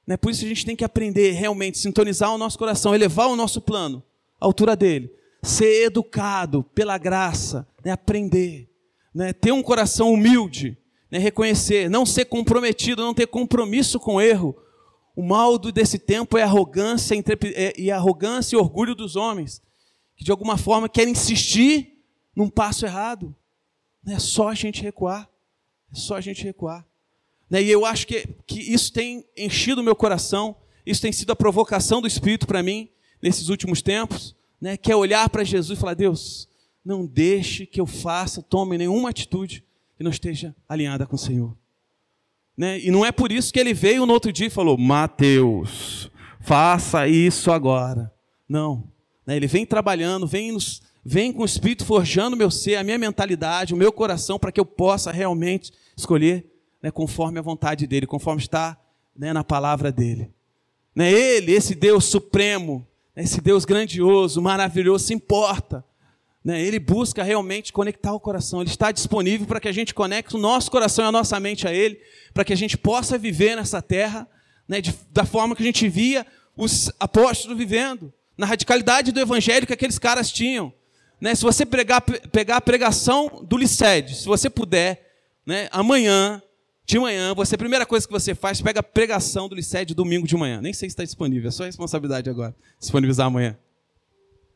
Né? 0.08 0.18
Por 0.18 0.32
isso 0.32 0.44
a 0.44 0.48
gente 0.48 0.66
tem 0.66 0.76
que 0.76 0.84
aprender 0.84 1.32
realmente, 1.32 1.78
sintonizar 1.78 2.34
o 2.34 2.38
nosso 2.38 2.58
coração, 2.58 2.96
elevar 2.96 3.28
o 3.28 3.36
nosso 3.36 3.62
plano 3.62 4.04
à 4.40 4.46
altura 4.46 4.76
dele. 4.76 5.14
Ser 5.44 5.86
educado 5.86 6.64
pela 6.64 6.98
graça, 6.98 7.68
né? 7.84 7.92
aprender. 7.92 8.71
Né? 9.14 9.34
Ter 9.34 9.52
um 9.52 9.62
coração 9.62 10.12
humilde, 10.12 10.78
né? 11.10 11.18
reconhecer, 11.18 11.90
não 11.90 12.06
ser 12.06 12.26
comprometido, 12.26 13.02
não 13.02 13.14
ter 13.14 13.28
compromisso 13.28 14.00
com 14.00 14.16
o 14.16 14.22
erro, 14.22 14.56
o 15.16 15.22
mal 15.22 15.58
desse 15.58 16.00
tempo 16.00 16.38
é 16.38 16.44
arrogância 16.44 17.16
é, 17.56 17.74
e 17.80 17.92
arrogância 17.92 18.56
e 18.56 18.60
orgulho 18.60 18.96
dos 18.96 19.16
homens, 19.16 19.62
que 20.16 20.24
de 20.24 20.32
alguma 20.32 20.58
forma 20.58 20.88
querem 20.88 21.12
insistir 21.12 21.98
num 22.36 22.50
passo 22.50 22.86
errado. 22.86 23.36
É 24.08 24.18
só 24.20 24.50
a 24.50 24.56
gente 24.56 24.82
recuar. 24.82 25.30
É 25.92 25.96
só 25.96 26.16
a 26.16 26.22
gente 26.22 26.44
recuar. 26.44 26.86
Né, 27.50 27.62
e 27.62 27.70
eu 27.70 27.86
acho 27.86 28.08
que, 28.08 28.26
que 28.48 28.60
isso 28.60 28.94
tem 28.94 29.26
enchido 29.36 29.82
o 29.82 29.84
meu 29.84 29.96
coração, 29.96 30.56
isso 30.86 31.02
tem 31.02 31.12
sido 31.12 31.32
a 31.32 31.36
provocação 31.36 32.02
do 32.02 32.08
Espírito 32.08 32.48
para 32.48 32.64
mim 32.64 32.90
nesses 33.22 33.50
últimos 33.50 33.82
tempos, 33.82 34.34
né, 34.60 34.78
que 34.78 34.92
é 34.92 34.96
olhar 34.96 35.30
para 35.30 35.44
Jesus 35.44 35.78
e 35.78 35.82
falar: 35.82 35.94
Deus, 35.94 36.48
não 36.84 37.06
deixe 37.06 37.66
que 37.66 37.80
eu 37.80 37.86
faça, 37.86 38.42
tome 38.42 38.78
nenhuma 38.78 39.10
atitude 39.10 39.64
que 39.98 40.04
não 40.04 40.12
esteja 40.12 40.56
alinhada 40.68 41.06
com 41.06 41.16
o 41.16 41.20
Senhor. 41.20 41.56
Né? 42.58 42.80
E 42.80 42.92
não 42.92 43.06
é 43.06 43.12
por 43.12 43.32
isso 43.32 43.54
que 43.54 43.60
ele 43.60 43.74
veio 43.74 44.06
no 44.06 44.14
outro 44.14 44.32
dia 44.32 44.48
e 44.48 44.52
falou: 44.52 44.78
Mateus, 44.78 46.12
faça 46.40 47.08
isso 47.08 47.52
agora. 47.52 48.12
Não. 48.48 48.84
Né? 49.26 49.36
Ele 49.36 49.48
vem 49.48 49.66
trabalhando, 49.66 50.28
vem, 50.28 50.52
nos, 50.52 50.82
vem 51.04 51.32
com 51.32 51.44
o 51.44 51.46
Espírito 51.46 51.86
forjando 51.86 52.36
meu 52.36 52.52
ser, 52.52 52.76
a 52.76 52.84
minha 52.84 52.98
mentalidade, 52.98 53.74
o 53.74 53.78
meu 53.78 53.92
coração, 53.92 54.38
para 54.38 54.52
que 54.52 54.60
eu 54.60 54.66
possa 54.66 55.12
realmente 55.12 55.72
escolher 55.96 56.46
né, 56.82 56.90
conforme 56.92 57.40
a 57.40 57.44
vontade 57.44 57.86
dele, 57.86 58.08
conforme 58.08 58.42
está 58.42 58.78
né, 59.16 59.32
na 59.32 59.44
palavra 59.44 59.92
dele. 59.92 60.32
Né? 60.96 61.12
Ele, 61.12 61.54
esse 61.54 61.76
Deus 61.76 62.06
supremo, 62.06 62.86
esse 63.16 63.40
Deus 63.40 63.66
grandioso, 63.66 64.42
maravilhoso, 64.42 65.06
se 65.06 65.14
importa 65.14 65.86
né? 66.44 66.60
Ele 66.62 66.80
busca 66.80 67.24
realmente 67.24 67.72
conectar 67.72 68.14
o 68.14 68.20
coração. 68.20 68.62
Ele 68.62 68.70
está 68.70 68.92
disponível 68.92 69.46
para 69.46 69.60
que 69.60 69.68
a 69.68 69.72
gente 69.72 69.94
conecte 69.94 70.36
o 70.36 70.40
nosso 70.40 70.72
coração 70.72 71.06
e 71.06 71.08
a 71.08 71.12
nossa 71.12 71.40
mente 71.40 71.68
a 71.68 71.74
Ele, 71.74 72.00
para 72.34 72.44
que 72.44 72.52
a 72.52 72.58
gente 72.58 72.78
possa 72.78 73.18
viver 73.18 73.56
nessa 73.56 73.82
terra 73.82 74.28
né, 74.68 74.82
de, 74.82 74.94
da 75.12 75.26
forma 75.26 75.56
que 75.56 75.62
a 75.62 75.66
gente 75.66 75.88
via 75.88 76.26
os 76.58 76.92
apóstolos 77.00 77.58
vivendo, 77.58 78.12
na 78.38 78.46
radicalidade 78.46 79.12
do 79.12 79.20
evangelho 79.20 79.68
que 79.68 79.74
aqueles 79.74 80.00
caras 80.00 80.32
tinham. 80.32 80.74
Né? 81.20 81.36
Se 81.36 81.44
você 81.44 81.66
pregar, 81.66 82.02
pegar 82.02 82.58
a 82.58 82.62
pregação 82.62 83.44
do 83.48 83.58
Licede, 83.58 84.16
se 84.16 84.26
você 84.26 84.50
puder, 84.50 85.08
né, 85.46 85.70
amanhã, 85.72 86.42
de 86.86 86.98
manhã, 86.98 87.34
você, 87.36 87.56
a 87.56 87.58
primeira 87.58 87.86
coisa 87.86 88.08
que 88.08 88.12
você 88.12 88.34
faz, 88.34 88.62
pega 88.62 88.80
a 88.80 88.84
pregação 88.84 89.48
do 89.48 89.56
Licede 89.56 89.94
domingo 89.94 90.28
de 90.28 90.36
manhã. 90.36 90.60
Nem 90.60 90.74
sei 90.74 90.90
se 90.90 90.94
está 90.94 91.04
disponível, 91.04 91.50
é 91.50 91.52
só 91.52 91.64
responsabilidade 91.64 92.30
agora, 92.30 92.56
disponibilizar 92.80 93.28
amanhã 93.28 93.56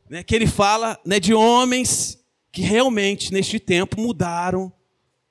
né, 0.08 0.22
que 0.22 0.34
ele 0.34 0.46
fala 0.46 0.98
né, 1.04 1.18
de 1.18 1.34
homens 1.34 2.18
que 2.52 2.62
realmente, 2.62 3.32
neste 3.32 3.58
tempo, 3.58 4.00
mudaram 4.00 4.72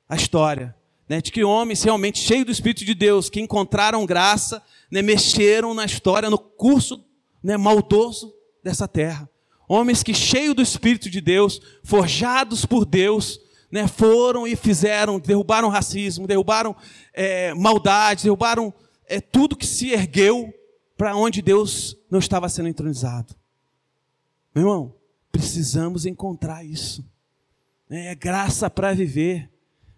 a 0.08 0.16
história. 0.16 0.76
Né, 1.08 1.22
de 1.22 1.32
que 1.32 1.44
homens 1.44 1.84
realmente 1.84 2.20
cheios 2.20 2.46
do 2.46 2.52
Espírito 2.52 2.84
de 2.84 2.96
Deus, 2.96 3.30
que 3.30 3.40
encontraram 3.40 4.06
graça, 4.06 4.62
né, 4.92 5.02
mexeram 5.02 5.74
na 5.74 5.86
história, 5.86 6.30
no 6.30 6.38
curso 6.38 7.04
né, 7.44 7.58
maldoso 7.58 8.34
dessa 8.64 8.88
terra. 8.88 9.30
Homens 9.68 10.04
que, 10.04 10.14
cheios 10.14 10.56
do 10.56 10.62
Espírito 10.62 11.10
de 11.10 11.22
Deus, 11.22 11.62
forjados 11.84 12.66
por 12.66 12.86
Deus, 12.86 13.40
né, 13.72 13.88
foram 13.88 14.48
e 14.48 14.56
fizeram, 14.56 15.20
derrubaram 15.20 15.70
racismo, 15.70 16.28
derrubaram 16.28 16.76
é, 17.14 17.54
maldade, 17.54 18.24
derrubaram 18.24 18.74
é, 19.08 19.20
tudo 19.20 19.56
que 19.56 19.66
se 19.66 19.92
ergueu 19.92 20.54
para 20.98 21.16
onde 21.16 21.42
Deus 21.42 21.98
não 22.10 22.20
estava 22.20 22.48
sendo 22.50 22.70
entronizado. 22.70 23.36
Meu 24.56 24.64
irmão, 24.64 24.96
precisamos 25.34 26.06
encontrar 26.06 26.64
isso. 26.64 27.06
É 27.90 28.16
graça 28.16 28.70
para 28.70 28.94
viver. 28.94 29.50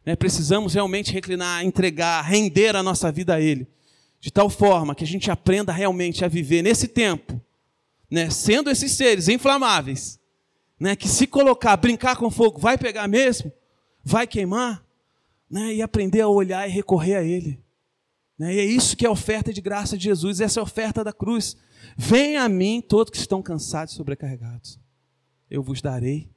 É, 0.04 0.16
precisamos 0.16 0.74
realmente 0.74 1.14
reclinar, 1.14 1.64
entregar, 1.64 2.24
render 2.24 2.76
a 2.76 2.82
nossa 2.82 3.12
vida 3.12 3.36
a 3.36 3.40
Ele. 3.40 3.68
De 4.20 4.32
tal 4.32 4.50
forma 4.50 4.96
que 4.96 5.04
a 5.04 5.08
gente 5.08 5.30
aprenda 5.30 5.72
realmente 5.72 6.26
a 6.26 6.28
viver 6.28 6.64
nesse 6.64 6.88
tempo, 6.88 7.40
né, 8.10 8.32
sendo 8.32 8.72
esses 8.72 8.94
seres 8.94 9.28
inflamáveis, 9.28 10.20
né, 10.80 10.96
que 10.96 11.08
se 11.08 11.28
colocar, 11.28 11.78
brincar 11.78 12.16
com 12.16 12.32
fogo, 12.32 12.60
vai 12.60 12.80
pegar 12.80 13.08
mesmo, 13.08 13.52
vai 14.04 14.26
queimar, 14.26 14.84
né, 15.48 15.76
e 15.76 15.84
aprender 15.84 16.22
a 16.22 16.28
olhar 16.28 16.68
e 16.68 16.72
recorrer 16.72 17.16
a 17.16 17.24
Ele. 17.24 17.60
Né, 18.40 18.56
e 18.56 18.60
é 18.60 18.66
isso 18.66 18.98
que 18.98 19.06
é 19.06 19.10
a 19.10 19.12
oferta 19.12 19.54
de 19.54 19.62
graça 19.62 19.96
de 19.96 20.06
Jesus, 20.06 20.42
essa 20.42 20.60
é 20.60 20.62
a 20.62 20.64
oferta 20.64 21.04
da 21.04 21.14
cruz. 21.14 21.56
Venha 21.98 22.44
a 22.44 22.50
mim 22.50 22.80
todos 22.80 23.10
que 23.10 23.18
estão 23.18 23.42
cansados 23.42 23.94
e 23.94 23.98
sobrecarregados. 23.98 24.80
Eu 25.50 25.64
vos 25.64 25.82
darei 25.82 26.30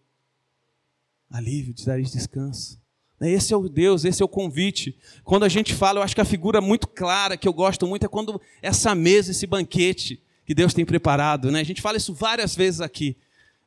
alívio, 1.30 1.74
te 1.74 1.84
darei 1.84 2.02
descanso. 2.04 2.80
Né, 3.20 3.30
esse 3.30 3.52
é 3.52 3.56
o 3.56 3.68
Deus, 3.68 4.06
esse 4.06 4.22
é 4.22 4.24
o 4.24 4.28
convite. 4.28 4.96
Quando 5.22 5.44
a 5.44 5.48
gente 5.48 5.74
fala, 5.74 5.98
eu 5.98 6.02
acho 6.02 6.14
que 6.14 6.20
a 6.20 6.24
figura 6.24 6.62
muito 6.62 6.88
clara 6.88 7.36
que 7.36 7.46
eu 7.46 7.52
gosto 7.52 7.86
muito 7.86 8.04
é 8.04 8.08
quando 8.08 8.40
essa 8.62 8.94
mesa, 8.94 9.32
esse 9.32 9.46
banquete 9.46 10.22
que 10.46 10.54
Deus 10.54 10.72
tem 10.72 10.86
preparado. 10.86 11.50
Né? 11.50 11.61
A 11.61 11.64
gente 11.64 11.82
fala 11.82 11.98
isso 11.98 12.14
várias 12.14 12.56
vezes 12.56 12.80
aqui. 12.80 13.14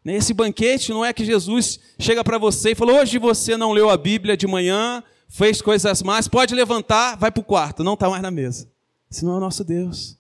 Né, 0.04 0.16
esse 0.16 0.34
banquete 0.34 0.92
não 0.92 1.06
é 1.06 1.14
que 1.14 1.24
Jesus 1.24 1.80
chega 2.00 2.24
para 2.24 2.40
você 2.40 2.72
e 2.72 2.76
falou: 2.76 3.00
hoje 3.00 3.20
você 3.20 3.56
não 3.56 3.72
leu 3.72 3.92
a 3.92 3.98
Bíblia 3.98 4.36
de 4.36 4.48
manhã, 4.48 5.04
fez 5.30 5.62
coisas 5.62 6.02
más, 6.02 6.28
pode 6.28 6.56
levantar, 6.56 7.16
vai 7.18 7.32
para 7.32 7.42
o 7.42 7.46
quarto, 7.46 7.84
não 7.84 7.94
está 7.94 8.10
mais 8.10 8.24
na 8.24 8.32
mesa. 8.32 8.68
Esse 9.10 9.24
não 9.24 9.34
é 9.34 9.38
o 9.38 9.40
nosso 9.40 9.64
Deus. 9.64 10.18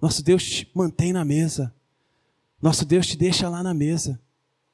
Nosso 0.00 0.22
Deus 0.22 0.44
te 0.44 0.70
mantém 0.74 1.12
na 1.12 1.24
mesa. 1.24 1.74
Nosso 2.60 2.84
Deus 2.84 3.06
te 3.06 3.16
deixa 3.16 3.48
lá 3.48 3.62
na 3.62 3.74
mesa. 3.74 4.20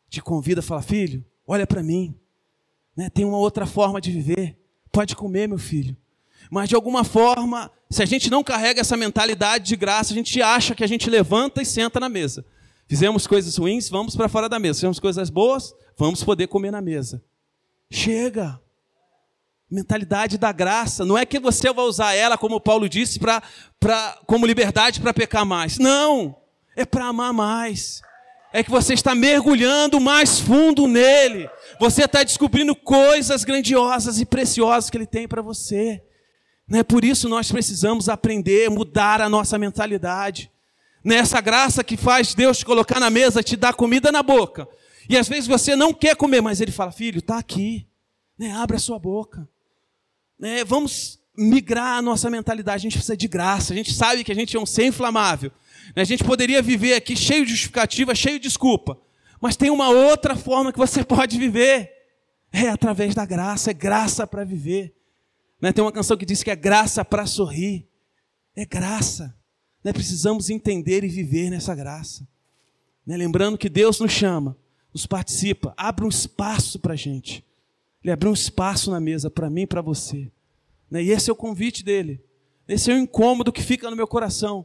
Te 0.08 0.20
convida, 0.20 0.62
fala, 0.62 0.82
filho, 0.82 1.24
olha 1.46 1.66
para 1.66 1.82
mim. 1.82 2.14
Né? 2.96 3.10
Tem 3.10 3.24
uma 3.24 3.38
outra 3.38 3.66
forma 3.66 4.00
de 4.00 4.10
viver. 4.10 4.58
Pode 4.92 5.16
comer, 5.16 5.48
meu 5.48 5.58
filho. 5.58 5.96
Mas 6.50 6.68
de 6.68 6.74
alguma 6.74 7.04
forma, 7.04 7.70
se 7.90 8.02
a 8.02 8.06
gente 8.06 8.30
não 8.30 8.42
carrega 8.42 8.80
essa 8.80 8.96
mentalidade 8.96 9.64
de 9.64 9.76
graça, 9.76 10.12
a 10.12 10.16
gente 10.16 10.40
acha 10.40 10.74
que 10.74 10.84
a 10.84 10.86
gente 10.86 11.10
levanta 11.10 11.60
e 11.60 11.66
senta 11.66 11.98
na 11.98 12.08
mesa. 12.08 12.44
Fizemos 12.88 13.26
coisas 13.26 13.56
ruins, 13.56 13.88
vamos 13.88 14.14
para 14.14 14.28
fora 14.28 14.48
da 14.48 14.58
mesa. 14.58 14.78
Fizemos 14.78 15.00
coisas 15.00 15.28
boas, 15.28 15.74
vamos 15.96 16.22
poder 16.22 16.46
comer 16.46 16.70
na 16.70 16.80
mesa. 16.80 17.22
Chega. 17.90 18.60
Mentalidade 19.70 20.38
da 20.38 20.52
graça. 20.52 21.04
Não 21.04 21.18
é 21.18 21.26
que 21.26 21.40
você 21.40 21.72
vai 21.72 21.84
usar 21.84 22.14
ela, 22.14 22.38
como 22.38 22.60
Paulo 22.60 22.88
disse, 22.88 23.18
pra, 23.18 23.42
pra, 23.80 24.18
como 24.26 24.46
liberdade 24.46 25.00
para 25.00 25.12
pecar 25.12 25.44
mais. 25.44 25.78
Não. 25.78 26.36
É 26.76 26.84
para 26.84 27.06
amar 27.06 27.32
mais. 27.32 28.02
É 28.52 28.62
que 28.62 28.70
você 28.70 28.94
está 28.94 29.14
mergulhando 29.14 30.00
mais 30.00 30.38
fundo 30.38 30.86
nele. 30.86 31.48
Você 31.80 32.04
está 32.04 32.22
descobrindo 32.22 32.74
coisas 32.76 33.44
grandiosas 33.44 34.20
e 34.20 34.24
preciosas 34.24 34.88
que 34.88 34.96
ele 34.96 35.06
tem 35.06 35.26
para 35.26 35.42
você. 35.42 36.02
Não 36.68 36.78
é 36.78 36.82
por 36.82 37.04
isso 37.04 37.28
nós 37.28 37.50
precisamos 37.50 38.08
aprender, 38.08 38.70
mudar 38.70 39.20
a 39.20 39.28
nossa 39.28 39.58
mentalidade. 39.58 40.50
Nessa 41.04 41.40
graça 41.40 41.84
que 41.84 41.96
faz 41.96 42.34
Deus 42.34 42.58
te 42.58 42.64
colocar 42.64 42.98
na 42.98 43.10
mesa, 43.10 43.42
te 43.42 43.56
dar 43.56 43.74
comida 43.74 44.10
na 44.10 44.22
boca. 44.22 44.66
E 45.08 45.16
às 45.16 45.28
vezes 45.28 45.46
você 45.46 45.76
não 45.76 45.92
quer 45.92 46.16
comer, 46.16 46.40
mas 46.40 46.60
ele 46.60 46.72
fala: 46.72 46.90
Filho, 46.90 47.18
está 47.18 47.38
aqui. 47.38 47.86
Né? 48.38 48.52
Abre 48.52 48.76
a 48.76 48.80
sua 48.80 48.98
boca. 48.98 49.48
Né? 50.38 50.64
Vamos 50.64 51.18
migrar 51.36 51.98
a 51.98 52.02
nossa 52.02 52.30
mentalidade. 52.30 52.76
A 52.76 52.82
gente 52.82 52.94
precisa 52.94 53.16
de 53.16 53.28
graça. 53.28 53.72
A 53.72 53.76
gente 53.76 53.92
sabe 53.92 54.24
que 54.24 54.32
a 54.32 54.34
gente 54.34 54.56
é 54.56 54.60
um 54.60 54.66
ser 54.66 54.86
inflamável. 54.86 55.50
Né? 55.94 56.02
A 56.02 56.04
gente 56.04 56.24
poderia 56.24 56.62
viver 56.62 56.94
aqui 56.94 57.16
cheio 57.16 57.44
de 57.44 57.52
justificativa, 57.52 58.14
cheio 58.14 58.38
de 58.38 58.48
desculpa. 58.48 58.98
Mas 59.40 59.56
tem 59.56 59.70
uma 59.70 59.88
outra 59.88 60.34
forma 60.36 60.72
que 60.72 60.78
você 60.78 61.02
pode 61.04 61.38
viver. 61.38 61.92
É 62.52 62.68
através 62.68 63.14
da 63.14 63.24
graça. 63.24 63.70
É 63.70 63.74
graça 63.74 64.26
para 64.26 64.44
viver. 64.44 64.94
Né? 65.60 65.72
Tem 65.72 65.82
uma 65.82 65.92
canção 65.92 66.16
que 66.16 66.26
diz 66.26 66.42
que 66.42 66.50
é 66.50 66.56
graça 66.56 67.04
para 67.04 67.26
sorrir. 67.26 67.86
É 68.54 68.64
graça. 68.64 69.34
Né? 69.82 69.92
Precisamos 69.92 70.50
entender 70.50 71.04
e 71.04 71.08
viver 71.08 71.50
nessa 71.50 71.74
graça. 71.74 72.26
Né? 73.06 73.16
Lembrando 73.16 73.56
que 73.56 73.68
Deus 73.68 74.00
nos 74.00 74.12
chama, 74.12 74.56
nos 74.92 75.06
participa, 75.06 75.72
abre 75.76 76.04
um 76.04 76.08
espaço 76.08 76.78
para 76.78 76.94
a 76.94 76.96
gente. 76.96 77.44
Ele 78.06 78.12
abriu 78.12 78.30
um 78.30 78.34
espaço 78.34 78.88
na 78.88 79.00
mesa 79.00 79.28
para 79.28 79.50
mim 79.50 79.62
e 79.62 79.66
para 79.66 79.82
você. 79.82 80.30
Né? 80.88 81.02
E 81.02 81.10
esse 81.10 81.28
é 81.28 81.32
o 81.32 81.36
convite 81.36 81.82
dele. 81.84 82.22
Esse 82.68 82.88
é 82.88 82.94
o 82.94 82.98
incômodo 82.98 83.52
que 83.52 83.60
fica 83.60 83.90
no 83.90 83.96
meu 83.96 84.06
coração. 84.06 84.64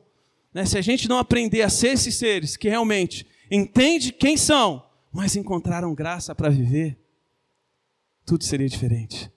Né? 0.53 0.63
Se 0.63 0.77
a 0.77 0.81
gente 0.81 1.09
não 1.09 1.17
aprender 1.17 1.63
a 1.63 1.69
ser 1.69 1.87
esses 1.87 2.13
seres 2.13 2.55
que 2.55 2.69
realmente 2.69 3.25
entende 3.49 4.11
quem 4.11 4.37
são, 4.37 4.85
mas 5.11 5.35
encontraram 5.35 5.95
graça 5.95 6.35
para 6.35 6.49
viver, 6.49 6.99
tudo 8.27 8.43
seria 8.43 8.69
diferente. 8.69 9.31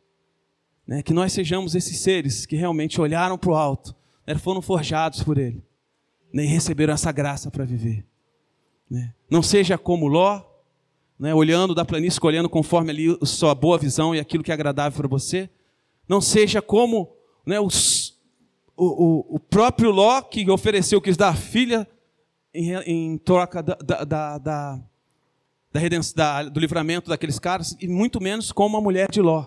Né? 0.87 1.03
Que 1.03 1.15
nós 1.15 1.33
sejamos 1.33 1.75
esses 1.75 1.99
seres 1.99 2.45
que 2.45 2.57
realmente 2.57 3.01
olharam 3.01 3.39
para 3.39 3.53
o 3.53 3.55
alto, 3.55 3.97
né? 4.27 4.35
foram 4.35 4.61
forjados 4.61 5.23
por 5.23 5.39
Ele 5.39 5.65
né? 6.31 6.45
e 6.45 6.47
receberam 6.47 6.93
essa 6.93 7.11
graça 7.11 7.51
para 7.51 7.65
viver. 7.65 8.05
Né? 8.91 9.15
Não 9.31 9.43
seja 9.43 9.79
como 9.79 10.07
Ló, 10.09 10.43
né, 11.19 11.35
olhando 11.35 11.75
da 11.75 11.85
planície, 11.85 12.15
escolhendo 12.15 12.49
conforme 12.49 12.91
ali 12.91 13.19
a 13.21 13.27
sua 13.27 13.55
boa 13.55 13.79
visão 13.79 14.15
e 14.15 14.21
aquilo 14.21 14.43
que 14.43 14.51
é 14.51 14.55
agradável 14.55 14.97
para 14.99 15.09
você. 15.09 15.49
Não 16.09 16.21
seja 16.21 16.61
como 16.61 17.15
né, 17.47 17.61
os, 17.61 18.19
o, 18.77 19.37
o, 19.37 19.41
próprio 19.41 19.91
Ló 19.91 20.21
que 20.23 20.49
ofereceu, 20.51 21.01
dar 21.17 21.31
a 21.31 21.35
filha 21.35 21.89
em, 22.53 22.75
em 22.87 23.19
troca 23.19 23.63
da, 23.63 23.75
da, 23.75 24.05
da, 24.05 24.39
da, 25.73 25.81
redenção, 25.81 26.15
do 26.53 26.61
livramento 26.61 27.09
daqueles 27.09 27.39
caras, 27.39 27.77
e 27.81 27.89
muito 27.89 28.21
menos 28.21 28.53
como 28.53 28.77
a 28.77 28.81
mulher 28.81 29.11
de 29.11 29.21
Ló, 29.21 29.47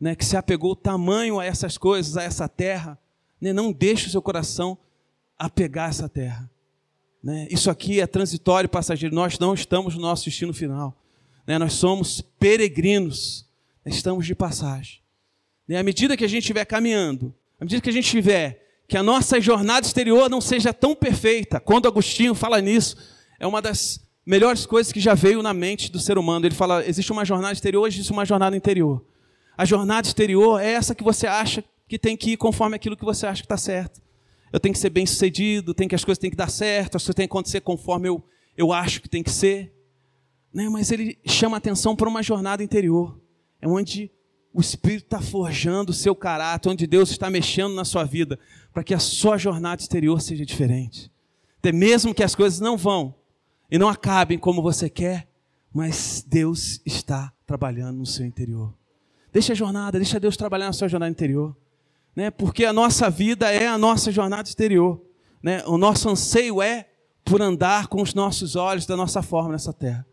né, 0.00 0.14
que 0.14 0.24
se 0.24 0.36
apegou 0.36 0.76
tamanho 0.76 1.38
a 1.38 1.44
essas 1.44 1.78
coisas, 1.78 2.16
a 2.16 2.22
essa 2.22 2.48
terra. 2.48 2.98
Né, 3.40 3.52
não 3.52 3.72
deixe 3.72 4.06
o 4.06 4.10
seu 4.10 4.22
coração 4.22 4.76
apegar 5.38 5.90
essa 5.90 6.08
terra. 6.08 6.50
Né? 7.26 7.48
Isso 7.50 7.68
aqui 7.68 8.00
é 8.00 8.06
transitório, 8.06 8.68
passageiro. 8.68 9.12
Nós 9.12 9.36
não 9.36 9.52
estamos 9.52 9.96
no 9.96 10.00
nosso 10.00 10.26
destino 10.26 10.54
final. 10.54 10.96
Né? 11.44 11.58
Nós 11.58 11.72
somos 11.72 12.20
peregrinos. 12.20 13.44
Estamos 13.84 14.24
de 14.24 14.32
passagem. 14.32 15.00
Né? 15.66 15.76
À 15.76 15.82
medida 15.82 16.16
que 16.16 16.24
a 16.24 16.28
gente 16.28 16.44
estiver 16.44 16.64
caminhando, 16.64 17.34
à 17.60 17.64
medida 17.64 17.80
que 17.80 17.90
a 17.90 17.92
gente 17.92 18.04
estiver, 18.04 18.64
que 18.86 18.96
a 18.96 19.02
nossa 19.02 19.40
jornada 19.40 19.84
exterior 19.84 20.30
não 20.30 20.40
seja 20.40 20.72
tão 20.72 20.94
perfeita. 20.94 21.58
Quando 21.58 21.88
Agostinho 21.88 22.32
fala 22.32 22.60
nisso, 22.60 22.96
é 23.40 23.46
uma 23.46 23.60
das 23.60 24.00
melhores 24.24 24.64
coisas 24.64 24.92
que 24.92 25.00
já 25.00 25.14
veio 25.14 25.42
na 25.42 25.52
mente 25.52 25.90
do 25.90 25.98
ser 25.98 26.18
humano. 26.18 26.46
Ele 26.46 26.54
fala: 26.54 26.86
existe 26.86 27.10
uma 27.10 27.24
jornada 27.24 27.54
exterior, 27.54 27.88
existe 27.88 28.12
uma 28.12 28.24
jornada 28.24 28.56
interior. 28.56 29.04
A 29.58 29.64
jornada 29.64 30.06
exterior 30.06 30.60
é 30.60 30.70
essa 30.74 30.94
que 30.94 31.02
você 31.02 31.26
acha 31.26 31.64
que 31.88 31.98
tem 31.98 32.16
que 32.16 32.34
ir 32.34 32.36
conforme 32.36 32.76
aquilo 32.76 32.96
que 32.96 33.04
você 33.04 33.26
acha 33.26 33.42
que 33.42 33.46
está 33.46 33.56
certo 33.56 34.05
eu 34.52 34.60
tenho 34.60 34.72
que 34.72 34.78
ser 34.78 34.90
bem 34.90 35.06
sucedido, 35.06 35.74
tem 35.74 35.88
que 35.88 35.94
as 35.94 36.04
coisas 36.04 36.18
têm 36.18 36.30
que 36.30 36.36
dar 36.36 36.50
certo, 36.50 36.96
as 36.96 37.02
coisas 37.02 37.14
têm 37.14 37.26
que 37.26 37.32
acontecer 37.32 37.60
conforme 37.60 38.08
eu, 38.08 38.22
eu 38.56 38.72
acho 38.72 39.02
que 39.02 39.08
tem 39.08 39.22
que 39.22 39.30
ser. 39.30 39.72
Né? 40.52 40.68
Mas 40.68 40.90
ele 40.90 41.18
chama 41.26 41.56
atenção 41.56 41.94
para 41.94 42.08
uma 42.08 42.22
jornada 42.22 42.62
interior. 42.62 43.20
É 43.60 43.68
onde 43.68 44.10
o 44.52 44.60
Espírito 44.60 45.04
está 45.04 45.20
forjando 45.20 45.90
o 45.90 45.94
seu 45.94 46.14
caráter, 46.14 46.68
onde 46.68 46.86
Deus 46.86 47.10
está 47.10 47.28
mexendo 47.28 47.74
na 47.74 47.84
sua 47.84 48.04
vida, 48.04 48.38
para 48.72 48.82
que 48.82 48.94
a 48.94 48.98
sua 48.98 49.36
jornada 49.36 49.82
exterior 49.82 50.20
seja 50.20 50.46
diferente. 50.46 51.10
Até 51.58 51.72
mesmo 51.72 52.14
que 52.14 52.22
as 52.22 52.34
coisas 52.34 52.60
não 52.60 52.76
vão 52.76 53.14
e 53.70 53.78
não 53.78 53.88
acabem 53.88 54.38
como 54.38 54.62
você 54.62 54.88
quer, 54.88 55.28
mas 55.74 56.24
Deus 56.26 56.80
está 56.86 57.32
trabalhando 57.46 57.98
no 57.98 58.06
seu 58.06 58.24
interior. 58.24 58.72
Deixa 59.32 59.52
a 59.52 59.56
jornada, 59.56 59.98
deixa 59.98 60.18
Deus 60.18 60.36
trabalhar 60.36 60.66
na 60.66 60.72
sua 60.72 60.88
jornada 60.88 61.10
interior 61.10 61.54
né? 62.16 62.30
porque 62.30 62.64
a 62.64 62.72
nossa 62.72 63.10
vida 63.10 63.52
é 63.52 63.68
a 63.68 63.76
nossa 63.76 64.10
jornada 64.10 64.48
exterior. 64.48 65.04
Né? 65.42 65.62
O 65.66 65.76
nosso 65.76 66.08
anseio 66.08 66.62
é 66.62 66.88
por 67.22 67.42
andar 67.42 67.88
com 67.88 68.00
os 68.00 68.14
nossos 68.14 68.56
olhos 68.56 68.86
da 68.86 68.96
nossa 68.96 69.22
forma 69.22 69.52
nessa 69.52 69.72
terra. 69.72 70.06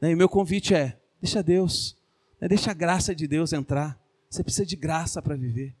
Né? 0.00 0.10
E 0.10 0.16
meu 0.16 0.28
convite 0.28 0.74
é: 0.74 0.98
deixa 1.22 1.42
Deus, 1.42 1.96
né? 2.40 2.48
deixa 2.48 2.72
a 2.72 2.74
graça 2.74 3.14
de 3.14 3.28
Deus 3.28 3.52
entrar. 3.52 3.98
Você 4.28 4.42
precisa 4.42 4.66
de 4.66 4.74
graça 4.74 5.22
para 5.22 5.36
viver. 5.36 5.74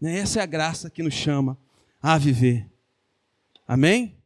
Né? 0.00 0.18
Essa 0.18 0.40
é 0.40 0.42
a 0.42 0.46
graça 0.46 0.90
que 0.90 1.02
nos 1.02 1.14
chama 1.14 1.56
a 2.02 2.18
viver. 2.18 2.68
Amém? 3.66 4.16